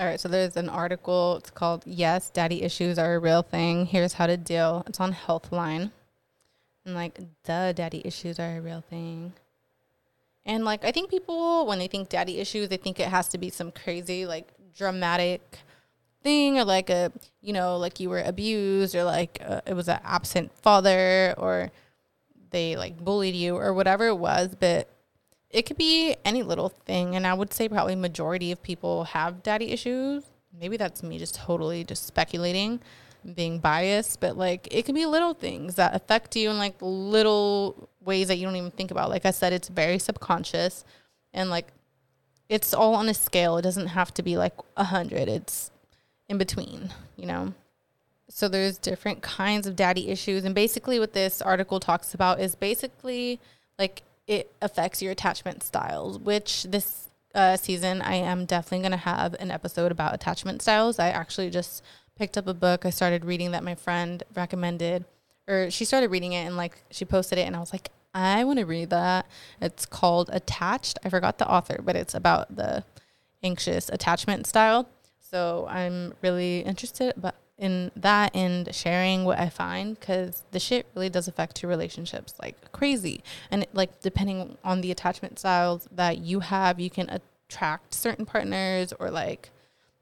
All 0.00 0.06
right, 0.06 0.18
so 0.18 0.30
there's 0.30 0.56
an 0.56 0.70
article. 0.70 1.36
It's 1.36 1.50
called 1.50 1.82
Yes, 1.84 2.30
Daddy 2.30 2.62
Issues 2.62 2.98
Are 2.98 3.16
a 3.16 3.18
Real 3.18 3.42
Thing. 3.42 3.84
Here's 3.84 4.14
How 4.14 4.26
to 4.26 4.38
Deal. 4.38 4.82
It's 4.86 4.98
on 4.98 5.12
Healthline. 5.12 5.90
And 6.86 6.94
like, 6.94 7.20
duh, 7.44 7.72
daddy 7.72 8.00
issues 8.06 8.40
are 8.40 8.56
a 8.56 8.60
real 8.62 8.82
thing. 8.88 9.34
And 10.46 10.64
like, 10.64 10.86
I 10.86 10.90
think 10.90 11.10
people, 11.10 11.66
when 11.66 11.78
they 11.78 11.86
think 11.86 12.08
daddy 12.08 12.38
issues, 12.38 12.70
they 12.70 12.78
think 12.78 12.98
it 12.98 13.08
has 13.08 13.28
to 13.28 13.36
be 13.36 13.50
some 13.50 13.70
crazy, 13.70 14.24
like, 14.24 14.48
dramatic 14.74 15.58
thing 16.22 16.58
or 16.58 16.64
like 16.64 16.88
a, 16.88 17.12
you 17.42 17.52
know, 17.52 17.76
like 17.76 18.00
you 18.00 18.08
were 18.08 18.22
abused 18.22 18.94
or 18.94 19.04
like 19.04 19.42
uh, 19.46 19.60
it 19.66 19.74
was 19.74 19.88
an 19.88 20.00
absent 20.02 20.50
father 20.62 21.34
or 21.36 21.70
they 22.48 22.74
like 22.74 22.96
bullied 23.04 23.34
you 23.34 23.54
or 23.54 23.74
whatever 23.74 24.06
it 24.06 24.16
was. 24.16 24.56
But 24.58 24.88
it 25.50 25.62
could 25.62 25.76
be 25.76 26.16
any 26.24 26.42
little 26.42 26.68
thing. 26.68 27.16
And 27.16 27.26
I 27.26 27.34
would 27.34 27.52
say 27.52 27.68
probably 27.68 27.96
majority 27.96 28.52
of 28.52 28.62
people 28.62 29.04
have 29.04 29.42
daddy 29.42 29.72
issues. 29.72 30.24
Maybe 30.58 30.76
that's 30.76 31.02
me 31.02 31.18
just 31.18 31.34
totally 31.34 31.84
just 31.84 32.06
speculating 32.06 32.80
being 33.34 33.58
biased, 33.58 34.20
but 34.20 34.36
like 34.36 34.68
it 34.70 34.84
can 34.84 34.94
be 34.94 35.06
little 35.06 35.34
things 35.34 35.74
that 35.74 35.94
affect 35.94 36.36
you 36.36 36.50
in 36.50 36.58
like 36.58 36.74
little 36.80 37.88
ways 38.00 38.28
that 38.28 38.36
you 38.36 38.46
don't 38.46 38.56
even 38.56 38.70
think 38.70 38.90
about. 38.90 39.10
Like 39.10 39.26
I 39.26 39.30
said, 39.30 39.52
it's 39.52 39.68
very 39.68 39.98
subconscious 39.98 40.84
and 41.34 41.50
like 41.50 41.68
it's 42.48 42.74
all 42.74 42.94
on 42.94 43.08
a 43.08 43.14
scale. 43.14 43.58
It 43.58 43.62
doesn't 43.62 43.88
have 43.88 44.12
to 44.14 44.22
be 44.22 44.36
like 44.36 44.54
a 44.76 44.84
hundred. 44.84 45.28
It's 45.28 45.70
in 46.28 46.38
between, 46.38 46.90
you 47.16 47.26
know? 47.26 47.54
So 48.28 48.48
there's 48.48 48.78
different 48.78 49.22
kinds 49.22 49.66
of 49.66 49.76
daddy 49.76 50.08
issues. 50.08 50.44
And 50.44 50.54
basically 50.54 50.98
what 50.98 51.12
this 51.12 51.42
article 51.42 51.78
talks 51.78 52.14
about 52.14 52.40
is 52.40 52.54
basically 52.54 53.38
like 53.78 54.02
it 54.30 54.52
affects 54.62 55.02
your 55.02 55.10
attachment 55.10 55.64
styles, 55.64 56.16
which 56.16 56.62
this 56.62 57.08
uh, 57.34 57.56
season 57.56 58.00
I 58.00 58.14
am 58.14 58.44
definitely 58.44 58.78
going 58.78 58.92
to 58.92 58.96
have 58.98 59.34
an 59.34 59.50
episode 59.50 59.90
about 59.90 60.14
attachment 60.14 60.62
styles. 60.62 61.00
I 61.00 61.08
actually 61.08 61.50
just 61.50 61.82
picked 62.16 62.38
up 62.38 62.46
a 62.46 62.54
book 62.54 62.86
I 62.86 62.90
started 62.90 63.24
reading 63.24 63.50
that 63.50 63.64
my 63.64 63.74
friend 63.74 64.22
recommended, 64.36 65.04
or 65.48 65.68
she 65.68 65.84
started 65.84 66.12
reading 66.12 66.32
it 66.32 66.46
and 66.46 66.56
like 66.56 66.80
she 66.92 67.04
posted 67.04 67.38
it, 67.38 67.46
and 67.48 67.56
I 67.56 67.58
was 67.58 67.72
like, 67.72 67.90
I 68.14 68.44
want 68.44 68.60
to 68.60 68.66
read 68.66 68.90
that. 68.90 69.26
It's 69.60 69.84
called 69.84 70.30
Attached. 70.32 70.96
I 71.04 71.08
forgot 71.08 71.38
the 71.38 71.50
author, 71.50 71.80
but 71.82 71.96
it's 71.96 72.14
about 72.14 72.54
the 72.54 72.84
anxious 73.42 73.88
attachment 73.88 74.46
style. 74.46 74.88
So 75.18 75.66
I'm 75.68 76.14
really 76.22 76.60
interested 76.60 77.14
but 77.16 77.34
in 77.60 77.92
that 77.94 78.34
and 78.34 78.74
sharing 78.74 79.24
what 79.24 79.38
I 79.38 79.50
find 79.50 80.00
because 80.00 80.42
the 80.50 80.58
shit 80.58 80.86
really 80.94 81.10
does 81.10 81.28
affect 81.28 81.62
your 81.62 81.68
relationships 81.68 82.34
like 82.40 82.72
crazy. 82.72 83.22
And 83.50 83.64
it, 83.64 83.68
like 83.74 84.00
depending 84.00 84.56
on 84.64 84.80
the 84.80 84.90
attachment 84.90 85.38
styles 85.38 85.86
that 85.92 86.18
you 86.18 86.40
have, 86.40 86.80
you 86.80 86.88
can 86.88 87.10
attract 87.10 87.92
certain 87.92 88.24
partners 88.24 88.94
or 88.98 89.10
like 89.10 89.50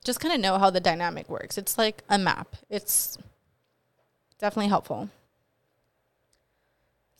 just 0.04 0.20
kind 0.20 0.32
of 0.32 0.40
know 0.40 0.56
how 0.56 0.70
the 0.70 0.80
dynamic 0.80 1.28
works. 1.28 1.58
It's 1.58 1.76
like 1.76 2.04
a 2.08 2.16
map. 2.16 2.54
It's 2.70 3.18
definitely 4.38 4.68
helpful. 4.68 5.10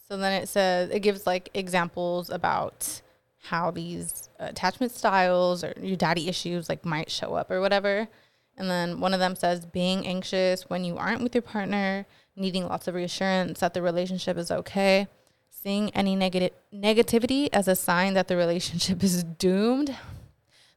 So 0.09 0.17
then 0.17 0.41
it 0.41 0.49
says 0.49 0.89
it 0.91 1.01
gives 1.01 1.27
like 1.27 1.51
examples 1.53 2.31
about 2.31 3.03
how 3.43 3.73
these 3.73 4.29
attachment 4.39 4.93
styles 4.93 5.65
or 5.65 5.75
your 5.83 5.97
daddy 5.97 6.29
issues 6.29 6.69
like 6.69 6.85
might 6.85 7.11
show 7.11 7.35
up 7.35 7.51
or 7.51 7.61
whatever. 7.61 8.09
And 8.59 8.69
then 8.69 9.01
one 9.01 9.15
of 9.15 9.21
them 9.21 9.37
says 9.37 9.65
being 9.65 10.07
anxious 10.07 10.69
when 10.69 10.85
you 10.85 10.99
aren't 10.99 11.23
with 11.23 11.35
your 11.35 11.43
partner, 11.43 12.07
needing 12.37 12.67
lots 12.67 12.89
of 12.89 12.95
reassurance 12.95 13.61
that 13.61 13.73
the 13.73 13.81
relationship 13.81 14.37
is 14.37 14.51
okay, 14.51 15.07
seeing 15.49 15.91
any 15.91 16.17
negative 16.17 16.51
negativity 16.75 17.49
as 17.53 17.69
a 17.69 17.77
sign 17.77 18.15
that 18.15 18.29
the 18.29 18.37
relationship 18.37 19.03
is 19.05 19.23
doomed. 19.23 19.97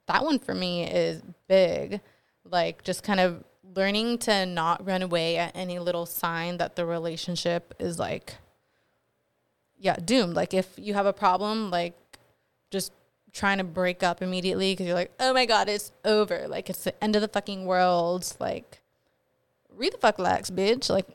That 0.07 0.23
one 0.23 0.39
for 0.39 0.53
me 0.53 0.83
is 0.83 1.21
big. 1.47 2.01
Like 2.45 2.83
just 2.83 3.03
kind 3.03 3.19
of 3.19 3.43
learning 3.75 4.19
to 4.19 4.45
not 4.45 4.85
run 4.85 5.01
away 5.01 5.37
at 5.37 5.55
any 5.55 5.79
little 5.79 6.05
sign 6.05 6.57
that 6.57 6.75
the 6.75 6.85
relationship 6.85 7.73
is 7.79 7.97
like 7.97 8.35
yeah, 9.81 9.95
doomed. 9.95 10.35
Like 10.35 10.53
if 10.53 10.67
you 10.77 10.93
have 10.93 11.07
a 11.07 11.13
problem, 11.13 11.71
like 11.71 11.95
just 12.69 12.93
trying 13.33 13.57
to 13.57 13.63
break 13.63 14.03
up 14.03 14.21
immediately 14.21 14.73
because 14.73 14.85
you're 14.85 14.95
like, 14.95 15.13
oh 15.19 15.33
my 15.33 15.45
god, 15.45 15.69
it's 15.69 15.91
over. 16.03 16.47
Like 16.47 16.69
it's 16.69 16.83
the 16.83 17.03
end 17.03 17.15
of 17.15 17.21
the 17.21 17.27
fucking 17.27 17.65
world. 17.65 18.35
Like, 18.39 18.81
read 19.69 19.93
the 19.93 19.97
fuck 19.97 20.19
lax, 20.19 20.49
bitch. 20.49 20.89
Like, 20.89 21.07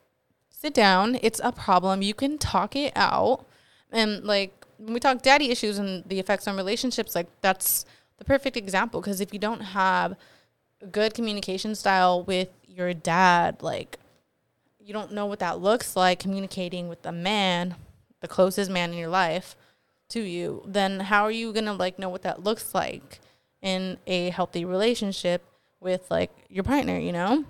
sit 0.49 0.75
down. 0.75 1.19
It's 1.23 1.41
a 1.45 1.53
problem. 1.53 2.03
You 2.03 2.15
can 2.15 2.39
talk 2.39 2.75
it 2.75 2.93
out. 2.97 3.47
And 3.93 4.25
like 4.25 4.67
when 4.79 4.95
we 4.95 5.01
talk 5.01 5.23
daddy 5.23 5.51
issues 5.51 5.79
and 5.79 6.05
the 6.07 6.19
effects 6.19 6.49
on 6.49 6.57
relationships, 6.57 7.15
like 7.15 7.29
that's 7.41 7.85
the 8.19 8.25
perfect 8.25 8.57
example. 8.57 9.01
Because 9.01 9.21
if 9.21 9.33
you 9.33 9.39
don't 9.39 9.61
have 9.61 10.17
a 10.81 10.87
good 10.87 11.15
communication 11.15 11.75
style 11.75 12.23
with 12.23 12.49
your 12.67 12.95
dad, 12.95 13.63
like 13.63 13.99
you 14.81 14.93
don't 14.93 15.13
know 15.13 15.27
what 15.27 15.41
that 15.41 15.61
looks 15.61 15.97
like 15.97 16.19
communicating 16.19 16.89
with 16.89 17.05
a 17.05 17.13
man, 17.13 17.75
the 18.21 18.29
closest 18.29 18.71
man 18.71 18.93
in 18.93 18.99
your 18.99 19.09
life 19.09 19.57
to 20.11 20.21
you, 20.21 20.63
then 20.67 21.01
how 21.01 21.25
are 21.25 21.31
you 21.31 21.53
gonna 21.53 21.73
like 21.73 21.99
know 21.99 22.09
what 22.09 22.23
that 22.23 22.43
looks 22.43 22.75
like 22.75 23.21
in 23.63 23.99
a 24.07 24.31
healthy 24.31 24.65
relationship 24.65 25.45
with 25.81 26.11
like 26.11 26.31
your 26.49 26.65
partner, 26.65 26.99
you 26.99 27.13
know? 27.13 27.45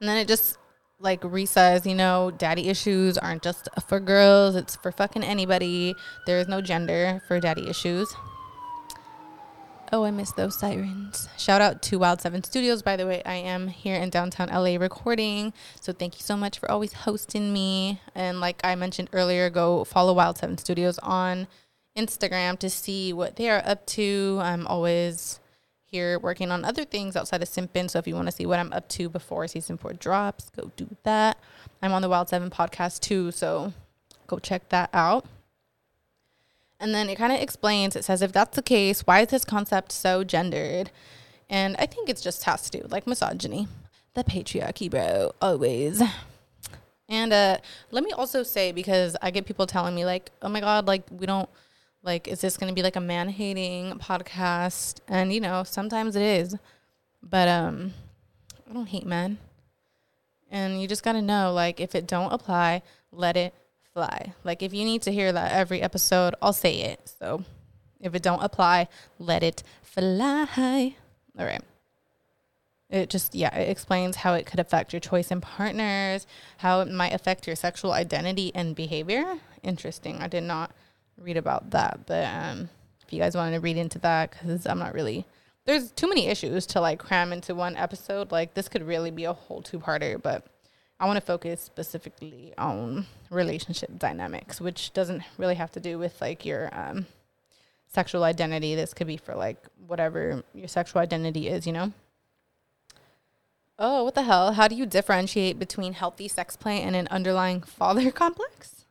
And 0.00 0.08
then 0.08 0.16
it 0.18 0.28
just 0.28 0.58
like 0.98 1.20
resize, 1.22 1.86
you 1.86 1.94
know, 1.94 2.30
daddy 2.30 2.68
issues 2.68 3.16
aren't 3.18 3.42
just 3.42 3.68
for 3.88 4.00
girls, 4.00 4.56
it's 4.56 4.76
for 4.76 4.90
fucking 4.90 5.22
anybody. 5.22 5.94
There 6.26 6.38
is 6.38 6.48
no 6.48 6.60
gender 6.60 7.22
for 7.28 7.40
daddy 7.40 7.68
issues. 7.68 8.14
Oh, 9.94 10.02
I 10.02 10.10
miss 10.10 10.32
those 10.32 10.56
sirens. 10.56 11.28
Shout 11.38 11.60
out 11.60 11.80
to 11.82 12.00
Wild 12.00 12.20
Seven 12.20 12.42
Studios, 12.42 12.82
by 12.82 12.96
the 12.96 13.06
way. 13.06 13.22
I 13.24 13.34
am 13.34 13.68
here 13.68 13.94
in 13.94 14.10
downtown 14.10 14.48
LA 14.48 14.74
recording. 14.74 15.52
So 15.80 15.92
thank 15.92 16.16
you 16.16 16.22
so 16.24 16.36
much 16.36 16.58
for 16.58 16.68
always 16.68 16.92
hosting 16.92 17.52
me. 17.52 18.00
And 18.12 18.40
like 18.40 18.60
I 18.64 18.74
mentioned 18.74 19.08
earlier, 19.12 19.48
go 19.50 19.84
follow 19.84 20.12
Wild 20.12 20.38
Seven 20.38 20.58
Studios 20.58 20.98
on 20.98 21.46
Instagram 21.96 22.58
to 22.58 22.68
see 22.68 23.12
what 23.12 23.36
they 23.36 23.48
are 23.48 23.62
up 23.64 23.86
to. 23.86 24.40
I'm 24.42 24.66
always 24.66 25.38
here 25.84 26.18
working 26.18 26.50
on 26.50 26.64
other 26.64 26.84
things 26.84 27.14
outside 27.14 27.40
of 27.40 27.48
Simpin. 27.48 27.88
So 27.88 28.00
if 28.00 28.08
you 28.08 28.16
want 28.16 28.26
to 28.26 28.32
see 28.32 28.46
what 28.46 28.58
I'm 28.58 28.72
up 28.72 28.88
to 28.88 29.08
before 29.08 29.46
season 29.46 29.76
four 29.76 29.92
drops, 29.92 30.50
go 30.50 30.72
do 30.74 30.88
that. 31.04 31.38
I'm 31.80 31.92
on 31.92 32.02
the 32.02 32.08
Wild 32.08 32.28
Seven 32.28 32.50
podcast 32.50 32.98
too. 32.98 33.30
So 33.30 33.72
go 34.26 34.40
check 34.40 34.70
that 34.70 34.90
out. 34.92 35.24
And 36.84 36.94
then 36.94 37.08
it 37.08 37.16
kind 37.16 37.32
of 37.32 37.40
explains, 37.40 37.96
it 37.96 38.04
says, 38.04 38.20
if 38.20 38.30
that's 38.30 38.56
the 38.56 38.62
case, 38.62 39.06
why 39.06 39.20
is 39.20 39.28
this 39.28 39.42
concept 39.42 39.90
so 39.90 40.22
gendered? 40.22 40.90
And 41.48 41.76
I 41.78 41.86
think 41.86 42.10
it 42.10 42.20
just 42.20 42.44
has 42.44 42.60
to 42.68 42.70
do 42.70 42.82
with 42.82 42.92
like 42.92 43.06
misogyny, 43.06 43.68
the 44.12 44.22
patriarchy, 44.22 44.90
bro, 44.90 45.32
always. 45.40 46.02
And 47.08 47.32
uh, 47.32 47.56
let 47.90 48.04
me 48.04 48.12
also 48.12 48.42
say, 48.42 48.70
because 48.70 49.16
I 49.22 49.30
get 49.30 49.46
people 49.46 49.66
telling 49.66 49.94
me, 49.94 50.04
like, 50.04 50.30
oh 50.42 50.50
my 50.50 50.60
God, 50.60 50.86
like, 50.86 51.04
we 51.10 51.24
don't, 51.24 51.48
like, 52.02 52.28
is 52.28 52.42
this 52.42 52.58
going 52.58 52.68
to 52.68 52.74
be 52.74 52.82
like 52.82 52.96
a 52.96 53.00
man 53.00 53.30
hating 53.30 53.98
podcast? 53.98 55.00
And, 55.08 55.32
you 55.32 55.40
know, 55.40 55.64
sometimes 55.64 56.16
it 56.16 56.22
is. 56.22 56.54
But 57.22 57.48
um, 57.48 57.94
I 58.68 58.74
don't 58.74 58.90
hate 58.90 59.06
men. 59.06 59.38
And 60.50 60.82
you 60.82 60.86
just 60.86 61.02
got 61.02 61.12
to 61.12 61.22
know, 61.22 61.50
like, 61.50 61.80
if 61.80 61.94
it 61.94 62.06
don't 62.06 62.30
apply, 62.30 62.82
let 63.10 63.38
it 63.38 63.54
fly. 63.94 64.34
Like 64.42 64.62
if 64.62 64.74
you 64.74 64.84
need 64.84 65.02
to 65.02 65.12
hear 65.12 65.32
that 65.32 65.52
every 65.52 65.80
episode, 65.80 66.34
I'll 66.42 66.52
say 66.52 66.80
it. 66.82 67.14
So 67.18 67.44
if 68.00 68.14
it 68.14 68.22
don't 68.22 68.42
apply, 68.42 68.88
let 69.18 69.42
it 69.42 69.62
fly. 69.82 70.96
All 71.38 71.46
right. 71.46 71.62
It 72.90 73.08
just 73.08 73.34
yeah, 73.34 73.56
it 73.56 73.70
explains 73.70 74.16
how 74.16 74.34
it 74.34 74.46
could 74.46 74.60
affect 74.60 74.92
your 74.92 75.00
choice 75.00 75.30
in 75.30 75.40
partners, 75.40 76.26
how 76.58 76.80
it 76.80 76.90
might 76.90 77.14
affect 77.14 77.46
your 77.46 77.56
sexual 77.56 77.92
identity 77.92 78.52
and 78.54 78.76
behavior. 78.76 79.38
Interesting. 79.62 80.20
I 80.20 80.28
did 80.28 80.42
not 80.42 80.72
read 81.16 81.36
about 81.36 81.70
that, 81.70 82.00
but 82.06 82.26
um 82.26 82.68
if 83.06 83.12
you 83.12 83.20
guys 83.20 83.36
wanted 83.36 83.52
to 83.52 83.60
read 83.60 83.76
into 83.76 83.98
that 84.00 84.32
cuz 84.32 84.66
I'm 84.66 84.78
not 84.78 84.92
really 84.92 85.24
there's 85.66 85.92
too 85.92 86.08
many 86.08 86.26
issues 86.26 86.66
to 86.66 86.80
like 86.80 86.98
cram 86.98 87.32
into 87.32 87.54
one 87.54 87.76
episode. 87.76 88.32
Like 88.32 88.54
this 88.54 88.68
could 88.68 88.82
really 88.82 89.10
be 89.10 89.24
a 89.24 89.32
whole 89.32 89.62
two-parter, 89.62 90.20
but 90.20 90.46
I 91.04 91.06
want 91.06 91.18
to 91.18 91.26
focus 91.26 91.60
specifically 91.60 92.54
on 92.56 93.04
relationship 93.28 93.98
dynamics, 93.98 94.58
which 94.58 94.90
doesn't 94.94 95.22
really 95.36 95.56
have 95.56 95.70
to 95.72 95.80
do 95.80 95.98
with 95.98 96.18
like 96.22 96.46
your 96.46 96.70
um, 96.72 97.04
sexual 97.88 98.24
identity. 98.24 98.74
This 98.74 98.94
could 98.94 99.06
be 99.06 99.18
for 99.18 99.34
like 99.34 99.58
whatever 99.86 100.42
your 100.54 100.66
sexual 100.66 101.02
identity 101.02 101.48
is, 101.48 101.66
you 101.66 101.74
know? 101.74 101.92
Oh, 103.78 104.04
what 104.04 104.14
the 104.14 104.22
hell? 104.22 104.54
How 104.54 104.66
do 104.66 104.74
you 104.74 104.86
differentiate 104.86 105.58
between 105.58 105.92
healthy 105.92 106.26
sex 106.26 106.56
play 106.56 106.80
and 106.80 106.96
an 106.96 107.06
underlying 107.10 107.60
father 107.66 108.10
complex? 108.10 108.86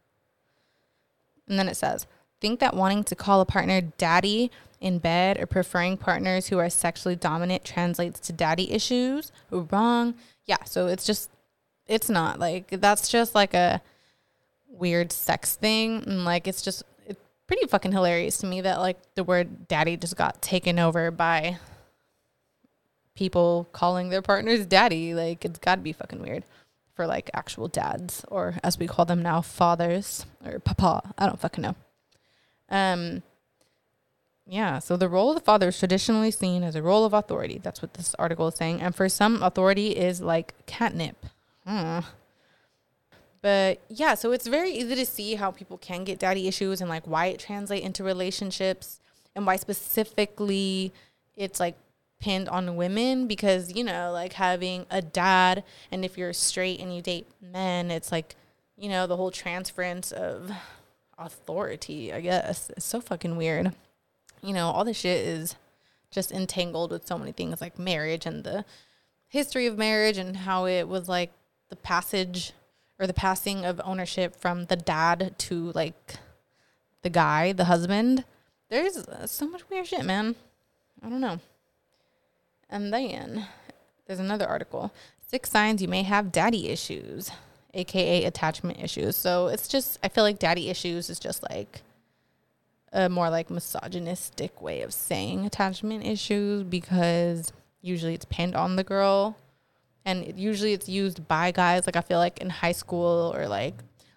And 1.48 1.58
then 1.58 1.68
it 1.68 1.78
says, 1.78 2.06
think 2.40 2.60
that 2.60 2.76
wanting 2.76 3.06
to 3.06 3.16
call 3.16 3.42
a 3.42 3.46
partner 3.46 3.82
daddy 3.82 4.52
in 4.80 5.00
bed 5.00 5.40
or 5.40 5.48
preferring 5.48 5.98
partners 5.98 6.50
who 6.50 6.60
are 6.60 6.70
sexually 6.70 7.16
dominant 7.16 7.66
translates 7.66 8.20
to 8.20 8.34
daddy 8.34 8.72
issues. 8.72 9.32
Wrong. 9.50 10.14
Yeah, 10.46 10.64
so 10.66 10.86
it's 10.86 11.08
just 11.08 11.32
it's 11.94 12.10
not 12.10 12.40
like 12.40 12.70
that's 12.82 13.08
just 13.08 13.36
like 13.36 13.54
a 13.54 13.82
weird 14.68 15.12
sex 15.12 15.56
thing 15.56 16.04
and 16.08 16.26
like 16.26 16.48
it's 16.48 16.62
just 16.62 16.84
it's 17.06 17.22
pretty 17.48 17.68
fucking 17.68 17.92
hilarious 17.92 18.40
to 18.40 18.48
me 18.48 18.62
that 18.62 18.80
like 18.80 18.98
the 19.16 19.24
word 19.24 19.68
daddy 19.68 19.96
just 19.96 20.16
got 20.16 20.42
taken 20.42 20.80
over 20.80 21.12
by 21.12 21.58
people 23.16 23.68
calling 23.72 24.10
their 24.10 24.22
partners 24.22 24.66
daddy. 24.66 25.14
Like 25.14 25.46
it's 25.46 25.60
got 25.60 25.76
to 25.76 25.82
be 25.82 25.94
fucking 25.94 26.22
weird 26.22 26.44
for 26.96 27.08
like 27.08 27.30
actual 27.34 27.68
dads 27.68 28.24
or 28.28 28.56
as 28.64 28.78
we 28.78 28.88
call 28.88 29.06
them 29.06 29.22
now 29.22 29.42
fathers 29.42 30.26
or 30.46 30.60
papa. 30.60 31.14
I 31.18 31.26
don't 31.26 31.40
fucking 31.40 31.62
know. 31.62 31.76
Um 32.70 33.24
yeah 34.46 34.80
so 34.80 34.98
the 34.98 35.08
role 35.08 35.30
of 35.30 35.36
the 35.36 35.44
father 35.44 35.70
is 35.70 35.80
traditionally 35.80 36.32
seen 36.32 36.64
as 36.64 36.76
a 36.76 36.82
role 36.82 37.06
of 37.06 37.14
authority. 37.14 37.60
That's 37.62 37.82
what 37.82 37.94
this 37.94 38.16
article 38.20 38.48
is 38.48 38.56
saying. 38.56 38.82
And 38.82 38.96
for 38.96 39.10
some 39.10 39.42
authority 39.44 39.90
is 39.90 40.22
like 40.22 40.54
catnip 40.66 41.26
Hmm. 41.66 42.00
But 43.42 43.82
yeah, 43.90 44.16
so 44.16 44.32
it's 44.32 44.48
very 44.48 44.72
easy 44.72 44.96
to 44.96 45.06
see 45.06 45.36
how 45.36 45.52
people 45.52 45.78
can 45.78 46.06
get 46.06 46.18
daddy 46.18 46.48
issues 46.48 46.80
and 46.80 46.90
like 46.90 47.06
why 47.06 47.26
it 47.28 47.40
translate 47.40 47.84
into 47.84 48.04
relationships 48.04 49.02
and 49.36 49.46
why 49.46 49.58
specifically 49.58 50.94
it's 51.36 51.60
like 51.60 51.76
pinned 52.20 52.48
on 52.48 52.78
women 52.78 53.28
because 53.28 53.76
you 53.76 53.84
know 53.84 54.12
like 54.14 54.32
having 54.34 54.86
a 54.90 55.02
dad 55.02 55.62
and 55.92 56.06
if 56.06 56.18
you're 56.18 56.32
straight 56.32 56.80
and 56.80 56.96
you 56.96 57.02
date 57.02 57.28
men 57.42 57.92
it's 57.92 58.14
like 58.14 58.36
you 58.78 58.88
know 58.88 59.06
the 59.06 59.18
whole 59.18 59.30
transference 59.30 60.14
of 60.14 60.50
authority 61.18 62.14
I 62.14 62.22
guess 62.22 62.70
it's 62.70 62.86
so 62.86 63.02
fucking 63.02 63.36
weird 63.36 63.74
you 64.42 64.54
know 64.54 64.70
all 64.70 64.86
this 64.86 64.96
shit 64.96 65.28
is 65.28 65.56
just 66.12 66.32
entangled 66.32 66.92
with 66.92 67.06
so 67.06 67.18
many 67.18 67.34
things 67.34 67.60
like 67.60 67.78
marriage 67.78 68.26
and 68.26 68.46
the 68.46 68.64
history 69.28 69.66
of 69.66 69.78
marriage 69.78 70.18
and 70.18 70.38
how 70.38 70.66
it 70.66 70.88
was 70.88 71.10
like 71.10 71.34
the 71.74 71.82
passage 71.82 72.54
or 73.00 73.08
the 73.08 73.14
passing 73.14 73.66
of 73.66 73.82
ownership 73.84 74.36
from 74.36 74.66
the 74.66 74.76
dad 74.76 75.34
to 75.40 75.72
like 75.72 76.16
the 77.02 77.10
guy, 77.10 77.52
the 77.52 77.66
husband. 77.66 78.24
There's 78.70 79.04
so 79.26 79.48
much 79.48 79.68
weird 79.70 79.88
shit, 79.88 80.06
man. 80.06 80.36
I 81.02 81.10
don't 81.10 81.20
know. 81.20 81.40
And 82.70 82.94
then 82.94 83.48
there's 84.06 84.20
another 84.20 84.48
article 84.48 84.94
Six 85.34 85.50
signs 85.50 85.82
you 85.82 85.88
may 85.88 86.04
have 86.04 86.32
daddy 86.32 86.70
issues, 86.70 87.32
aka 87.74 88.24
attachment 88.26 88.80
issues. 88.80 89.16
So 89.16 89.48
it's 89.48 89.68
just, 89.68 89.98
I 90.04 90.08
feel 90.08 90.24
like 90.24 90.38
daddy 90.38 90.70
issues 90.70 91.10
is 91.10 91.18
just 91.18 91.42
like 91.50 91.82
a 92.92 93.10
more 93.10 93.32
like 93.32 93.50
misogynistic 93.50 94.62
way 94.62 94.84
of 94.84 94.94
saying 94.94 95.44
attachment 95.44 96.06
issues 96.06 96.62
because 96.62 97.52
usually 97.82 98.14
it's 98.14 98.26
pinned 98.26 98.54
on 98.54 98.76
the 98.76 98.84
girl 98.84 99.36
and 100.06 100.24
it, 100.24 100.38
usually 100.38 100.74
it's 100.74 100.90
used 100.90 101.28
by 101.28 101.52
guys 101.52 101.86
like 101.86 101.96
i 101.96 102.02
feel 102.02 102.20
like 102.20 102.40
in 102.40 102.50
high 102.50 102.72
school 102.72 103.34
or 103.36 103.48
like 103.48 103.76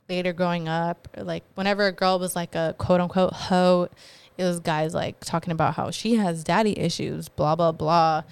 later 0.09 0.33
growing 0.33 0.68
up 0.68 1.09
or 1.16 1.25
like 1.25 1.44
whenever 1.55 1.87
a 1.87 1.92
girl 1.92 2.18
was 2.18 2.37
like 2.37 2.55
a 2.55 2.75
quote 2.79 3.01
unquote 3.01 3.33
hoe 3.33 3.88
it 4.38 4.44
was 4.44 4.61
guys 4.61 4.94
like 4.94 5.18
talking 5.20 5.53
about 5.53 5.75
how 5.75 5.90
she 5.90 6.14
has 6.16 6.44
daddy 6.44 6.79
issues 6.79 7.29
blah 7.29 7.57
blah 7.57 7.72
blah 7.72 8.22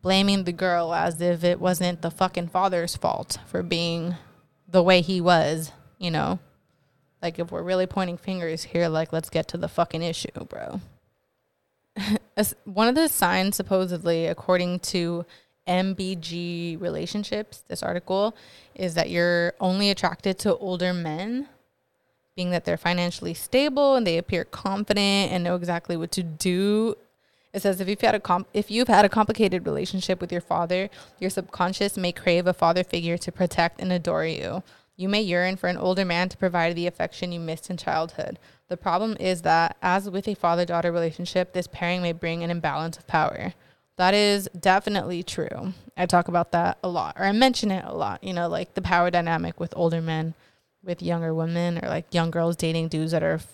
blaming 0.00 0.44
the 0.44 0.52
girl 0.52 0.92
as 0.92 1.20
if 1.20 1.44
it 1.44 1.60
wasn't 1.60 2.02
the 2.02 2.10
fucking 2.10 2.48
father's 2.48 2.96
fault 2.96 3.38
for 3.46 3.62
being 3.62 4.16
the 4.68 4.82
way 4.82 5.00
he 5.00 5.20
was 5.20 5.72
you 6.02 6.10
know? 6.10 6.38
Like 7.22 7.38
if 7.38 7.52
we're 7.52 7.62
really 7.62 7.86
pointing 7.86 8.18
fingers 8.18 8.64
here 8.64 8.88
like 8.88 9.12
let's 9.12 9.30
get 9.30 9.48
to 9.48 9.56
the 9.56 9.68
fucking 9.68 10.02
issue 10.02 10.28
bro. 10.48 10.80
One 12.64 12.88
of 12.88 12.96
the 12.96 13.08
signs 13.08 13.56
supposedly 13.56 14.26
according 14.26 14.80
to 14.80 15.24
MBG 15.66 16.80
relationships, 16.80 17.64
this 17.68 17.82
article, 17.82 18.36
is 18.74 18.94
that 18.94 19.10
you're 19.10 19.54
only 19.60 19.90
attracted 19.90 20.38
to 20.40 20.56
older 20.56 20.92
men, 20.92 21.48
being 22.34 22.50
that 22.50 22.64
they're 22.64 22.76
financially 22.76 23.34
stable 23.34 23.94
and 23.94 24.06
they 24.06 24.18
appear 24.18 24.44
confident 24.44 25.32
and 25.32 25.44
know 25.44 25.54
exactly 25.54 25.96
what 25.96 26.10
to 26.12 26.22
do. 26.22 26.96
It 27.52 27.60
says 27.60 27.80
if 27.80 27.88
you've 27.88 28.00
had 28.00 28.14
a 28.14 28.20
comp- 28.20 28.48
if 28.54 28.70
you've 28.70 28.88
had 28.88 29.04
a 29.04 29.10
complicated 29.10 29.66
relationship 29.66 30.20
with 30.20 30.32
your 30.32 30.40
father, 30.40 30.88
your 31.18 31.30
subconscious 31.30 31.98
may 31.98 32.12
crave 32.12 32.46
a 32.46 32.54
father 32.54 32.82
figure 32.82 33.18
to 33.18 33.30
protect 33.30 33.80
and 33.80 33.92
adore 33.92 34.24
you. 34.24 34.62
You 34.96 35.08
may 35.08 35.20
yearn 35.20 35.56
for 35.56 35.68
an 35.68 35.76
older 35.76 36.04
man 36.04 36.28
to 36.30 36.36
provide 36.36 36.76
the 36.76 36.86
affection 36.86 37.32
you 37.32 37.40
missed 37.40 37.70
in 37.70 37.76
childhood. 37.76 38.38
The 38.68 38.76
problem 38.76 39.16
is 39.18 39.42
that, 39.42 39.76
as 39.82 40.08
with 40.08 40.28
a 40.28 40.34
father 40.34 40.64
daughter 40.64 40.92
relationship, 40.92 41.52
this 41.52 41.66
pairing 41.66 42.02
may 42.02 42.12
bring 42.12 42.42
an 42.42 42.50
imbalance 42.50 42.96
of 42.96 43.06
power. 43.06 43.52
That 43.96 44.14
is 44.14 44.48
definitely 44.58 45.22
true. 45.22 45.74
I 45.96 46.06
talk 46.06 46.28
about 46.28 46.52
that 46.52 46.78
a 46.82 46.88
lot, 46.88 47.16
or 47.18 47.24
I 47.24 47.32
mention 47.32 47.70
it 47.70 47.84
a 47.84 47.94
lot, 47.94 48.24
you 48.24 48.32
know, 48.32 48.48
like 48.48 48.74
the 48.74 48.82
power 48.82 49.10
dynamic 49.10 49.60
with 49.60 49.74
older 49.76 50.00
men, 50.00 50.34
with 50.82 51.02
younger 51.02 51.34
women, 51.34 51.78
or 51.82 51.88
like 51.88 52.12
young 52.12 52.30
girls 52.30 52.56
dating 52.56 52.88
dudes 52.88 53.12
that 53.12 53.22
are 53.22 53.34
f- 53.34 53.46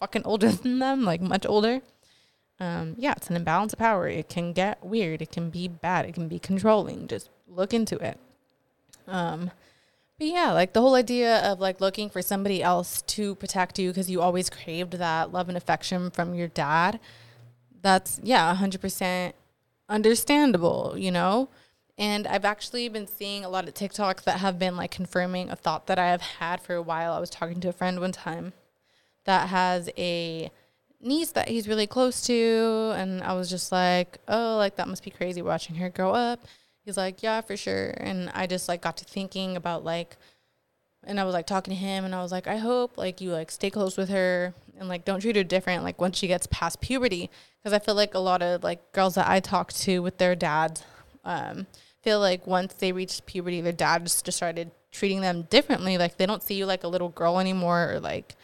fucking 0.00 0.22
older 0.24 0.48
than 0.52 0.80
them, 0.80 1.04
like 1.04 1.20
much 1.20 1.46
older. 1.46 1.80
Um, 2.60 2.94
yeah, 2.98 3.14
it's 3.16 3.30
an 3.30 3.36
imbalance 3.36 3.72
of 3.72 3.78
power. 3.78 4.08
It 4.08 4.28
can 4.28 4.52
get 4.52 4.84
weird. 4.84 5.22
It 5.22 5.30
can 5.30 5.50
be 5.50 5.68
bad. 5.68 6.04
It 6.04 6.14
can 6.14 6.28
be 6.28 6.38
controlling. 6.38 7.08
Just 7.08 7.30
look 7.48 7.72
into 7.72 7.96
it. 7.96 8.18
Um, 9.06 9.50
but 10.18 10.28
yeah, 10.28 10.52
like 10.52 10.72
the 10.72 10.80
whole 10.80 10.94
idea 10.94 11.38
of 11.38 11.60
like 11.60 11.80
looking 11.80 12.08
for 12.08 12.22
somebody 12.22 12.62
else 12.62 13.02
to 13.02 13.34
protect 13.36 13.78
you 13.78 13.90
because 13.90 14.10
you 14.10 14.20
always 14.20 14.48
craved 14.48 14.94
that 14.94 15.32
love 15.32 15.48
and 15.48 15.56
affection 15.56 16.10
from 16.10 16.34
your 16.34 16.48
dad. 16.48 17.00
That's 17.82 18.20
yeah, 18.22 18.54
hundred 18.54 18.80
percent 18.80 19.34
understandable, 19.88 20.94
you 20.96 21.10
know? 21.10 21.48
And 21.96 22.26
I've 22.26 22.44
actually 22.44 22.88
been 22.88 23.06
seeing 23.06 23.44
a 23.44 23.48
lot 23.48 23.68
of 23.68 23.74
TikToks 23.74 24.24
that 24.24 24.40
have 24.40 24.58
been 24.58 24.76
like 24.76 24.90
confirming 24.90 25.50
a 25.50 25.56
thought 25.56 25.86
that 25.86 25.98
I 25.98 26.06
have 26.06 26.22
had 26.22 26.60
for 26.60 26.74
a 26.74 26.82
while. 26.82 27.12
I 27.12 27.20
was 27.20 27.30
talking 27.30 27.60
to 27.60 27.68
a 27.68 27.72
friend 27.72 28.00
one 28.00 28.12
time 28.12 28.52
that 29.24 29.48
has 29.48 29.88
a 29.96 30.50
niece 31.00 31.32
that 31.32 31.48
he's 31.48 31.68
really 31.68 31.86
close 31.86 32.22
to. 32.26 32.92
And 32.96 33.22
I 33.22 33.34
was 33.34 33.48
just 33.48 33.70
like, 33.70 34.18
oh, 34.26 34.56
like 34.56 34.76
that 34.76 34.88
must 34.88 35.04
be 35.04 35.10
crazy 35.10 35.40
watching 35.40 35.76
her 35.76 35.88
grow 35.88 36.12
up. 36.12 36.44
He's 36.84 36.96
like, 36.96 37.22
yeah, 37.22 37.40
for 37.40 37.56
sure. 37.56 37.94
And 37.96 38.30
I 38.34 38.46
just 38.46 38.68
like 38.68 38.82
got 38.82 38.96
to 38.96 39.04
thinking 39.04 39.56
about 39.56 39.84
like, 39.84 40.16
and 41.04 41.20
I 41.20 41.24
was 41.24 41.34
like 41.34 41.46
talking 41.46 41.72
to 41.72 41.78
him 41.78 42.04
and 42.04 42.14
I 42.14 42.22
was 42.22 42.32
like, 42.32 42.48
I 42.48 42.56
hope 42.56 42.98
like 42.98 43.20
you 43.20 43.30
like 43.30 43.50
stay 43.50 43.70
close 43.70 43.96
with 43.96 44.08
her 44.08 44.52
and 44.78 44.88
like 44.88 45.04
don't 45.04 45.20
treat 45.20 45.36
her 45.36 45.44
different 45.44 45.84
like 45.84 46.00
once 46.00 46.18
she 46.18 46.26
gets 46.26 46.46
past 46.50 46.80
puberty. 46.80 47.30
Because 47.62 47.72
I 47.72 47.78
feel 47.78 47.94
like 47.94 48.14
a 48.14 48.18
lot 48.18 48.42
of 48.42 48.62
like 48.62 48.92
girls 48.92 49.14
that 49.14 49.28
I 49.28 49.40
talk 49.40 49.72
to 49.72 50.00
with 50.00 50.18
their 50.18 50.34
dads 50.34 50.82
um 51.24 51.66
feel 52.02 52.20
like 52.20 52.46
once 52.46 52.74
they 52.74 52.92
reach 52.92 53.24
puberty 53.24 53.60
their 53.62 53.72
dads 53.72 54.20
just 54.22 54.36
started 54.36 54.70
treating 54.92 55.20
them 55.20 55.42
differently. 55.50 55.98
Like 55.98 56.16
they 56.16 56.26
don't 56.26 56.42
see 56.42 56.54
you 56.54 56.66
like 56.66 56.84
a 56.84 56.88
little 56.88 57.08
girl 57.08 57.38
anymore 57.38 57.92
or 57.92 58.00
like 58.00 58.36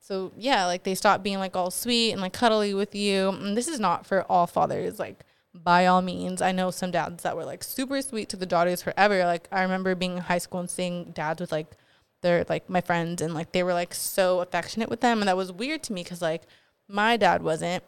so 0.00 0.32
yeah 0.36 0.66
like 0.66 0.84
they 0.84 0.94
stop 0.94 1.22
being 1.22 1.38
like 1.38 1.56
all 1.56 1.70
sweet 1.70 2.12
and 2.12 2.20
like 2.20 2.32
cuddly 2.32 2.74
with 2.74 2.94
you. 2.94 3.30
And 3.30 3.56
this 3.56 3.68
is 3.68 3.80
not 3.80 4.06
for 4.06 4.22
all 4.30 4.46
fathers 4.46 4.98
like 4.98 5.24
by 5.54 5.86
all 5.86 6.02
means. 6.02 6.42
I 6.42 6.52
know 6.52 6.70
some 6.70 6.90
dads 6.90 7.22
that 7.22 7.36
were 7.36 7.44
like 7.44 7.64
super 7.64 8.02
sweet 8.02 8.28
to 8.30 8.36
the 8.36 8.46
daughters 8.46 8.82
forever. 8.82 9.24
Like 9.24 9.48
i 9.52 9.62
remember 9.62 9.94
being 9.94 10.16
in 10.16 10.22
high 10.22 10.38
school 10.38 10.60
and 10.60 10.70
seeing 10.70 11.12
dads 11.12 11.40
with 11.40 11.52
like 11.52 11.76
their 12.22 12.44
like 12.48 12.68
my 12.68 12.80
friends 12.80 13.22
and 13.22 13.34
like 13.34 13.52
they 13.52 13.62
were 13.62 13.74
like 13.74 13.94
so 13.94 14.40
affectionate 14.40 14.88
with 14.88 15.00
them 15.00 15.20
and 15.20 15.28
that 15.28 15.36
was 15.36 15.52
weird 15.52 15.82
to 15.84 15.92
me 15.92 16.02
because 16.02 16.22
like 16.22 16.42
my 16.88 17.16
dad 17.16 17.42
wasn't. 17.42 17.82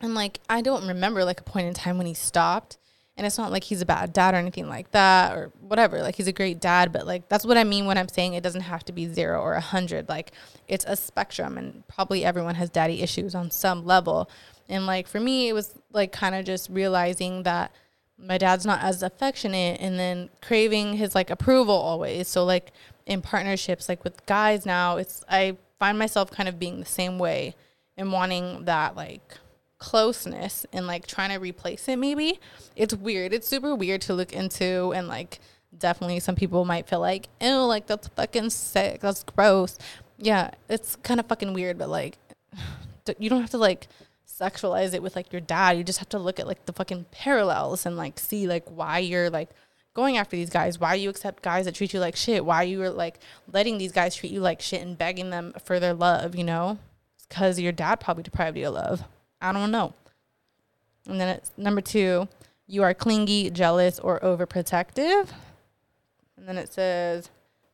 And 0.00 0.14
like 0.14 0.38
i 0.48 0.60
don't 0.60 0.86
remember 0.86 1.24
like 1.24 1.40
a 1.40 1.44
point 1.44 1.66
in 1.66 1.74
time 1.74 1.98
when 1.98 2.06
he 2.06 2.14
stopped 2.14 2.78
and 3.16 3.26
it's 3.26 3.36
not 3.36 3.50
like 3.50 3.64
he's 3.64 3.82
a 3.82 3.86
bad 3.86 4.12
dad 4.12 4.32
or 4.34 4.36
anything 4.36 4.68
like 4.68 4.92
that 4.92 5.36
or 5.36 5.50
whatever 5.60 6.00
like 6.02 6.14
he's 6.14 6.28
a 6.28 6.32
great 6.32 6.60
dad 6.60 6.92
but 6.92 7.04
like 7.04 7.28
that's 7.28 7.44
what 7.44 7.58
i 7.58 7.64
mean 7.64 7.84
when 7.84 7.98
i'm 7.98 8.06
saying 8.06 8.34
it 8.34 8.44
doesn't 8.44 8.60
have 8.60 8.84
to 8.84 8.92
be 8.92 9.12
zero 9.12 9.40
or 9.40 9.54
a 9.54 9.60
hundred 9.60 10.08
like 10.08 10.30
it's 10.68 10.84
a 10.86 10.94
spectrum 10.94 11.56
and 11.58 11.86
probably 11.88 12.24
everyone 12.24 12.54
has 12.54 12.70
daddy 12.70 13.02
issues 13.02 13.34
on 13.34 13.50
some 13.50 13.84
level. 13.84 14.30
And 14.68 14.86
like 14.86 15.08
for 15.08 15.18
me 15.18 15.48
it 15.48 15.54
was 15.54 15.74
like 15.92 16.12
kind 16.12 16.34
of 16.34 16.44
just 16.44 16.68
realizing 16.68 17.42
that 17.44 17.72
my 18.18 18.36
dad's 18.36 18.66
not 18.66 18.82
as 18.82 19.02
affectionate 19.02 19.80
and 19.80 19.98
then 19.98 20.28
craving 20.42 20.94
his 20.94 21.14
like 21.14 21.30
approval 21.30 21.74
always. 21.74 22.28
So 22.28 22.44
like 22.44 22.72
in 23.08 23.20
partnerships 23.20 23.88
like 23.88 24.04
with 24.04 24.24
guys 24.26 24.64
now 24.64 24.96
it's 24.96 25.24
i 25.28 25.56
find 25.78 25.98
myself 25.98 26.30
kind 26.30 26.48
of 26.48 26.58
being 26.58 26.78
the 26.78 26.86
same 26.86 27.18
way 27.18 27.54
and 27.96 28.12
wanting 28.12 28.64
that 28.64 28.96
like 28.96 29.38
closeness 29.78 30.66
and 30.72 30.86
like 30.86 31.06
trying 31.06 31.30
to 31.30 31.38
replace 31.38 31.88
it 31.88 31.98
maybe. 31.98 32.40
It's 32.76 32.94
weird. 32.94 33.32
It's 33.32 33.48
super 33.48 33.74
weird 33.74 34.00
to 34.02 34.14
look 34.14 34.32
into 34.32 34.92
and 34.92 35.08
like 35.08 35.40
definitely 35.76 36.20
some 36.20 36.34
people 36.34 36.64
might 36.64 36.88
feel 36.88 37.00
like 37.00 37.28
oh 37.40 37.66
like 37.66 37.86
that's 37.86 38.08
fucking 38.08 38.50
sick. 38.50 39.00
That's 39.00 39.24
gross. 39.24 39.78
Yeah 40.18 40.50
it's 40.68 40.96
kind 40.96 41.20
of 41.20 41.26
fucking 41.26 41.54
weird 41.54 41.78
but 41.78 41.88
like 41.88 42.18
you 43.18 43.30
don't 43.30 43.40
have 43.40 43.50
to 43.50 43.58
like 43.58 43.88
sexualize 44.28 44.94
it 44.94 45.02
with 45.02 45.16
like 45.16 45.32
your 45.32 45.40
dad. 45.40 45.76
You 45.76 45.84
just 45.84 45.98
have 45.98 46.08
to 46.10 46.18
look 46.18 46.38
at 46.38 46.46
like 46.46 46.66
the 46.66 46.72
fucking 46.72 47.06
parallels 47.10 47.86
and 47.86 47.96
like 47.96 48.18
see 48.18 48.46
like 48.46 48.64
why 48.68 48.98
you're 48.98 49.30
like 49.30 49.50
going 49.98 50.16
after 50.16 50.36
these 50.36 50.48
guys, 50.48 50.78
why 50.78 50.94
you 50.94 51.10
accept 51.10 51.42
guys 51.42 51.64
that 51.64 51.74
treat 51.74 51.92
you 51.92 51.98
like 51.98 52.14
shit, 52.14 52.44
why 52.44 52.62
you 52.62 52.80
are 52.84 52.88
like 52.88 53.18
letting 53.52 53.78
these 53.78 53.90
guys 53.90 54.14
treat 54.14 54.30
you 54.30 54.38
like 54.38 54.60
shit 54.60 54.80
and 54.80 54.96
begging 54.96 55.30
them 55.30 55.52
for 55.64 55.80
their 55.80 55.92
love, 55.92 56.36
you 56.36 56.44
know? 56.44 56.78
Cuz 57.28 57.58
your 57.58 57.72
dad 57.72 57.98
probably 57.98 58.22
deprived 58.22 58.56
you 58.56 58.68
of 58.68 58.74
love. 58.74 59.02
I 59.42 59.50
don't 59.50 59.72
know. 59.72 59.94
And 61.08 61.20
then 61.20 61.28
it's 61.28 61.50
number 61.56 61.80
2, 61.80 62.28
you 62.68 62.84
are 62.84 62.94
clingy, 62.94 63.50
jealous 63.50 63.98
or 63.98 64.20
overprotective. 64.20 65.30
And 66.36 66.46
then 66.46 66.58
it 66.58 66.72
says 66.72 67.30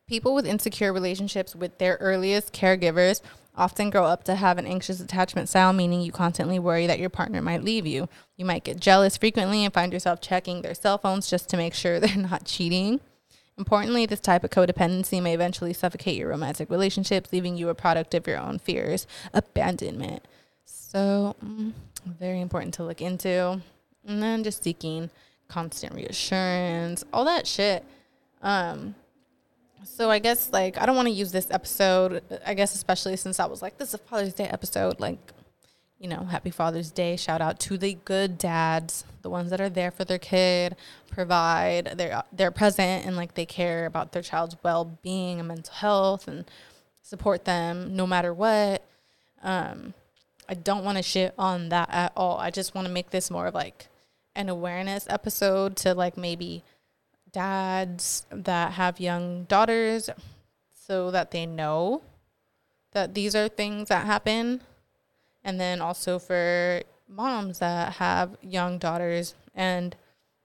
people 0.07 0.33
with 0.33 0.47
insecure 0.47 0.91
relationships 0.91 1.55
with 1.55 1.77
their 1.77 1.97
earliest 2.01 2.53
caregivers 2.53 3.21
often 3.57 3.89
grow 3.89 4.05
up 4.05 4.23
to 4.25 4.35
have 4.35 4.57
an 4.57 4.67
anxious 4.67 4.99
attachment 4.99 5.49
style, 5.49 5.73
meaning 5.73 6.01
you 6.01 6.11
constantly 6.11 6.59
worry 6.59 6.87
that 6.87 6.99
your 6.99 7.09
partner 7.09 7.41
might 7.41 7.63
leave 7.63 7.85
you. 7.85 8.09
You 8.37 8.45
might 8.45 8.63
get 8.63 8.79
jealous 8.79 9.17
frequently 9.17 9.63
and 9.63 9.73
find 9.73 9.93
yourself 9.93 10.21
checking 10.21 10.61
their 10.61 10.73
cell 10.73 10.97
phones 10.97 11.29
just 11.29 11.49
to 11.49 11.57
make 11.57 11.73
sure 11.73 11.99
they're 12.01 12.15
not 12.15 12.45
cheating. 12.45 12.99
Importantly, 13.57 14.05
this 14.05 14.19
type 14.19 14.43
of 14.43 14.49
codependency 14.49 15.21
may 15.21 15.33
eventually 15.33 15.71
suffocate 15.71 16.17
your 16.17 16.29
romantic 16.29 16.69
relationships, 16.69 17.31
leaving 17.31 17.55
you 17.55 17.69
a 17.69 17.75
product 17.75 18.13
of 18.13 18.27
your 18.27 18.37
own 18.37 18.59
fears, 18.59 19.07
abandonment. 19.33 20.25
So, 20.65 21.35
mm, 21.43 21.71
very 22.05 22.41
important 22.41 22.73
to 22.75 22.83
look 22.83 23.01
into. 23.01 23.61
And 24.05 24.21
then 24.21 24.43
just 24.43 24.63
seeking 24.63 25.09
constant 25.47 25.95
reassurance, 25.95 27.03
all 27.13 27.25
that 27.25 27.47
shit. 27.47 27.85
Um, 28.41 28.95
so 29.85 30.09
I 30.09 30.19
guess 30.19 30.51
like 30.51 30.77
I 30.77 30.85
don't 30.85 30.95
want 30.95 31.07
to 31.07 31.13
use 31.13 31.31
this 31.31 31.49
episode. 31.51 32.23
I 32.45 32.53
guess 32.53 32.75
especially 32.75 33.15
since 33.17 33.39
I 33.39 33.45
was 33.45 33.61
like 33.61 33.77
this 33.77 33.89
is 33.89 33.95
a 33.95 33.97
Father's 33.99 34.33
Day 34.33 34.45
episode. 34.45 34.99
Like, 34.99 35.19
you 35.99 36.07
know, 36.07 36.25
Happy 36.25 36.49
Father's 36.49 36.91
Day. 36.91 37.15
Shout 37.15 37.41
out 37.41 37.59
to 37.61 37.77
the 37.77 37.97
good 38.05 38.37
dads, 38.37 39.05
the 39.21 39.29
ones 39.29 39.49
that 39.51 39.61
are 39.61 39.69
there 39.69 39.91
for 39.91 40.03
their 40.03 40.19
kid, 40.19 40.75
provide. 41.09 41.93
They're 41.97 42.23
they're 42.31 42.51
present 42.51 43.05
and 43.05 43.15
like 43.15 43.35
they 43.35 43.45
care 43.45 43.85
about 43.85 44.11
their 44.11 44.21
child's 44.21 44.57
well 44.63 44.97
being 45.03 45.39
and 45.39 45.47
mental 45.47 45.73
health 45.73 46.27
and 46.27 46.45
support 47.01 47.45
them 47.45 47.95
no 47.95 48.07
matter 48.07 48.33
what. 48.33 48.83
Um, 49.43 49.93
I 50.49 50.53
don't 50.53 50.83
want 50.83 50.97
to 50.97 51.03
shit 51.03 51.33
on 51.37 51.69
that 51.69 51.89
at 51.91 52.11
all. 52.15 52.37
I 52.37 52.49
just 52.49 52.75
want 52.75 52.87
to 52.87 52.93
make 52.93 53.11
this 53.11 53.31
more 53.31 53.47
of 53.47 53.53
like 53.53 53.87
an 54.35 54.49
awareness 54.49 55.07
episode 55.09 55.75
to 55.77 55.93
like 55.93 56.17
maybe 56.17 56.63
dads 57.35 58.25
that 58.31 58.71
have 58.71 58.97
young 58.97 59.43
daughters 59.43 60.09
so 60.73 61.11
that 61.11 61.31
they 61.31 61.45
know 61.45 62.01
that 62.93 63.13
these 63.13 63.35
are 63.35 63.49
things 63.49 63.89
that 63.89 64.05
happen. 64.05 64.61
And 65.43 65.59
then 65.59 65.81
also 65.81 66.17
for 66.17 66.81
moms 67.09 67.59
that 67.59 67.93
have 67.93 68.37
young 68.41 68.77
daughters 68.77 69.35
and 69.53 69.95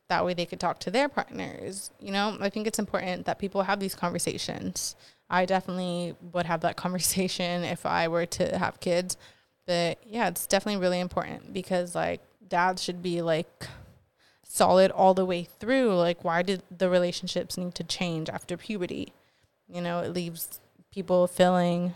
that 0.08 0.24
way 0.24 0.34
they 0.34 0.44
could 0.44 0.58
talk 0.58 0.80
to 0.80 0.90
their 0.90 1.08
partners. 1.08 1.92
You 2.00 2.10
know, 2.10 2.36
I 2.40 2.50
think 2.50 2.66
it's 2.66 2.80
important 2.80 3.24
that 3.26 3.38
people 3.38 3.62
have 3.62 3.78
these 3.78 3.94
conversations. 3.94 4.96
I 5.30 5.46
definitely 5.46 6.16
would 6.32 6.46
have 6.46 6.62
that 6.62 6.76
conversation 6.84 7.62
if 7.62 7.86
I 7.86 8.08
were 8.08 8.26
to 8.26 8.58
have 8.58 8.80
kids. 8.80 9.16
But 9.64 9.98
yeah, 10.04 10.26
it's 10.26 10.48
definitely 10.48 10.82
really 10.82 10.98
important 10.98 11.52
because 11.52 11.94
like 11.94 12.20
dads 12.48 12.82
should 12.82 13.00
be 13.00 13.22
like 13.22 13.68
solid 14.50 14.90
all 14.90 15.14
the 15.14 15.24
way 15.24 15.44
through. 15.44 15.94
Like, 15.94 16.24
why 16.24 16.42
did 16.42 16.62
the 16.76 16.90
relationships 16.90 17.56
need 17.56 17.74
to 17.76 17.84
change 17.84 18.28
after 18.28 18.56
puberty? 18.56 19.12
You 19.68 19.80
know, 19.80 20.00
it 20.00 20.12
leaves 20.12 20.60
people 20.92 21.26
feeling 21.28 21.94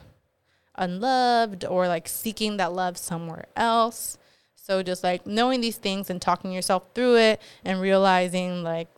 unloved 0.76 1.64
or 1.64 1.88
like 1.88 2.06
seeking 2.08 2.56
that 2.56 2.72
love 2.72 2.96
somewhere 2.96 3.46
else. 3.56 4.18
So, 4.54 4.82
just 4.82 5.02
like 5.02 5.26
knowing 5.26 5.60
these 5.60 5.76
things 5.76 6.08
and 6.08 6.22
talking 6.22 6.52
yourself 6.52 6.84
through 6.94 7.16
it 7.16 7.42
and 7.64 7.80
realizing 7.80 8.62
like 8.62 8.88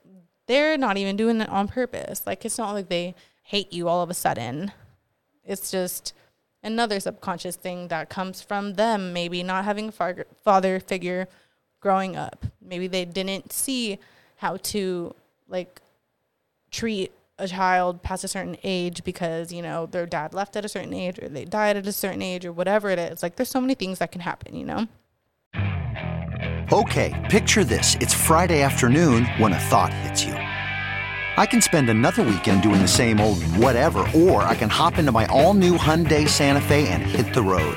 they're 0.46 0.76
not 0.78 0.96
even 0.96 1.16
doing 1.16 1.40
it 1.40 1.48
on 1.48 1.66
purpose. 1.66 2.22
Like, 2.26 2.44
it's 2.44 2.58
not 2.58 2.72
like 2.72 2.88
they 2.88 3.14
hate 3.42 3.72
you 3.72 3.88
all 3.88 4.02
of 4.02 4.10
a 4.10 4.14
sudden. 4.14 4.70
It's 5.44 5.70
just 5.70 6.12
another 6.62 7.00
subconscious 7.00 7.56
thing 7.56 7.88
that 7.88 8.10
comes 8.10 8.42
from 8.42 8.74
them, 8.74 9.12
maybe 9.12 9.42
not 9.42 9.64
having 9.64 9.88
a 9.98 10.24
father 10.44 10.78
figure 10.78 11.26
growing 11.86 12.16
up. 12.16 12.44
Maybe 12.60 12.88
they 12.88 13.04
didn't 13.04 13.52
see 13.52 14.00
how 14.38 14.56
to 14.72 15.14
like 15.46 15.80
treat 16.72 17.12
a 17.38 17.46
child 17.46 18.02
past 18.02 18.24
a 18.24 18.28
certain 18.28 18.56
age 18.64 19.04
because, 19.04 19.52
you 19.52 19.62
know, 19.62 19.86
their 19.86 20.04
dad 20.04 20.34
left 20.34 20.56
at 20.56 20.64
a 20.64 20.68
certain 20.68 20.92
age 20.92 21.16
or 21.22 21.28
they 21.28 21.44
died 21.44 21.76
at 21.76 21.86
a 21.86 21.92
certain 21.92 22.22
age 22.22 22.44
or 22.44 22.50
whatever 22.50 22.90
it 22.90 22.98
is. 22.98 23.22
Like 23.22 23.36
there's 23.36 23.50
so 23.50 23.60
many 23.60 23.76
things 23.76 24.00
that 24.00 24.10
can 24.10 24.20
happen, 24.20 24.56
you 24.56 24.64
know? 24.64 24.88
Okay, 26.72 27.14
picture 27.30 27.62
this. 27.62 27.94
It's 28.00 28.12
Friday 28.12 28.62
afternoon 28.62 29.26
when 29.38 29.52
a 29.52 29.60
thought 29.70 29.94
hits 29.94 30.24
you. 30.24 30.34
I 30.34 31.46
can 31.46 31.60
spend 31.60 31.88
another 31.88 32.24
weekend 32.24 32.64
doing 32.64 32.82
the 32.82 32.88
same 32.88 33.20
old 33.20 33.40
whatever, 33.62 34.00
or 34.12 34.42
I 34.42 34.56
can 34.56 34.70
hop 34.70 34.98
into 34.98 35.12
my 35.12 35.26
all 35.26 35.54
new 35.54 35.78
Hyundai 35.78 36.28
Santa 36.28 36.60
Fe 36.60 36.88
and 36.88 37.04
hit 37.04 37.32
the 37.32 37.42
road. 37.42 37.76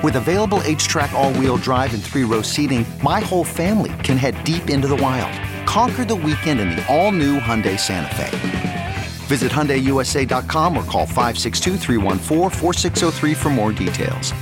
With 0.00 0.14
available 0.14 0.60
H-Track 0.62 1.12
all-wheel 1.12 1.56
drive 1.56 1.92
and 1.92 2.00
three-row 2.00 2.42
seating, 2.42 2.86
my 3.02 3.18
whole 3.18 3.42
family 3.42 3.92
can 4.04 4.16
head 4.16 4.44
deep 4.44 4.70
into 4.70 4.86
the 4.86 4.94
wild. 4.94 5.34
Conquer 5.66 6.04
the 6.04 6.14
weekend 6.14 6.60
in 6.60 6.70
the 6.70 6.86
all-new 6.86 7.40
Hyundai 7.40 7.76
Santa 7.76 8.14
Fe. 8.14 8.96
Visit 9.26 9.50
HyundaiUSA.com 9.50 10.76
or 10.76 10.84
call 10.84 11.04
562 11.04 11.78
for 13.34 13.50
more 13.50 13.72
details. 13.72 14.32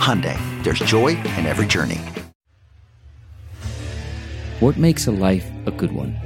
Hyundai, 0.00 0.38
there's 0.64 0.78
joy 0.78 1.08
in 1.08 1.44
every 1.44 1.66
journey. 1.66 2.00
What 4.60 4.78
makes 4.78 5.08
a 5.08 5.12
life 5.12 5.50
a 5.66 5.70
good 5.70 5.92
one? 5.92 6.16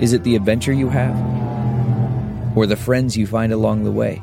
Is 0.00 0.12
it 0.12 0.24
the 0.24 0.34
adventure 0.34 0.72
you 0.72 0.88
have? 0.88 1.14
Or 2.56 2.66
the 2.66 2.74
friends 2.76 3.16
you 3.16 3.28
find 3.28 3.52
along 3.52 3.84
the 3.84 3.92
way? 3.92 4.20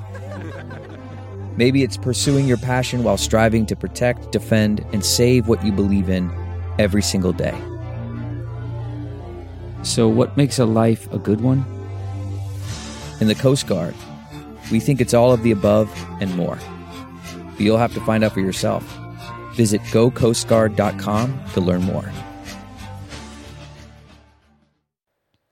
Maybe 1.57 1.83
it's 1.83 1.97
pursuing 1.97 2.47
your 2.47 2.57
passion 2.57 3.03
while 3.03 3.17
striving 3.17 3.65
to 3.67 3.75
protect, 3.75 4.31
defend, 4.31 4.85
and 4.93 5.05
save 5.05 5.47
what 5.47 5.63
you 5.65 5.71
believe 5.71 6.09
in 6.09 6.31
every 6.79 7.01
single 7.01 7.33
day. 7.33 7.59
So, 9.83 10.07
what 10.07 10.37
makes 10.37 10.59
a 10.59 10.65
life 10.65 11.11
a 11.11 11.19
good 11.19 11.41
one? 11.41 11.65
In 13.19 13.27
the 13.27 13.35
Coast 13.35 13.67
Guard, 13.67 13.95
we 14.71 14.79
think 14.79 15.01
it's 15.01 15.13
all 15.13 15.33
of 15.33 15.43
the 15.43 15.51
above 15.51 15.91
and 16.21 16.35
more. 16.35 16.57
But 17.51 17.59
you'll 17.59 17.77
have 17.77 17.93
to 17.95 18.01
find 18.01 18.23
out 18.23 18.31
for 18.31 18.39
yourself. 18.39 18.83
Visit 19.53 19.81
gocoastguard.com 19.91 21.41
to 21.53 21.61
learn 21.61 21.83
more. 21.83 22.11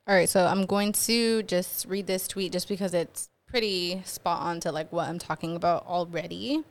All 0.06 0.16
right, 0.16 0.28
so 0.28 0.46
I'm 0.46 0.66
going 0.66 0.92
to 0.92 1.44
just 1.44 1.86
read 1.86 2.08
this 2.08 2.26
tweet 2.26 2.52
just 2.52 2.66
because 2.68 2.94
it's 2.94 3.28
pretty 3.50 4.00
spot 4.04 4.42
on 4.42 4.60
to 4.60 4.72
like 4.72 4.92
what 4.92 5.08
I'm 5.08 5.18
talking 5.18 5.56
about 5.56 5.86
already. 5.86 6.62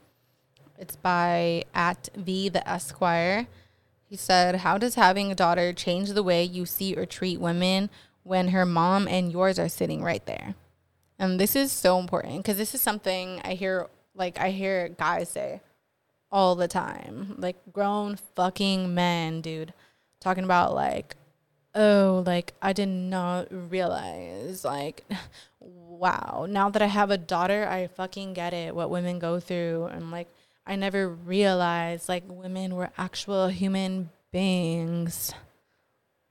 It's 0.78 0.96
by 0.96 1.64
at 1.74 2.08
V 2.16 2.48
the 2.48 2.66
Esquire. 2.68 3.46
He 4.08 4.16
said, 4.16 4.56
How 4.56 4.78
does 4.78 4.94
having 4.94 5.30
a 5.30 5.34
daughter 5.34 5.72
change 5.72 6.10
the 6.10 6.22
way 6.22 6.42
you 6.42 6.64
see 6.64 6.96
or 6.96 7.04
treat 7.06 7.38
women 7.38 7.90
when 8.22 8.48
her 8.48 8.64
mom 8.64 9.06
and 9.06 9.30
yours 9.30 9.58
are 9.58 9.68
sitting 9.68 10.02
right 10.02 10.24
there? 10.24 10.54
And 11.18 11.38
this 11.38 11.54
is 11.54 11.70
so 11.70 11.98
important 11.98 12.38
because 12.38 12.56
this 12.56 12.74
is 12.74 12.80
something 12.80 13.42
I 13.44 13.54
hear 13.54 13.88
like 14.14 14.40
I 14.40 14.50
hear 14.50 14.88
guys 14.88 15.28
say 15.28 15.60
all 16.32 16.54
the 16.54 16.68
time. 16.68 17.34
Like 17.36 17.58
grown 17.72 18.16
fucking 18.34 18.94
men, 18.94 19.42
dude, 19.42 19.74
talking 20.18 20.44
about 20.44 20.74
like, 20.74 21.14
oh, 21.74 22.22
like 22.26 22.54
I 22.62 22.72
did 22.72 22.88
not 22.88 23.48
realize 23.50 24.64
like 24.64 25.04
wow, 25.74 26.46
now 26.48 26.70
that 26.70 26.82
I 26.82 26.86
have 26.86 27.10
a 27.10 27.18
daughter, 27.18 27.66
I 27.68 27.86
fucking 27.88 28.34
get 28.34 28.52
it 28.52 28.74
what 28.74 28.90
women 28.90 29.18
go 29.18 29.40
through. 29.40 29.86
And 29.86 30.10
like, 30.10 30.28
I 30.66 30.76
never 30.76 31.08
realized 31.08 32.08
like 32.08 32.24
women 32.26 32.74
were 32.74 32.90
actual 32.96 33.48
human 33.48 34.10
beings. 34.32 35.32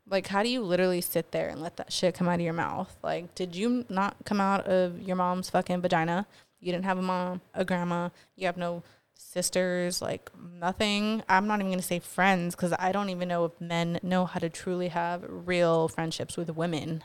Like, 0.07 0.27
how 0.27 0.41
do 0.41 0.49
you 0.49 0.61
literally 0.61 1.01
sit 1.01 1.31
there 1.31 1.49
and 1.49 1.61
let 1.61 1.77
that 1.77 1.93
shit 1.93 2.15
come 2.15 2.27
out 2.27 2.35
of 2.35 2.41
your 2.41 2.53
mouth? 2.53 2.95
Like, 3.03 3.35
did 3.35 3.55
you 3.55 3.85
not 3.89 4.15
come 4.25 4.41
out 4.41 4.65
of 4.65 5.01
your 5.01 5.15
mom's 5.15 5.49
fucking 5.51 5.81
vagina? 5.81 6.25
You 6.59 6.71
didn't 6.71 6.85
have 6.85 6.97
a 6.97 7.03
mom, 7.03 7.41
a 7.53 7.63
grandma, 7.63 8.09
you 8.35 8.47
have 8.47 8.57
no 8.57 8.81
sisters, 9.13 10.01
like 10.01 10.31
nothing. 10.59 11.21
I'm 11.29 11.45
not 11.47 11.59
even 11.61 11.73
to 11.73 11.81
say 11.83 11.99
friends 11.99 12.55
because 12.55 12.73
I 12.79 12.91
don't 12.91 13.09
even 13.09 13.27
know 13.27 13.45
if 13.45 13.61
men 13.61 13.99
know 14.01 14.25
how 14.25 14.39
to 14.39 14.49
truly 14.49 14.87
have 14.87 15.23
real 15.27 15.87
friendships 15.87 16.37
with 16.37 16.49
women, 16.49 17.03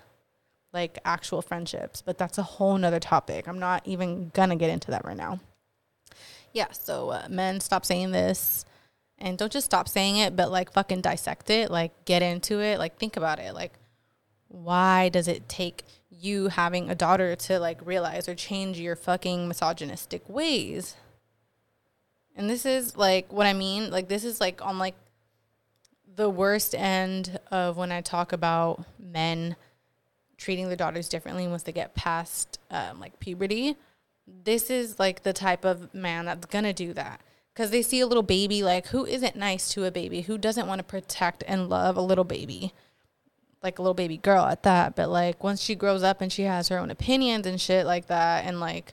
like 0.75 0.99
actual 1.05 1.41
friendships. 1.41 2.03
But 2.03 2.18
that's 2.18 2.37
a 2.37 2.43
whole 2.43 2.77
nother 2.77 3.01
topic. 3.01 3.49
I'm 3.49 3.59
not 3.59 3.87
even 3.87 4.31
to 4.51 4.57
get 4.57 4.70
into 4.70 4.91
that 4.91 5.05
right 5.05 5.16
now. 5.16 5.41
Yeah, 6.53 6.70
so 6.72 7.11
uh, 7.11 7.27
men, 7.31 7.61
stop 7.61 7.87
saying 7.87 8.11
this. 8.11 8.64
And 9.18 9.39
don't 9.39 9.53
just 9.53 9.66
stop 9.66 9.89
saying 9.89 10.16
it, 10.16 10.37
but 10.37 10.51
like 10.51 10.72
fucking 10.72 11.01
dissect 11.01 11.49
it, 11.49 11.70
like 11.70 11.93
get 12.05 12.20
into 12.20 12.61
it, 12.61 12.79
like 12.79 12.99
think 12.99 13.16
about 13.16 13.39
it. 13.39 13.55
Like, 13.55 13.72
why 14.49 15.09
does 15.09 15.29
it 15.29 15.49
take 15.49 15.85
you 16.11 16.49
having 16.49 16.91
a 16.91 16.95
daughter 16.95 17.37
to 17.37 17.59
like 17.59 17.85
realize 17.87 18.29
or 18.29 18.35
change 18.35 18.79
your 18.79 18.97
fucking 18.97 19.47
misogynistic 19.47 20.29
ways? 20.29 20.97
And 22.37 22.51
this 22.51 22.66
is 22.66 22.97
like 22.97 23.33
what 23.33 23.47
I 23.47 23.53
mean. 23.53 23.91
Like 23.91 24.09
this 24.09 24.25
is 24.25 24.41
like 24.41 24.64
on 24.64 24.79
like 24.79 24.97
the 26.16 26.29
worst 26.29 26.75
end 26.75 27.39
of 27.51 27.77
when 27.77 27.93
I 27.93 28.01
talk 28.01 28.33
about 28.33 28.85
men 28.99 29.57
treating 30.45 30.67
their 30.69 30.77
daughters 30.77 31.09
differently 31.09 31.49
once 31.49 31.63
they 31.63 31.73
get 31.73 31.95
past 31.95 32.59
um, 32.71 33.01
like 33.01 33.19
puberty. 33.19 33.77
This 34.27 34.69
is 34.69 34.99
like 34.99 35.23
the 35.23 35.33
type 35.33 35.65
of 35.65 35.95
man 35.95 36.27
that's 36.27 36.47
gonna 36.47 36.75
do 36.75 36.93
that 36.93 37.23
because 37.53 37.71
they 37.71 37.81
see 37.81 38.01
a 38.01 38.07
little 38.07 38.23
baby. 38.23 38.63
Like 38.63 38.89
who 38.89 39.07
isn't 39.07 39.37
nice 39.37 39.73
to 39.73 39.85
a 39.85 39.91
baby? 39.91 40.21
Who 40.21 40.37
doesn't 40.37 40.67
want 40.67 40.81
to 40.81 40.85
protect 40.85 41.43
and 41.47 41.71
love 41.71 41.97
a 41.97 42.03
little 42.03 42.25
baby? 42.25 42.75
Like 43.63 43.79
a 43.79 43.83
little 43.83 43.95
baby 43.95 44.19
girl 44.19 44.45
at 44.45 44.65
that. 44.65 44.95
But 44.95 45.09
like 45.09 45.43
once 45.43 45.63
she 45.63 45.75
grows 45.75 46.03
up 46.03 46.21
and 46.21 46.31
she 46.31 46.43
has 46.43 46.69
her 46.69 46.79
own 46.79 46.91
opinions 46.91 47.47
and 47.47 47.59
shit 47.59 47.87
like 47.87 48.07
that, 48.09 48.45
and 48.45 48.61
like 48.61 48.93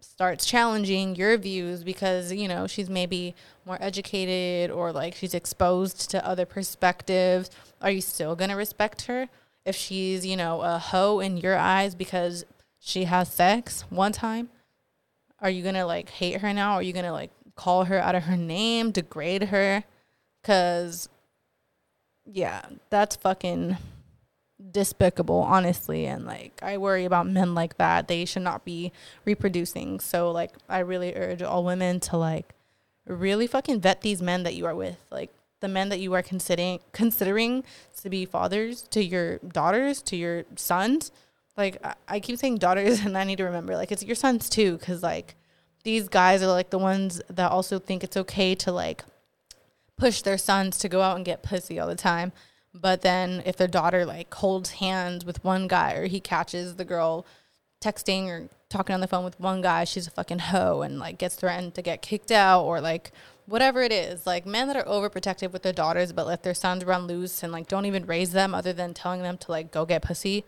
starts 0.00 0.44
challenging 0.44 1.16
your 1.16 1.38
views 1.38 1.82
because 1.84 2.32
you 2.32 2.48
know 2.48 2.66
she's 2.66 2.90
maybe 2.90 3.34
more 3.64 3.78
educated 3.80 4.70
or 4.70 4.92
like 4.92 5.14
she's 5.14 5.34
exposed 5.34 6.10
to 6.10 6.26
other 6.26 6.46
perspectives 6.46 7.50
are 7.80 7.90
you 7.90 8.00
still 8.00 8.34
going 8.34 8.50
to 8.50 8.56
respect 8.56 9.02
her 9.02 9.28
if 9.64 9.76
she's 9.76 10.24
you 10.26 10.36
know 10.36 10.60
a 10.62 10.78
hoe 10.78 11.20
in 11.20 11.36
your 11.36 11.56
eyes 11.56 11.94
because 11.94 12.44
she 12.78 13.04
has 13.04 13.32
sex 13.32 13.82
one 13.90 14.12
time 14.12 14.48
are 15.40 15.50
you 15.50 15.62
to 15.74 15.84
like 15.84 16.08
hate 16.10 16.40
her 16.40 16.52
now 16.52 16.74
are 16.74 16.82
you 16.82 16.92
to 17.04 17.12
like 17.12 17.30
call 17.54 17.84
her 17.84 17.98
out 17.98 18.14
of 18.14 18.24
her 18.24 18.36
name 18.36 18.90
degrade 18.90 19.44
her 19.44 19.84
cuz 20.42 21.08
yeah 22.24 22.62
that's 22.88 23.16
fucking 23.16 23.76
despicable, 24.72 25.40
honestly. 25.40 26.06
And 26.06 26.24
like, 26.24 26.58
I 26.62 26.78
worry 26.78 27.04
about 27.04 27.26
men 27.26 27.54
like 27.54 27.78
that. 27.78 28.08
They 28.08 28.24
should 28.24 28.42
not 28.42 28.64
be 28.64 28.92
reproducing. 29.24 30.00
So, 30.00 30.30
like, 30.30 30.52
I 30.68 30.80
really 30.80 31.14
urge 31.14 31.42
all 31.42 31.64
women 31.64 32.00
to 32.00 32.16
like 32.16 32.54
really 33.06 33.46
fucking 33.46 33.80
vet 33.80 34.02
these 34.02 34.22
men 34.22 34.42
that 34.44 34.54
you 34.54 34.66
are 34.66 34.74
with. 34.74 34.98
Like, 35.10 35.30
the 35.60 35.68
men 35.68 35.88
that 35.90 36.00
you 36.00 36.12
are 36.14 36.22
considering 36.22 36.80
considering 36.92 37.64
to 38.02 38.10
be 38.10 38.24
fathers 38.24 38.82
to 38.88 39.04
your 39.04 39.38
daughters, 39.38 40.02
to 40.02 40.16
your 40.16 40.44
sons. 40.56 41.12
Like, 41.56 41.84
I, 41.84 41.94
I 42.08 42.20
keep 42.20 42.38
saying 42.38 42.58
daughters, 42.58 43.00
and 43.04 43.16
I 43.16 43.24
need 43.24 43.38
to 43.38 43.44
remember, 43.44 43.76
like, 43.76 43.92
it's 43.92 44.02
your 44.02 44.16
sons 44.16 44.48
too, 44.48 44.78
because 44.78 45.02
like 45.02 45.34
these 45.84 46.08
guys 46.08 46.42
are 46.42 46.48
like 46.48 46.70
the 46.70 46.78
ones 46.78 47.22
that 47.28 47.50
also 47.50 47.78
think 47.78 48.04
it's 48.04 48.16
okay 48.16 48.54
to 48.54 48.72
like 48.72 49.04
push 49.96 50.22
their 50.22 50.38
sons 50.38 50.78
to 50.78 50.88
go 50.88 51.00
out 51.02 51.16
and 51.16 51.24
get 51.24 51.42
pussy 51.42 51.78
all 51.78 51.88
the 51.88 51.94
time. 51.94 52.32
But 52.72 53.02
then 53.02 53.42
if 53.44 53.56
their 53.56 53.68
daughter 53.68 54.04
like 54.04 54.32
holds 54.32 54.72
hands 54.72 55.24
with 55.24 55.42
one 55.44 55.68
guy 55.68 55.94
or 55.94 56.06
he 56.06 56.20
catches 56.20 56.76
the 56.76 56.84
girl 56.84 57.26
texting 57.82 58.26
or 58.26 58.48
talking 58.68 58.94
on 58.94 59.00
the 59.00 59.08
phone 59.08 59.24
with 59.24 59.40
one 59.40 59.60
guy, 59.60 59.84
she's 59.84 60.06
a 60.06 60.10
fucking 60.10 60.38
hoe 60.38 60.82
and 60.82 60.98
like 60.98 61.18
gets 61.18 61.34
threatened 61.34 61.74
to 61.74 61.82
get 61.82 62.02
kicked 62.02 62.30
out 62.30 62.64
or 62.64 62.80
like 62.80 63.12
whatever 63.50 63.82
it 63.82 63.90
is. 63.90 64.26
Like 64.26 64.46
men 64.46 64.68
that 64.68 64.76
are 64.76 64.84
overprotective 64.84 65.50
with 65.50 65.62
their 65.62 65.72
daughters 65.72 66.12
but 66.12 66.26
let 66.26 66.44
their 66.44 66.54
sons 66.54 66.84
run 66.84 67.06
loose 67.06 67.42
and 67.42 67.52
like 67.52 67.66
don't 67.66 67.84
even 67.84 68.06
raise 68.06 68.30
them 68.30 68.54
other 68.54 68.72
than 68.72 68.94
telling 68.94 69.22
them 69.22 69.36
to 69.38 69.50
like 69.50 69.72
go 69.72 69.84
get 69.84 70.02
pussy. 70.02 70.44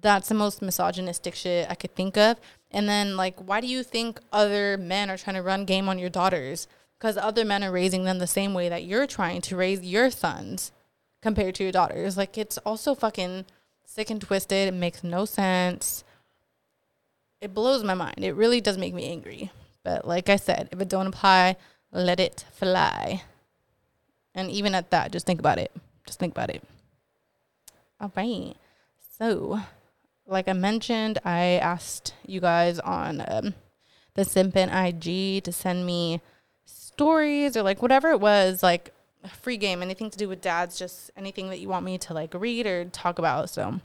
That's 0.00 0.28
the 0.28 0.34
most 0.34 0.62
misogynistic 0.62 1.34
shit 1.34 1.68
I 1.68 1.74
could 1.74 1.94
think 1.96 2.16
of. 2.16 2.38
And 2.70 2.88
then 2.88 3.16
like 3.16 3.36
why 3.40 3.60
do 3.60 3.66
you 3.66 3.82
think 3.82 4.20
other 4.32 4.78
men 4.78 5.10
are 5.10 5.18
trying 5.18 5.36
to 5.36 5.42
run 5.42 5.64
game 5.64 5.88
on 5.88 5.98
your 5.98 6.10
daughters? 6.10 6.68
Because 6.96 7.16
other 7.16 7.44
men 7.44 7.64
are 7.64 7.72
raising 7.72 8.04
them 8.04 8.20
the 8.20 8.28
same 8.28 8.54
way 8.54 8.68
that 8.68 8.84
you're 8.84 9.08
trying 9.08 9.40
to 9.42 9.56
raise 9.56 9.82
your 9.82 10.08
sons 10.08 10.70
compared 11.20 11.56
to 11.56 11.64
your 11.64 11.72
daughters. 11.72 12.16
Like 12.16 12.38
it's 12.38 12.58
also 12.58 12.94
fucking 12.94 13.46
sick 13.84 14.10
and 14.10 14.20
twisted. 14.20 14.68
It 14.68 14.74
makes 14.74 15.02
no 15.02 15.24
sense. 15.24 16.04
It 17.40 17.52
blows 17.52 17.82
my 17.82 17.94
mind. 17.94 18.24
It 18.24 18.36
really 18.36 18.60
does 18.60 18.78
make 18.78 18.94
me 18.94 19.10
angry. 19.10 19.50
But 19.82 20.06
like 20.06 20.28
I 20.28 20.36
said, 20.36 20.68
if 20.70 20.80
it 20.80 20.88
don't 20.88 21.08
apply, 21.08 21.56
let 21.92 22.18
it 22.18 22.44
fly. 22.52 23.22
And 24.34 24.50
even 24.50 24.74
at 24.74 24.90
that, 24.90 25.12
just 25.12 25.26
think 25.26 25.38
about 25.40 25.58
it. 25.58 25.70
Just 26.06 26.18
think 26.18 26.32
about 26.32 26.50
it. 26.50 26.64
All 28.00 28.12
right. 28.16 28.54
So, 29.18 29.60
like 30.26 30.48
I 30.48 30.54
mentioned, 30.54 31.18
I 31.24 31.58
asked 31.62 32.14
you 32.26 32.40
guys 32.40 32.78
on 32.80 33.22
um, 33.28 33.54
the 34.14 34.22
Simpin 34.22 34.68
IG 34.72 35.44
to 35.44 35.52
send 35.52 35.86
me 35.86 36.20
stories 36.64 37.56
or 37.56 37.62
like 37.62 37.82
whatever 37.82 38.10
it 38.10 38.20
was, 38.20 38.62
like 38.62 38.92
free 39.28 39.56
game, 39.56 39.82
anything 39.82 40.10
to 40.10 40.18
do 40.18 40.28
with 40.28 40.40
dads, 40.40 40.78
just 40.78 41.10
anything 41.16 41.48
that 41.50 41.60
you 41.60 41.68
want 41.68 41.84
me 41.84 41.98
to 41.98 42.14
like 42.14 42.34
read 42.34 42.66
or 42.66 42.86
talk 42.86 43.18
about. 43.18 43.50
So 43.50 43.62
I'm 43.62 43.80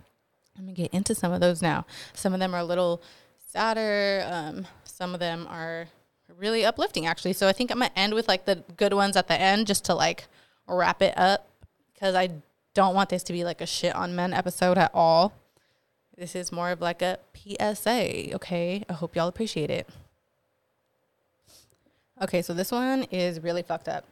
gonna 0.57 0.71
get 0.71 0.93
into 0.93 1.13
some 1.13 1.31
of 1.31 1.41
those 1.41 1.61
now. 1.61 1.85
Some 2.13 2.33
of 2.33 2.39
them 2.39 2.55
are 2.55 2.61
a 2.61 2.65
little 2.65 3.01
sadder. 3.45 4.25
Um, 4.29 4.67
some 4.83 5.13
of 5.13 5.19
them 5.19 5.45
are 5.49 5.87
really 6.37 6.63
uplifting 6.63 7.05
actually. 7.05 7.33
So 7.33 7.47
I 7.47 7.53
think 7.53 7.71
I'm 7.71 7.79
gonna 7.79 7.91
end 7.95 8.13
with 8.13 8.27
like 8.27 8.45
the 8.45 8.63
good 8.77 8.93
ones 8.93 9.17
at 9.17 9.27
the 9.27 9.39
end 9.39 9.67
just 9.67 9.85
to 9.85 9.95
like 9.95 10.27
wrap 10.67 11.01
it 11.01 11.17
up 11.17 11.47
because 11.93 12.15
I 12.15 12.29
don't 12.73 12.93
want 12.95 13.09
this 13.09 13.23
to 13.23 13.33
be 13.33 13.43
like 13.43 13.61
a 13.61 13.65
shit 13.65 13.95
on 13.95 14.15
men 14.15 14.33
episode 14.33 14.77
at 14.77 14.91
all. 14.93 15.33
This 16.15 16.35
is 16.35 16.51
more 16.51 16.71
of 16.71 16.81
like 16.81 17.01
a 17.01 17.19
PSA, 17.35 18.33
okay? 18.35 18.83
I 18.89 18.93
hope 18.93 19.15
y'all 19.15 19.27
appreciate 19.27 19.69
it. 19.69 19.87
Okay, 22.21 22.41
so 22.41 22.53
this 22.53 22.71
one 22.71 23.03
is 23.11 23.41
really 23.41 23.61
fucked 23.61 23.87
up. 23.87 24.03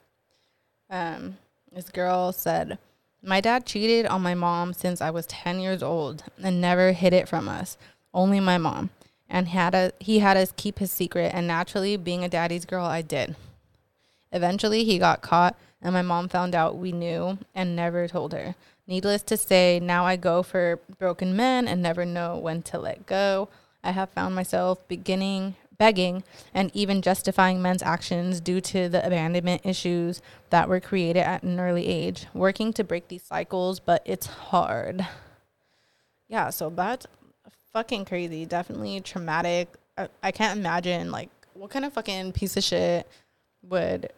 Um, 0.89 1.37
this 1.71 1.89
girl 1.89 2.31
said, 2.31 2.77
My 3.23 3.41
dad 3.41 3.65
cheated 3.65 4.05
on 4.05 4.21
my 4.21 4.35
mom 4.35 4.73
since 4.73 5.01
I 5.01 5.09
was 5.09 5.25
10 5.25 5.59
years 5.59 5.81
old 5.81 6.23
and 6.41 6.61
never 6.61 6.91
hid 6.91 7.13
it 7.13 7.27
from 7.27 7.49
us, 7.49 7.77
only 8.13 8.39
my 8.39 8.59
mom. 8.59 8.91
And 9.29 9.47
had 9.47 9.73
a, 9.73 9.91
he 9.99 10.19
had 10.19 10.37
us 10.37 10.53
keep 10.55 10.79
his 10.79 10.91
secret, 10.91 11.31
and 11.33 11.47
naturally, 11.47 11.97
being 11.97 12.23
a 12.23 12.29
daddy's 12.29 12.65
girl, 12.65 12.85
I 12.85 13.01
did. 13.01 13.35
Eventually, 14.31 14.83
he 14.83 14.99
got 14.99 15.21
caught, 15.21 15.57
and 15.81 15.93
my 15.93 16.01
mom 16.01 16.29
found 16.29 16.53
out 16.53 16.77
we 16.77 16.91
knew 16.91 17.37
and 17.53 17.75
never 17.75 18.07
told 18.07 18.33
her. 18.33 18.55
Needless 18.87 19.23
to 19.23 19.37
say, 19.37 19.79
now 19.81 20.05
I 20.05 20.15
go 20.15 20.43
for 20.43 20.79
broken 20.99 21.35
men 21.35 21.67
and 21.67 21.81
never 21.81 22.05
know 22.05 22.37
when 22.37 22.61
to 22.63 22.77
let 22.77 23.07
go. 23.07 23.49
I 23.83 23.91
have 23.91 24.09
found 24.11 24.35
myself 24.35 24.87
beginning 24.87 25.55
begging 25.77 26.23
and 26.53 26.71
even 26.73 27.01
justifying 27.01 27.61
men's 27.61 27.83
actions 27.83 28.39
due 28.39 28.61
to 28.61 28.89
the 28.89 29.05
abandonment 29.05 29.61
issues 29.63 30.21
that 30.49 30.69
were 30.69 30.79
created 30.79 31.21
at 31.21 31.43
an 31.43 31.59
early 31.59 31.87
age, 31.87 32.27
working 32.33 32.73
to 32.73 32.83
break 32.83 33.07
these 33.07 33.23
cycles, 33.23 33.79
but 33.79 34.01
it's 34.05 34.27
hard. 34.27 35.05
Yeah, 36.27 36.49
so 36.49 36.69
that's 36.69 37.05
fucking 37.75 38.05
crazy. 38.05 38.45
Definitely 38.45 39.01
traumatic. 39.01 39.67
I, 39.97 40.07
I 40.23 40.31
can't 40.31 40.57
imagine 40.57 41.11
like 41.11 41.29
what 41.53 41.71
kind 41.71 41.83
of 41.83 41.91
fucking 41.91 42.31
piece 42.31 42.55
of 42.55 42.63
shit 42.63 43.05
would 43.63 44.13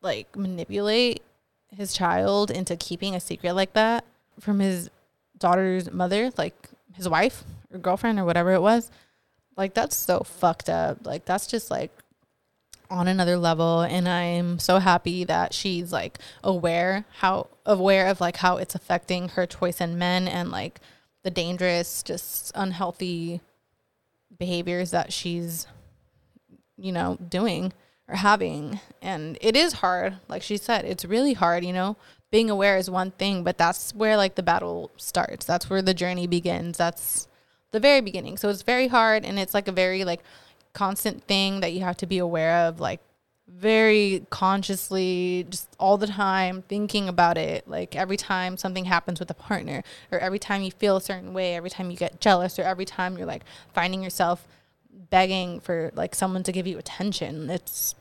like 0.00 0.34
manipulate 0.34 1.22
his 1.76 1.92
child 1.92 2.50
into 2.50 2.74
keeping 2.74 3.14
a 3.14 3.20
secret 3.20 3.52
like 3.52 3.74
that 3.74 4.06
from 4.40 4.60
his 4.60 4.88
daughter's 5.36 5.92
mother, 5.92 6.30
like 6.38 6.70
his 6.94 7.06
wife 7.06 7.44
or 7.70 7.78
girlfriend 7.78 8.18
or 8.18 8.24
whatever 8.24 8.52
it 8.52 8.62
was. 8.62 8.90
Like 9.54 9.74
that's 9.74 9.94
so 9.94 10.20
fucked 10.20 10.70
up. 10.70 11.06
Like 11.06 11.26
that's 11.26 11.46
just 11.46 11.70
like 11.70 11.90
on 12.88 13.08
another 13.08 13.36
level 13.36 13.82
and 13.82 14.08
I'm 14.08 14.58
so 14.58 14.78
happy 14.78 15.24
that 15.24 15.52
she's 15.52 15.92
like 15.92 16.18
aware 16.42 17.04
how 17.18 17.48
aware 17.66 18.06
of 18.06 18.22
like 18.22 18.38
how 18.38 18.56
it's 18.56 18.74
affecting 18.74 19.30
her 19.30 19.46
choice 19.46 19.82
in 19.82 19.98
men 19.98 20.28
and 20.28 20.50
like 20.50 20.80
the 21.22 21.30
dangerous 21.30 22.02
just 22.02 22.52
unhealthy 22.54 23.40
behaviors 24.38 24.90
that 24.90 25.12
she's 25.12 25.66
you 26.76 26.92
know 26.92 27.16
doing 27.28 27.72
or 28.08 28.16
having. 28.16 28.80
And 29.00 29.38
it 29.40 29.56
is 29.56 29.74
hard 29.74 30.16
like 30.28 30.42
she 30.42 30.56
said 30.56 30.84
it's 30.84 31.04
really 31.04 31.34
hard 31.34 31.64
you 31.64 31.72
know 31.72 31.96
being 32.30 32.50
aware 32.50 32.76
is 32.78 32.88
one 32.90 33.10
thing 33.12 33.44
but 33.44 33.58
that's 33.58 33.94
where 33.94 34.16
like 34.16 34.34
the 34.34 34.42
battle 34.42 34.90
starts. 34.96 35.46
That's 35.46 35.68
where 35.68 35.82
the 35.82 35.94
journey 35.94 36.26
begins. 36.26 36.78
That's 36.78 37.28
the 37.70 37.80
very 37.80 38.00
beginning. 38.00 38.36
So 38.36 38.48
it's 38.48 38.62
very 38.62 38.88
hard 38.88 39.24
and 39.24 39.38
it's 39.38 39.54
like 39.54 39.68
a 39.68 39.72
very 39.72 40.04
like 40.04 40.22
constant 40.72 41.22
thing 41.24 41.60
that 41.60 41.72
you 41.72 41.80
have 41.80 41.96
to 41.98 42.06
be 42.06 42.18
aware 42.18 42.66
of 42.66 42.80
like 42.80 43.00
very 43.48 44.24
consciously 44.30 45.46
just 45.50 45.68
all 45.78 45.98
the 45.98 46.06
time 46.06 46.62
thinking 46.62 47.08
about 47.08 47.36
it 47.36 47.66
like 47.68 47.94
every 47.94 48.16
time 48.16 48.56
something 48.56 48.86
happens 48.86 49.20
with 49.20 49.30
a 49.30 49.34
partner 49.34 49.82
or 50.10 50.18
every 50.18 50.38
time 50.38 50.62
you 50.62 50.70
feel 50.70 50.96
a 50.96 51.00
certain 51.00 51.34
way 51.34 51.54
every 51.54 51.68
time 51.68 51.90
you 51.90 51.96
get 51.96 52.20
jealous 52.20 52.58
or 52.58 52.62
every 52.62 52.84
time 52.84 53.18
you're 53.18 53.26
like 53.26 53.42
finding 53.74 54.02
yourself 54.02 54.46
begging 55.10 55.60
for 55.60 55.90
like 55.94 56.14
someone 56.14 56.42
to 56.42 56.52
give 56.52 56.66
you 56.66 56.78
attention. 56.78 57.50
It's 57.50 57.94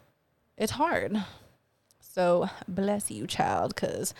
it's 0.57 0.73
hard. 0.73 1.23
So 1.99 2.49
bless 2.67 3.09
you, 3.09 3.25
child, 3.25 3.73
because 3.75 4.13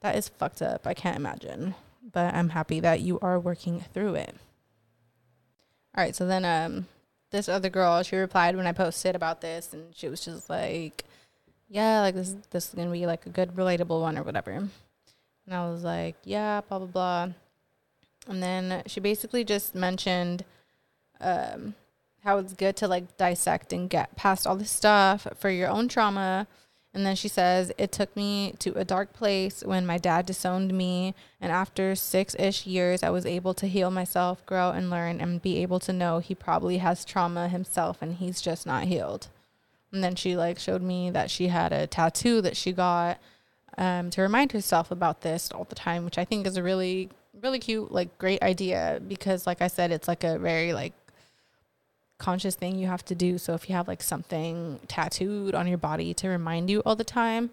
that 0.00 0.16
is 0.16 0.28
fucked 0.28 0.62
up. 0.62 0.86
I 0.86 0.94
can't 0.94 1.16
imagine. 1.16 1.74
But 2.12 2.34
I'm 2.34 2.50
happy 2.50 2.80
that 2.80 3.00
you 3.00 3.18
are 3.20 3.38
working 3.38 3.84
through 3.92 4.14
it. 4.14 4.34
All 5.96 6.04
right, 6.04 6.14
so 6.14 6.26
then 6.26 6.44
um 6.44 6.86
this 7.30 7.48
other 7.48 7.68
girl, 7.68 8.02
she 8.02 8.16
replied 8.16 8.56
when 8.56 8.66
I 8.66 8.72
posted 8.72 9.14
about 9.16 9.40
this 9.40 9.72
and 9.72 9.94
she 9.94 10.08
was 10.08 10.24
just 10.24 10.48
like, 10.48 11.04
Yeah, 11.68 12.00
like 12.00 12.14
this 12.14 12.34
this 12.50 12.68
is 12.68 12.74
gonna 12.74 12.90
be 12.90 13.06
like 13.06 13.26
a 13.26 13.30
good 13.30 13.54
relatable 13.54 14.00
one 14.00 14.18
or 14.18 14.22
whatever. 14.22 14.50
And 14.50 14.70
I 15.50 15.68
was 15.68 15.84
like, 15.84 16.16
Yeah, 16.24 16.60
blah 16.68 16.78
blah 16.78 16.88
blah. 16.88 17.28
And 18.28 18.42
then 18.42 18.82
she 18.86 19.00
basically 19.00 19.44
just 19.44 19.74
mentioned 19.74 20.44
um 21.20 21.74
how 22.24 22.38
it's 22.38 22.52
good 22.54 22.76
to 22.76 22.88
like 22.88 23.16
dissect 23.16 23.72
and 23.72 23.88
get 23.88 24.16
past 24.16 24.46
all 24.46 24.56
this 24.56 24.70
stuff 24.70 25.26
for 25.36 25.48
your 25.48 25.68
own 25.68 25.88
trauma. 25.88 26.46
And 26.96 27.04
then 27.04 27.14
she 27.14 27.28
says, 27.28 27.72
It 27.76 27.92
took 27.92 28.16
me 28.16 28.54
to 28.58 28.72
a 28.72 28.82
dark 28.82 29.12
place 29.12 29.62
when 29.62 29.84
my 29.84 29.98
dad 29.98 30.24
disowned 30.24 30.72
me. 30.72 31.14
And 31.42 31.52
after 31.52 31.94
six 31.94 32.34
ish 32.38 32.64
years, 32.64 33.02
I 33.02 33.10
was 33.10 33.26
able 33.26 33.52
to 33.52 33.66
heal 33.66 33.90
myself, 33.90 34.44
grow, 34.46 34.70
and 34.70 34.88
learn, 34.88 35.20
and 35.20 35.42
be 35.42 35.58
able 35.58 35.78
to 35.80 35.92
know 35.92 36.20
he 36.20 36.34
probably 36.34 36.78
has 36.78 37.04
trauma 37.04 37.48
himself 37.48 37.98
and 38.00 38.14
he's 38.14 38.40
just 38.40 38.64
not 38.64 38.84
healed. 38.84 39.28
And 39.92 40.02
then 40.02 40.14
she 40.14 40.38
like 40.38 40.58
showed 40.58 40.80
me 40.80 41.10
that 41.10 41.30
she 41.30 41.48
had 41.48 41.70
a 41.70 41.86
tattoo 41.86 42.40
that 42.40 42.56
she 42.56 42.72
got 42.72 43.18
um, 43.76 44.08
to 44.08 44.22
remind 44.22 44.52
herself 44.52 44.90
about 44.90 45.20
this 45.20 45.52
all 45.52 45.64
the 45.64 45.74
time, 45.74 46.02
which 46.02 46.16
I 46.16 46.24
think 46.24 46.46
is 46.46 46.56
a 46.56 46.62
really, 46.62 47.10
really 47.42 47.58
cute, 47.58 47.92
like 47.92 48.16
great 48.16 48.42
idea 48.42 49.02
because, 49.06 49.46
like 49.46 49.60
I 49.60 49.68
said, 49.68 49.92
it's 49.92 50.08
like 50.08 50.24
a 50.24 50.38
very 50.38 50.72
like 50.72 50.94
conscious 52.18 52.54
thing 52.54 52.78
you 52.78 52.86
have 52.86 53.04
to 53.06 53.14
do. 53.14 53.38
So 53.38 53.54
if 53.54 53.68
you 53.68 53.74
have 53.74 53.88
like 53.88 54.02
something 54.02 54.80
tattooed 54.88 55.54
on 55.54 55.66
your 55.66 55.78
body 55.78 56.14
to 56.14 56.28
remind 56.28 56.70
you 56.70 56.82
all 56.86 56.96
the 56.96 57.04
time, 57.04 57.50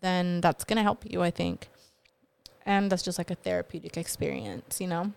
then 0.00 0.40
that's 0.40 0.64
going 0.64 0.76
to 0.76 0.82
help 0.82 1.04
you, 1.10 1.22
I 1.22 1.30
think. 1.30 1.68
And 2.66 2.90
that's 2.90 3.02
just 3.02 3.18
like 3.18 3.30
a 3.30 3.34
therapeutic 3.34 3.96
experience, 3.96 4.80
you 4.80 4.86
know? 4.86 5.12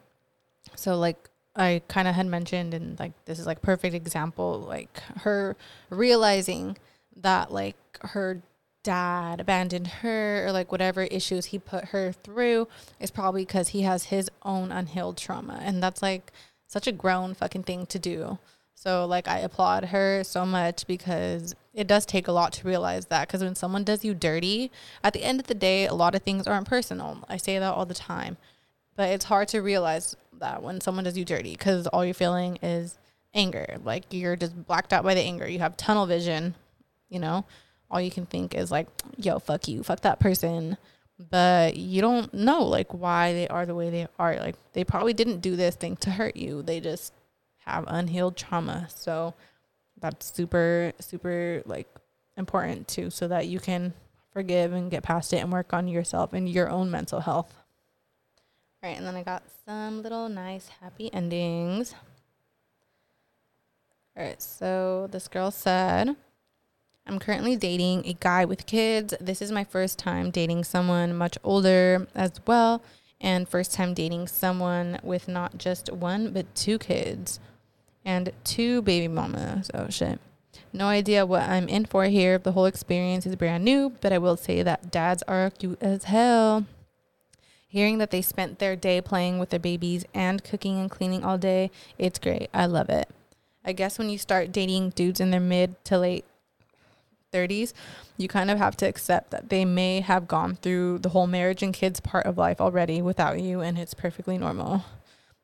So 0.76 0.98
like 0.98 1.30
I 1.58 1.82
kind 1.88 2.08
of 2.08 2.16
had 2.16 2.28
mentioned 2.28 2.74
and 2.74 3.00
like 3.00 3.14
this 3.26 3.40
is 3.40 3.48
like 3.48 3.62
perfect 3.62 3.96
example 3.96 4.60
like 4.60 5.00
her 5.22 5.56
realizing 5.90 6.78
that 7.16 7.52
like 7.52 7.76
her 8.02 8.44
dad 8.84 9.42
abandoned 9.42 9.88
her 9.88 10.46
or 10.46 10.52
like 10.52 10.72
whatever 10.72 11.04
issues 11.04 11.48
he 11.48 11.58
put 11.58 11.86
her 11.86 12.12
through 12.12 12.68
is 13.00 13.10
probably 13.10 13.44
because 13.44 13.70
he 13.70 13.82
has 13.82 14.06
his 14.06 14.30
own 14.44 14.72
unhealed 14.72 15.18
trauma 15.18 15.60
and 15.64 15.82
that's 15.82 16.02
like 16.02 16.32
such 16.68 16.86
a 16.86 16.92
grown 16.92 17.34
fucking 17.34 17.64
thing 17.64 17.86
to 17.88 17.98
do 17.98 18.38
so 18.78 19.08
like 19.08 19.28
I 19.28 19.40
applaud 19.40 19.86
her 19.86 20.24
so 20.24 20.46
much 20.46 20.86
because 20.86 21.56
it 21.74 21.88
does 21.88 22.06
take 22.06 22.28
a 22.28 22.32
lot 22.32 22.54
to 22.54 22.68
realize 22.68 23.08
that 23.08 23.28
because 23.28 23.44
when 23.44 23.56
someone 23.56 23.84
does 23.84 24.06
you 24.06 24.14
dirty, 24.14 24.72
at 25.04 25.14
the 25.14 25.24
end 25.24 25.40
of 25.40 25.48
the 25.48 25.56
day, 25.56 25.88
a 25.88 25.96
lot 25.96 26.14
of 26.14 26.22
things 26.22 26.46
aren't 26.46 26.68
personal. 26.68 27.26
I 27.28 27.38
say 27.38 27.58
that 27.58 27.74
all 27.74 27.88
the 27.88 27.96
time. 27.96 28.38
But 28.96 29.10
it's 29.10 29.26
hard 29.26 29.48
to 29.48 29.64
realize 29.64 30.16
that 30.40 30.62
when 30.62 30.80
someone 30.80 31.06
does 31.06 31.18
you 31.18 31.26
dirty 31.26 31.54
because 31.54 31.88
all 31.88 32.06
you're 32.06 32.14
feeling 32.14 32.60
is 32.62 33.00
anger. 33.34 33.78
Like 33.84 34.04
you're 34.12 34.36
just 34.36 34.68
blacked 34.68 34.94
out 34.94 35.04
by 35.04 35.16
the 35.16 35.22
anger. 35.22 35.50
You 35.50 35.58
have 35.58 35.76
tunnel 35.76 36.06
vision, 36.06 36.54
you 37.10 37.20
know? 37.20 37.46
All 37.90 38.00
you 38.00 38.12
can 38.12 38.28
think 38.28 38.54
is 38.54 38.70
like, 38.70 38.90
yo, 39.18 39.40
fuck 39.40 39.68
you, 39.68 39.82
fuck 39.82 40.02
that 40.02 40.20
person. 40.20 40.78
But 41.32 41.78
you 41.78 42.00
don't 42.02 42.32
know 42.32 42.64
like 42.64 42.94
why 42.94 43.34
they 43.34 43.48
are 43.48 43.66
the 43.66 43.74
way 43.74 43.90
they 43.90 44.08
are. 44.20 44.36
Like 44.36 44.56
they 44.74 44.84
probably 44.84 45.14
didn't 45.14 45.40
do 45.40 45.56
this 45.56 45.76
thing 45.76 45.96
to 45.98 46.12
hurt 46.12 46.36
you. 46.36 46.62
They 46.62 46.80
just 46.80 47.12
have 47.68 47.86
unhealed 47.88 48.38
trauma. 48.38 48.88
So 48.94 49.34
that's 50.00 50.32
super, 50.34 50.94
super 51.00 51.62
like 51.66 51.88
important 52.38 52.88
too, 52.88 53.10
so 53.10 53.28
that 53.28 53.48
you 53.48 53.60
can 53.60 53.94
forgive 54.32 54.72
and 54.74 54.92
get 54.92 55.04
past 55.04 55.34
it 55.34 55.38
and 55.38 55.52
work 55.52 55.74
on 55.74 55.88
yourself 55.88 56.34
and 56.34 56.48
your 56.48 56.70
own 56.70 56.92
mental 56.92 57.22
health. 57.22 57.54
All 58.84 58.90
right, 58.90 58.98
and 58.98 59.06
then 59.06 59.16
I 59.16 59.24
got 59.24 59.44
some 59.66 60.04
little 60.04 60.30
nice 60.30 60.70
happy 60.82 61.12
endings. 61.12 61.96
All 64.16 64.24
right, 64.24 64.42
so 64.42 65.08
this 65.12 65.28
girl 65.28 65.50
said, 65.50 66.16
I'm 67.08 67.20
currently 67.20 67.56
dating 67.56 68.06
a 68.06 68.14
guy 68.14 68.46
with 68.46 68.68
kids. 68.68 69.14
This 69.20 69.42
is 69.42 69.52
my 69.52 69.64
first 69.64 69.98
time 69.98 70.30
dating 70.30 70.64
someone 70.66 71.16
much 71.16 71.38
older 71.44 72.08
as 72.14 72.34
well, 72.46 72.84
and 73.20 73.50
first 73.50 73.74
time 73.74 73.96
dating 73.96 74.28
someone 74.28 75.00
with 75.02 75.28
not 75.28 75.58
just 75.58 75.92
one, 75.92 76.32
but 76.32 76.54
two 76.54 76.78
kids 76.78 77.40
and 78.08 78.32
two 78.46 78.82
baby 78.82 79.10
mamas. 79.10 79.70
Oh 79.74 79.90
shit. 79.90 80.20
No 80.72 80.88
idea 80.88 81.26
what 81.26 81.44
I'm 81.44 81.68
in 81.68 81.86
for 81.86 82.06
here. 82.06 82.38
The 82.38 82.54
whole 82.54 82.66
experience 82.66 83.26
is 83.26 83.36
brand 83.36 83.66
new, 83.66 83.92
but 84.02 84.14
I 84.14 84.18
will 84.18 84.38
say 84.38 84.64
that 84.64 84.90
dads 84.90 85.24
are 85.24 85.50
cute 85.52 85.78
as 85.82 86.06
hell. 86.06 86.66
Hearing 87.68 87.98
that 87.98 88.12
they 88.12 88.22
spent 88.22 88.60
their 88.60 88.78
day 88.78 89.02
playing 89.02 89.40
with 89.40 89.50
their 89.50 89.60
babies 89.60 90.06
and 90.14 90.44
cooking 90.44 90.80
and 90.80 90.90
cleaning 90.90 91.24
all 91.24 91.38
day, 91.38 91.70
it's 91.98 92.18
great. 92.18 92.50
I 92.54 92.66
love 92.66 92.90
it. 92.90 93.10
I 93.66 93.74
guess 93.74 94.00
when 94.00 94.10
you 94.10 94.18
start 94.18 94.54
dating 94.54 94.92
dudes 94.92 95.20
in 95.20 95.32
their 95.32 95.42
mid 95.42 95.84
to 95.86 95.98
late 96.00 96.24
30s, 97.34 97.74
you 98.16 98.30
kind 98.30 98.50
of 98.50 98.58
have 98.58 98.78
to 98.78 98.88
accept 98.88 99.32
that 99.32 99.50
they 99.50 99.66
may 99.66 100.00
have 100.00 100.30
gone 100.30 100.56
through 100.56 101.00
the 101.00 101.10
whole 101.10 101.28
marriage 101.28 101.62
and 101.62 101.74
kids 101.74 102.00
part 102.00 102.26
of 102.26 102.38
life 102.38 102.62
already 102.62 103.02
without 103.02 103.42
you, 103.42 103.60
and 103.60 103.78
it's 103.78 103.94
perfectly 103.94 104.38
normal. 104.38 104.86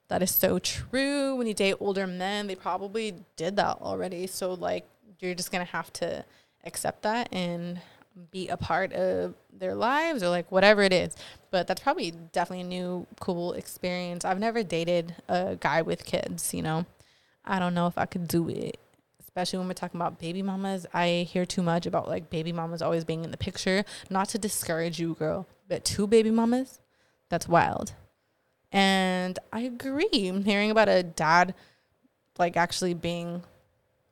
That 0.10 0.22
is 0.22 0.32
so 0.32 0.60
true. 0.60 1.36
When 1.36 1.48
you 1.48 1.54
date 1.54 1.76
older 1.80 2.06
men, 2.06 2.48
they 2.48 2.56
probably 2.56 3.16
did 3.36 3.56
that 3.56 3.78
already. 3.82 4.28
So, 4.28 4.54
like, 4.54 4.88
you're 5.20 5.34
just 5.34 5.52
going 5.52 5.66
to 5.66 5.72
have 5.72 5.92
to 5.94 6.26
accept 6.66 7.04
that 7.04 7.30
and 7.32 7.82
be 8.32 8.48
a 8.48 8.58
part 8.58 8.94
of 8.94 9.34
their 9.52 9.74
lives 9.74 10.22
or 10.22 10.30
like 10.30 10.52
whatever 10.52 10.82
it 10.82 10.94
is. 10.94 11.16
But 11.52 11.68
that's 11.68 11.82
probably 11.82 12.12
definitely 12.12 12.62
a 12.62 12.68
new 12.68 13.08
cool 13.20 13.54
experience. 13.54 14.26
I've 14.26 14.40
never 14.40 14.64
dated 14.64 15.16
a 15.28 15.58
guy 15.60 15.82
with 15.82 16.06
kids, 16.06 16.54
you 16.54 16.62
know. 16.62 16.86
I 17.46 17.60
don't 17.60 17.74
know 17.74 17.88
if 17.88 17.98
I 17.98 18.06
could 18.06 18.28
do 18.28 18.50
it. 18.50 18.80
Especially 19.20 19.58
when 19.58 19.68
we're 19.68 19.74
talking 19.74 20.00
about 20.00 20.20
baby 20.20 20.44
mamas. 20.44 20.86
I 20.94 21.28
hear 21.30 21.46
too 21.46 21.64
much 21.64 21.88
about 21.88 22.08
like 22.08 22.30
baby 22.30 22.52
mamas 22.52 22.82
always 22.82 23.04
being 23.04 23.24
in 23.24 23.32
the 23.32 23.38
picture. 23.38 23.84
Not 24.10 24.30
to 24.30 24.38
discourage 24.38 25.00
you, 25.00 25.16
girl, 25.16 25.48
but 25.68 25.84
two 25.84 26.06
baby 26.06 26.30
mamas, 26.30 26.80
that's 27.30 27.48
wild. 27.48 27.94
And 28.74 29.38
I 29.54 29.62
agree. 29.62 30.42
Hearing 30.44 30.72
about 30.72 30.90
a 30.90 31.04
dad 31.04 31.54
like 32.40 32.58
actually 32.58 32.96
being 32.96 33.44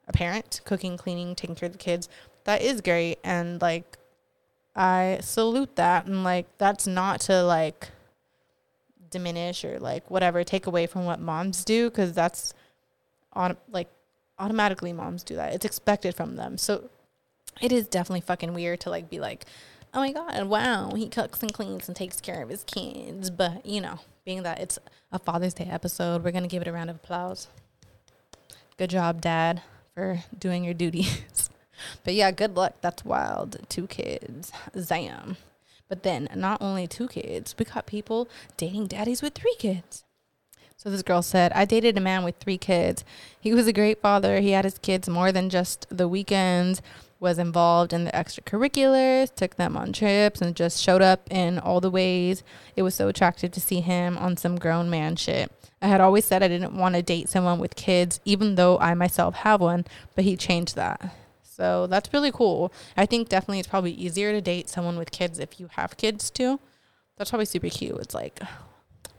a 0.07 0.13
parent, 0.13 0.61
cooking, 0.63 0.95
cleaning, 0.95 1.35
taking 1.35 1.55
care 1.55 1.67
of 1.67 1.73
the 1.73 1.79
kids, 1.79 2.07
that 2.43 2.61
is 2.61 2.79
great. 2.79 3.17
And 3.23 3.59
like 3.61 3.97
I 4.75 5.19
salute 5.21 5.75
that. 5.75 6.05
And 6.05 6.23
like 6.23 6.45
that's 6.57 6.85
not 6.85 7.21
to 7.21 7.43
like 7.43 7.89
diminish 9.09 9.65
or 9.65 9.79
like 9.79 10.09
whatever, 10.09 10.43
take 10.43 10.67
away 10.67 10.85
from 10.85 11.05
what 11.05 11.19
moms 11.19 11.65
do, 11.65 11.89
because 11.89 12.13
that's 12.13 12.53
on 13.33 13.57
like 13.71 13.89
automatically 14.37 14.93
moms 14.93 15.23
do 15.23 15.35
that. 15.35 15.53
It's 15.53 15.65
expected 15.65 16.15
from 16.15 16.35
them. 16.35 16.57
So 16.57 16.89
it 17.61 17.71
is 17.71 17.87
definitely 17.87 18.21
fucking 18.21 18.53
weird 18.53 18.79
to 18.81 18.89
like 18.89 19.09
be 19.09 19.19
like, 19.19 19.45
oh 19.93 19.99
my 19.99 20.11
god, 20.11 20.43
wow, 20.45 20.91
he 20.95 21.09
cooks 21.09 21.41
and 21.41 21.53
cleans 21.53 21.87
and 21.87 21.95
takes 21.95 22.21
care 22.21 22.41
of 22.43 22.49
his 22.49 22.63
kids. 22.63 23.29
But 23.29 23.65
you 23.65 23.81
know, 23.81 23.99
being 24.31 24.43
that 24.43 24.61
it's 24.61 24.79
a 25.11 25.19
Father's 25.19 25.53
Day 25.53 25.67
episode, 25.69 26.23
we're 26.23 26.31
gonna 26.31 26.47
give 26.47 26.61
it 26.61 26.67
a 26.69 26.71
round 26.71 26.89
of 26.89 26.95
applause. 26.95 27.49
Good 28.77 28.89
job, 28.89 29.19
Dad, 29.19 29.61
for 29.93 30.23
doing 30.39 30.63
your 30.63 30.73
duties. 30.73 31.49
but 32.05 32.13
yeah, 32.13 32.31
good 32.31 32.55
luck. 32.55 32.75
That's 32.79 33.03
wild. 33.03 33.57
Two 33.67 33.87
kids, 33.87 34.53
zam. 34.79 35.35
But 35.89 36.03
then, 36.03 36.29
not 36.33 36.61
only 36.61 36.87
two 36.87 37.09
kids, 37.09 37.53
we 37.59 37.65
got 37.65 37.85
people 37.85 38.29
dating 38.55 38.87
daddies 38.87 39.21
with 39.21 39.33
three 39.33 39.55
kids. 39.59 40.05
So 40.77 40.89
this 40.89 41.03
girl 41.03 41.21
said, 41.21 41.51
I 41.51 41.65
dated 41.65 41.97
a 41.97 42.01
man 42.01 42.23
with 42.23 42.37
three 42.37 42.57
kids. 42.57 43.03
He 43.37 43.53
was 43.53 43.67
a 43.67 43.73
great 43.73 44.01
father. 44.01 44.39
He 44.39 44.51
had 44.51 44.63
his 44.63 44.77
kids 44.77 45.09
more 45.09 45.33
than 45.33 45.49
just 45.49 45.85
the 45.89 46.07
weekends, 46.07 46.81
was 47.21 47.37
involved 47.37 47.93
in 47.93 48.03
the 48.03 48.11
extracurriculars, 48.11 49.33
took 49.33 49.55
them 49.55 49.77
on 49.77 49.93
trips, 49.93 50.41
and 50.41 50.55
just 50.55 50.81
showed 50.81 51.03
up 51.03 51.31
in 51.31 51.59
all 51.59 51.79
the 51.79 51.91
ways. 51.91 52.43
It 52.75 52.81
was 52.81 52.95
so 52.95 53.07
attractive 53.07 53.51
to 53.51 53.61
see 53.61 53.79
him 53.79 54.17
on 54.17 54.35
some 54.35 54.57
grown 54.57 54.89
man 54.89 55.15
shit. 55.15 55.51
I 55.83 55.87
had 55.87 56.01
always 56.01 56.25
said 56.25 56.41
I 56.41 56.47
didn't 56.47 56.75
want 56.75 56.95
to 56.95 57.03
date 57.03 57.29
someone 57.29 57.59
with 57.59 57.75
kids, 57.75 58.19
even 58.25 58.55
though 58.55 58.79
I 58.79 58.95
myself 58.95 59.35
have 59.35 59.61
one, 59.61 59.85
but 60.15 60.25
he 60.25 60.35
changed 60.35 60.75
that. 60.75 61.15
So 61.43 61.85
that's 61.85 62.11
really 62.11 62.31
cool. 62.31 62.73
I 62.97 63.05
think 63.05 63.29
definitely 63.29 63.59
it's 63.59 63.67
probably 63.67 63.91
easier 63.91 64.31
to 64.31 64.41
date 64.41 64.67
someone 64.67 64.97
with 64.97 65.11
kids 65.11 65.37
if 65.37 65.59
you 65.59 65.69
have 65.73 65.97
kids 65.97 66.31
too. 66.31 66.59
That's 67.17 67.29
probably 67.29 67.45
super 67.45 67.69
cute. 67.69 67.99
It's 67.99 68.15
like 68.15 68.39
a 68.41 68.49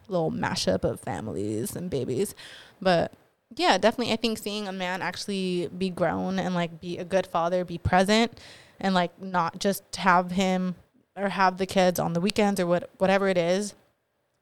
little 0.09 0.33
mashup 0.33 0.83
of 0.83 0.99
families 1.01 1.77
and 1.77 1.89
babies. 1.89 2.35
But 2.81 3.13
yeah, 3.57 3.79
definitely 3.79 4.13
I 4.13 4.17
think 4.17 4.39
seeing 4.39 4.69
a 4.69 4.73
man 4.73 5.03
actually 5.03 5.69
be 5.77 5.91
grown 5.91 6.39
and 6.39 6.55
like 6.55 6.81
be 6.81 6.99
a 6.99 7.05
good 7.05 7.27
father, 7.27 7.65
be 7.65 7.79
present 7.79 8.39
and 8.81 8.95
like 8.95 9.21
not 9.21 9.59
just 9.59 9.97
have 9.97 10.33
him 10.33 10.75
or 11.17 11.29
have 11.29 11.59
the 11.59 11.67
kids 11.67 11.99
on 11.99 12.13
the 12.13 12.21
weekends 12.21 12.59
or 12.61 12.67
what 12.67 12.91
whatever 12.99 13.29
it 13.29 13.39
is 13.39 13.75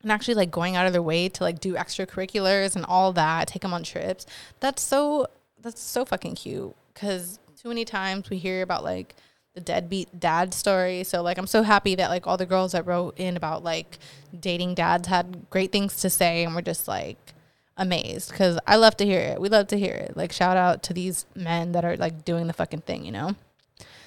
and 0.02 0.10
actually 0.10 0.34
like 0.34 0.50
going 0.50 0.76
out 0.76 0.86
of 0.86 0.92
their 0.92 1.02
way 1.02 1.28
to 1.28 1.44
like 1.44 1.60
do 1.60 1.74
extracurriculars 1.74 2.76
and 2.76 2.84
all 2.86 3.12
that, 3.12 3.48
take 3.48 3.62
them 3.62 3.74
on 3.74 3.82
trips. 3.82 4.26
That's 4.60 4.82
so 4.82 5.26
that's 5.60 5.80
so 5.80 6.04
fucking 6.04 6.36
cute 6.36 6.74
because 6.94 7.38
too 7.60 7.68
many 7.68 7.84
times 7.84 8.30
we 8.30 8.38
hear 8.38 8.62
about 8.62 8.82
like 8.82 9.14
the 9.54 9.60
deadbeat 9.60 10.18
dad 10.18 10.54
story. 10.54 11.04
So 11.04 11.22
like 11.22 11.38
I'm 11.38 11.46
so 11.46 11.62
happy 11.62 11.94
that 11.96 12.10
like 12.10 12.26
all 12.26 12.36
the 12.36 12.46
girls 12.46 12.72
that 12.72 12.86
wrote 12.86 13.18
in 13.18 13.36
about 13.36 13.62
like 13.62 13.98
dating 14.38 14.74
dads 14.74 15.08
had 15.08 15.50
great 15.50 15.72
things 15.72 16.00
to 16.00 16.10
say 16.10 16.44
and 16.44 16.54
we're 16.54 16.62
just 16.62 16.88
like 16.88 17.34
amazed 17.80 18.30
because 18.30 18.58
I 18.66 18.76
love 18.76 18.96
to 18.98 19.06
hear 19.06 19.18
it. 19.18 19.40
We 19.40 19.48
love 19.48 19.66
to 19.68 19.78
hear 19.78 19.94
it. 19.94 20.16
Like 20.16 20.32
shout 20.32 20.56
out 20.56 20.82
to 20.84 20.92
these 20.92 21.24
men 21.34 21.72
that 21.72 21.84
are 21.84 21.96
like 21.96 22.24
doing 22.24 22.46
the 22.46 22.52
fucking 22.52 22.82
thing, 22.82 23.04
you 23.04 23.10
know. 23.10 23.34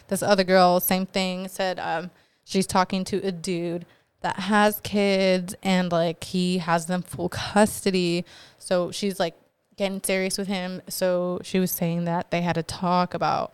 This 0.08 0.22
other 0.22 0.44
girl, 0.44 0.80
same 0.80 1.08
thing, 1.08 1.48
said 1.48 1.80
um, 1.80 2.12
she's 2.46 2.68
talking 2.68 3.04
to 3.06 3.18
a 3.26 3.32
dude 3.32 3.86
that 4.22 4.38
has 4.42 4.80
kids 4.82 5.56
and 5.64 5.92
like 5.92 6.24
he 6.24 6.60
has 6.60 6.86
them 6.86 7.02
full 7.02 7.30
custody. 7.30 8.24
So 8.60 8.92
she's 8.92 9.20
like 9.20 9.36
getting 9.76 10.02
serious 10.04 10.38
with 10.38 10.48
him. 10.48 10.84
So 10.88 11.40
she 11.44 11.60
was 11.60 11.72
saying 11.72 12.06
that 12.06 12.30
they 12.30 12.42
had 12.42 12.58
a 12.58 12.64
talk 12.64 13.16
about 13.16 13.54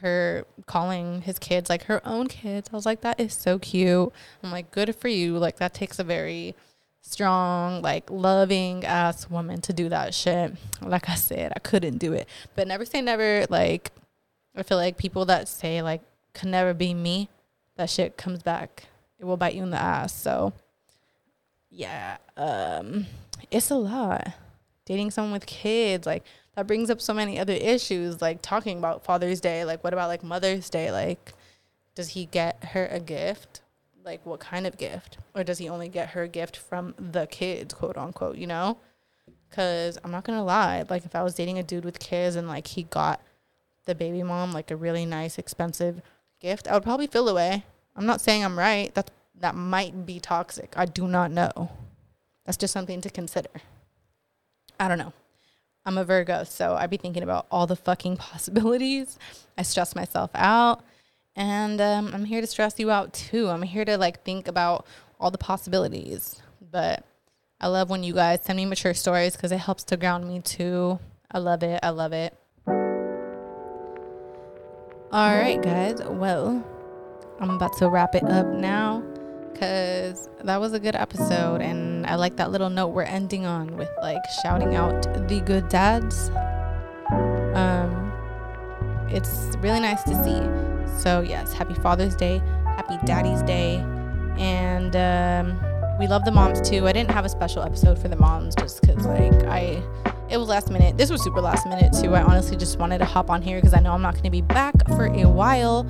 her 0.00 0.46
calling 0.66 1.22
his 1.22 1.38
kids 1.38 1.68
like 1.68 1.84
her 1.84 2.00
own 2.06 2.28
kids. 2.28 2.70
I 2.72 2.76
was 2.76 2.86
like, 2.86 3.02
that 3.02 3.20
is 3.20 3.34
so 3.34 3.58
cute. 3.58 4.10
I'm 4.42 4.50
like, 4.50 4.70
good 4.70 4.96
for 4.96 5.08
you. 5.08 5.36
Like 5.36 5.58
that 5.58 5.74
takes 5.74 5.98
a 5.98 6.04
very 6.04 6.54
strong, 7.10 7.82
like 7.82 8.10
loving 8.10 8.84
ass 8.84 9.30
woman 9.30 9.60
to 9.62 9.72
do 9.72 9.88
that 9.88 10.14
shit. 10.14 10.54
Like 10.80 11.08
I 11.08 11.14
said, 11.14 11.52
I 11.56 11.58
couldn't 11.58 11.98
do 11.98 12.12
it. 12.12 12.28
But 12.54 12.68
never 12.68 12.84
say 12.84 13.00
never. 13.00 13.46
Like 13.48 13.92
I 14.54 14.62
feel 14.62 14.76
like 14.76 14.98
people 14.98 15.24
that 15.26 15.48
say 15.48 15.82
like 15.82 16.02
could 16.34 16.48
never 16.48 16.74
be 16.74 16.94
me, 16.94 17.28
that 17.76 17.90
shit 17.90 18.16
comes 18.16 18.42
back. 18.42 18.84
It 19.18 19.24
will 19.24 19.36
bite 19.36 19.54
you 19.54 19.62
in 19.62 19.70
the 19.70 19.80
ass. 19.80 20.14
So 20.14 20.52
yeah, 21.70 22.18
um, 22.36 23.06
it's 23.50 23.70
a 23.70 23.76
lot. 23.76 24.32
Dating 24.84 25.10
someone 25.10 25.32
with 25.32 25.46
kids, 25.46 26.06
like 26.06 26.24
that 26.54 26.66
brings 26.66 26.90
up 26.90 27.00
so 27.00 27.14
many 27.14 27.38
other 27.38 27.52
issues, 27.52 28.20
like 28.20 28.42
talking 28.42 28.78
about 28.78 29.04
Father's 29.04 29.40
Day. 29.40 29.64
Like, 29.64 29.84
what 29.84 29.92
about 29.92 30.08
like 30.08 30.22
Mother's 30.22 30.68
Day? 30.70 30.90
Like, 30.90 31.32
does 31.94 32.10
he 32.10 32.26
get 32.26 32.62
her 32.72 32.86
a 32.86 33.00
gift? 33.00 33.60
Like, 34.08 34.24
what 34.24 34.40
kind 34.40 34.66
of 34.66 34.78
gift? 34.78 35.18
Or 35.34 35.44
does 35.44 35.58
he 35.58 35.68
only 35.68 35.90
get 35.90 36.08
her 36.10 36.26
gift 36.26 36.56
from 36.56 36.94
the 36.98 37.26
kids, 37.26 37.74
quote 37.74 37.98
unquote, 37.98 38.38
you 38.38 38.46
know? 38.46 38.78
Because 39.50 39.98
I'm 40.02 40.10
not 40.10 40.24
to 40.24 40.40
lie. 40.40 40.82
Like, 40.88 41.04
if 41.04 41.14
I 41.14 41.22
was 41.22 41.34
dating 41.34 41.58
a 41.58 41.62
dude 41.62 41.84
with 41.84 41.98
kids 41.98 42.34
and 42.34 42.48
like 42.48 42.68
he 42.68 42.84
got 42.84 43.20
the 43.84 43.94
baby 43.94 44.22
mom 44.22 44.52
like 44.52 44.70
a 44.70 44.76
really 44.76 45.04
nice, 45.04 45.36
expensive 45.36 46.00
gift, 46.40 46.66
I 46.66 46.72
would 46.72 46.84
probably 46.84 47.06
feel 47.06 47.28
away. 47.28 47.66
I'm 47.94 48.06
not 48.06 48.22
saying 48.22 48.42
I'm 48.42 48.58
right. 48.58 48.94
That 48.94 49.10
that 49.40 49.54
might 49.54 50.06
be 50.06 50.20
toxic. 50.20 50.72
I 50.74 50.86
do 50.86 51.06
not 51.06 51.30
know. 51.30 51.70
That's 52.46 52.56
just 52.56 52.72
something 52.72 53.02
to 53.02 53.10
consider. 53.10 53.50
I 54.80 54.88
don't 54.88 54.98
know. 54.98 55.12
I'm 55.84 55.98
a 55.98 56.04
Virgo, 56.04 56.44
so 56.44 56.76
i'd 56.76 56.88
be 56.88 56.96
thinking 56.96 57.22
about 57.22 57.46
all 57.50 57.66
the 57.66 57.76
fucking 57.76 58.16
possibilities. 58.28 59.18
I 59.58 59.62
stress 59.64 59.94
myself 59.94 60.30
out, 60.34 60.82
and 61.38 61.80
um, 61.80 62.10
I'm 62.12 62.24
here 62.24 62.40
to 62.40 62.46
stress 62.48 62.78
you 62.80 62.90
out 62.90 63.12
too. 63.12 63.48
I'm 63.48 63.62
here 63.62 63.84
to 63.84 63.96
like 63.96 64.24
think 64.24 64.48
about 64.48 64.84
all 65.20 65.30
the 65.30 65.38
possibilities. 65.38 66.42
But 66.70 67.04
I 67.60 67.68
love 67.68 67.88
when 67.88 68.02
you 68.02 68.12
guys 68.12 68.40
send 68.42 68.56
me 68.56 68.66
mature 68.66 68.92
stories 68.92 69.36
because 69.36 69.52
it 69.52 69.58
helps 69.58 69.84
to 69.84 69.96
ground 69.96 70.26
me 70.26 70.40
too. 70.40 70.98
I 71.30 71.38
love 71.38 71.62
it. 71.62 71.78
I 71.80 71.90
love 71.90 72.12
it. 72.12 72.36
All 75.10 75.32
right, 75.32 75.62
guys. 75.62 76.02
Well, 76.02 76.66
I'm 77.38 77.50
about 77.50 77.78
to 77.78 77.88
wrap 77.88 78.16
it 78.16 78.24
up 78.24 78.48
now 78.48 79.04
because 79.52 80.28
that 80.42 80.60
was 80.60 80.72
a 80.72 80.80
good 80.80 80.96
episode 80.96 81.62
and 81.62 82.04
I 82.06 82.16
like 82.16 82.36
that 82.36 82.50
little 82.50 82.68
note 82.68 82.88
we're 82.88 83.02
ending 83.02 83.46
on 83.46 83.76
with 83.76 83.90
like 84.02 84.22
shouting 84.42 84.74
out 84.74 85.02
the 85.28 85.40
good 85.46 85.68
dads. 85.68 86.30
Um 87.54 88.12
it's 89.08 89.56
really 89.60 89.80
nice 89.80 90.02
to 90.02 90.24
see. 90.24 90.77
So 90.96 91.20
yes, 91.20 91.52
happy 91.52 91.74
Father's 91.74 92.16
Day, 92.16 92.38
happy 92.64 92.98
Daddy's 93.04 93.42
Day, 93.42 93.76
and 94.38 94.94
um, 94.96 95.98
we 95.98 96.06
love 96.06 96.24
the 96.24 96.32
moms 96.32 96.68
too. 96.68 96.86
I 96.86 96.92
didn't 96.92 97.10
have 97.10 97.24
a 97.24 97.28
special 97.28 97.62
episode 97.62 97.98
for 97.98 98.08
the 98.08 98.16
moms 98.16 98.54
just 98.54 98.80
because 98.80 99.06
like 99.06 99.44
I 99.44 99.82
it 100.30 100.36
was 100.36 100.48
last 100.48 100.70
minute. 100.70 100.96
This 100.96 101.10
was 101.10 101.22
super 101.22 101.40
last 101.40 101.66
minute 101.66 101.92
too. 101.92 102.14
I 102.14 102.22
honestly 102.22 102.56
just 102.56 102.78
wanted 102.78 102.98
to 102.98 103.04
hop 103.04 103.30
on 103.30 103.42
here 103.42 103.58
because 103.58 103.74
I 103.74 103.80
know 103.80 103.92
I'm 103.92 104.02
not 104.02 104.14
going 104.14 104.24
to 104.24 104.30
be 104.30 104.42
back 104.42 104.74
for 104.88 105.06
a 105.06 105.24
while 105.28 105.86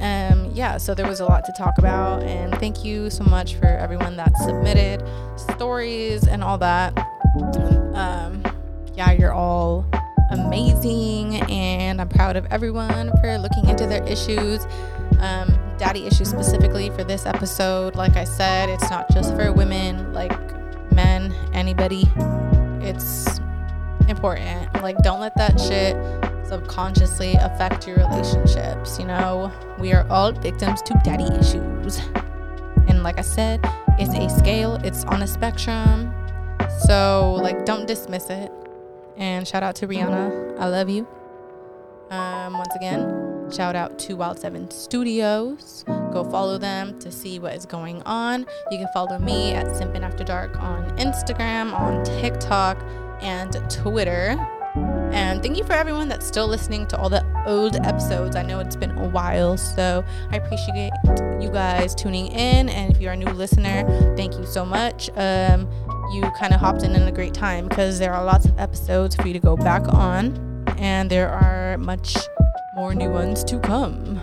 um 0.00 0.50
yeah 0.52 0.76
so 0.76 0.94
there 0.94 1.06
was 1.06 1.20
a 1.20 1.24
lot 1.24 1.44
to 1.44 1.52
talk 1.52 1.78
about 1.78 2.22
and 2.22 2.54
thank 2.58 2.84
you 2.84 3.08
so 3.08 3.24
much 3.24 3.54
for 3.54 3.64
everyone 3.66 4.16
that 4.16 4.36
submitted 4.38 5.02
stories 5.36 6.26
and 6.26 6.44
all 6.44 6.58
that 6.58 6.96
um 7.94 8.42
yeah 8.94 9.12
you're 9.12 9.32
all 9.32 9.86
amazing 10.30 11.36
and 11.50 12.00
i'm 12.00 12.08
proud 12.08 12.36
of 12.36 12.46
everyone 12.46 13.10
for 13.20 13.38
looking 13.38 13.68
into 13.68 13.86
their 13.86 14.02
issues 14.04 14.64
um 15.20 15.56
daddy 15.78 16.06
issues 16.06 16.28
specifically 16.28 16.90
for 16.90 17.04
this 17.04 17.26
episode 17.26 17.94
like 17.94 18.16
i 18.16 18.24
said 18.24 18.68
it's 18.68 18.90
not 18.90 19.08
just 19.10 19.34
for 19.36 19.52
women 19.52 20.12
like 20.12 20.32
men 20.92 21.32
anybody 21.52 22.08
it's 22.80 23.40
important 24.08 24.72
like 24.82 24.96
don't 24.98 25.20
let 25.20 25.34
that 25.36 25.60
shit 25.60 25.96
subconsciously 26.48 27.34
affect 27.34 27.86
your 27.86 27.96
relationships. 27.96 28.98
You 28.98 29.06
know, 29.06 29.52
we 29.78 29.92
are 29.92 30.06
all 30.08 30.32
victims 30.32 30.82
to 30.82 31.00
daddy 31.04 31.26
issues. 31.36 32.00
And 32.88 33.02
like 33.02 33.18
I 33.18 33.22
said, 33.22 33.60
it's 33.98 34.14
a 34.14 34.38
scale, 34.38 34.76
it's 34.84 35.04
on 35.04 35.22
a 35.22 35.26
spectrum. 35.26 36.14
So, 36.86 37.38
like, 37.42 37.64
don't 37.64 37.86
dismiss 37.86 38.30
it. 38.30 38.52
And 39.16 39.46
shout 39.46 39.62
out 39.62 39.74
to 39.76 39.88
Rihanna. 39.88 40.58
I 40.58 40.68
love 40.68 40.88
you. 40.88 41.06
Um, 42.10 42.52
once 42.52 42.74
again, 42.76 43.50
shout 43.50 43.74
out 43.74 43.98
to 44.00 44.14
Wild 44.14 44.38
7 44.38 44.70
Studios. 44.70 45.84
Go 46.12 46.24
follow 46.30 46.58
them 46.58 46.98
to 47.00 47.10
see 47.10 47.38
what 47.38 47.54
is 47.54 47.66
going 47.66 48.02
on. 48.02 48.46
You 48.70 48.78
can 48.78 48.88
follow 48.94 49.18
me 49.18 49.52
at 49.52 49.66
Simpin 49.66 50.02
After 50.02 50.22
Dark 50.22 50.56
on 50.60 50.96
Instagram, 50.98 51.72
on 51.72 52.04
TikTok, 52.04 52.78
and 53.20 53.52
Twitter. 53.70 54.36
And 55.12 55.42
thank 55.42 55.56
you 55.56 55.64
for 55.64 55.72
everyone 55.72 56.08
that's 56.08 56.26
still 56.26 56.46
listening 56.46 56.86
to 56.88 56.98
all 56.98 57.08
the 57.08 57.24
old 57.46 57.76
episodes. 57.76 58.36
I 58.36 58.42
know 58.42 58.60
it's 58.60 58.76
been 58.76 58.90
a 58.90 59.08
while, 59.08 59.56
so 59.56 60.04
I 60.30 60.36
appreciate 60.36 60.92
you 61.40 61.50
guys 61.50 61.94
tuning 61.94 62.26
in. 62.26 62.68
And 62.68 62.94
if 62.94 63.00
you're 63.00 63.12
a 63.12 63.16
new 63.16 63.30
listener, 63.30 63.84
thank 64.16 64.36
you 64.38 64.44
so 64.44 64.64
much. 64.64 65.08
Um, 65.16 65.68
you 66.12 66.22
kind 66.38 66.52
of 66.54 66.60
hopped 66.60 66.82
in 66.82 66.94
in 66.94 67.02
a 67.02 67.12
great 67.12 67.34
time 67.34 67.68
because 67.68 67.98
there 67.98 68.12
are 68.12 68.24
lots 68.24 68.44
of 68.44 68.58
episodes 68.58 69.16
for 69.16 69.26
you 69.26 69.32
to 69.32 69.40
go 69.40 69.56
back 69.56 69.86
on, 69.88 70.64
and 70.78 71.10
there 71.10 71.30
are 71.30 71.76
much 71.78 72.16
more 72.74 72.94
new 72.94 73.10
ones 73.10 73.42
to 73.44 73.58
come. 73.60 74.20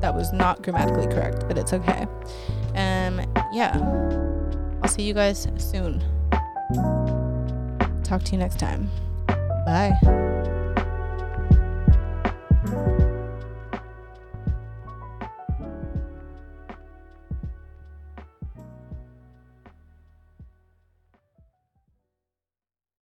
That 0.00 0.14
was 0.14 0.32
not 0.32 0.62
grammatically 0.62 1.06
correct, 1.06 1.44
but 1.48 1.56
it's 1.56 1.72
okay. 1.72 2.06
Um, 2.74 3.20
yeah, 3.52 3.78
I'll 4.82 4.90
see 4.90 5.02
you 5.02 5.14
guys 5.14 5.48
soon. 5.56 6.02
Talk 8.02 8.22
to 8.24 8.32
you 8.32 8.38
next 8.38 8.58
time. 8.58 8.90
Bye. 9.66 10.60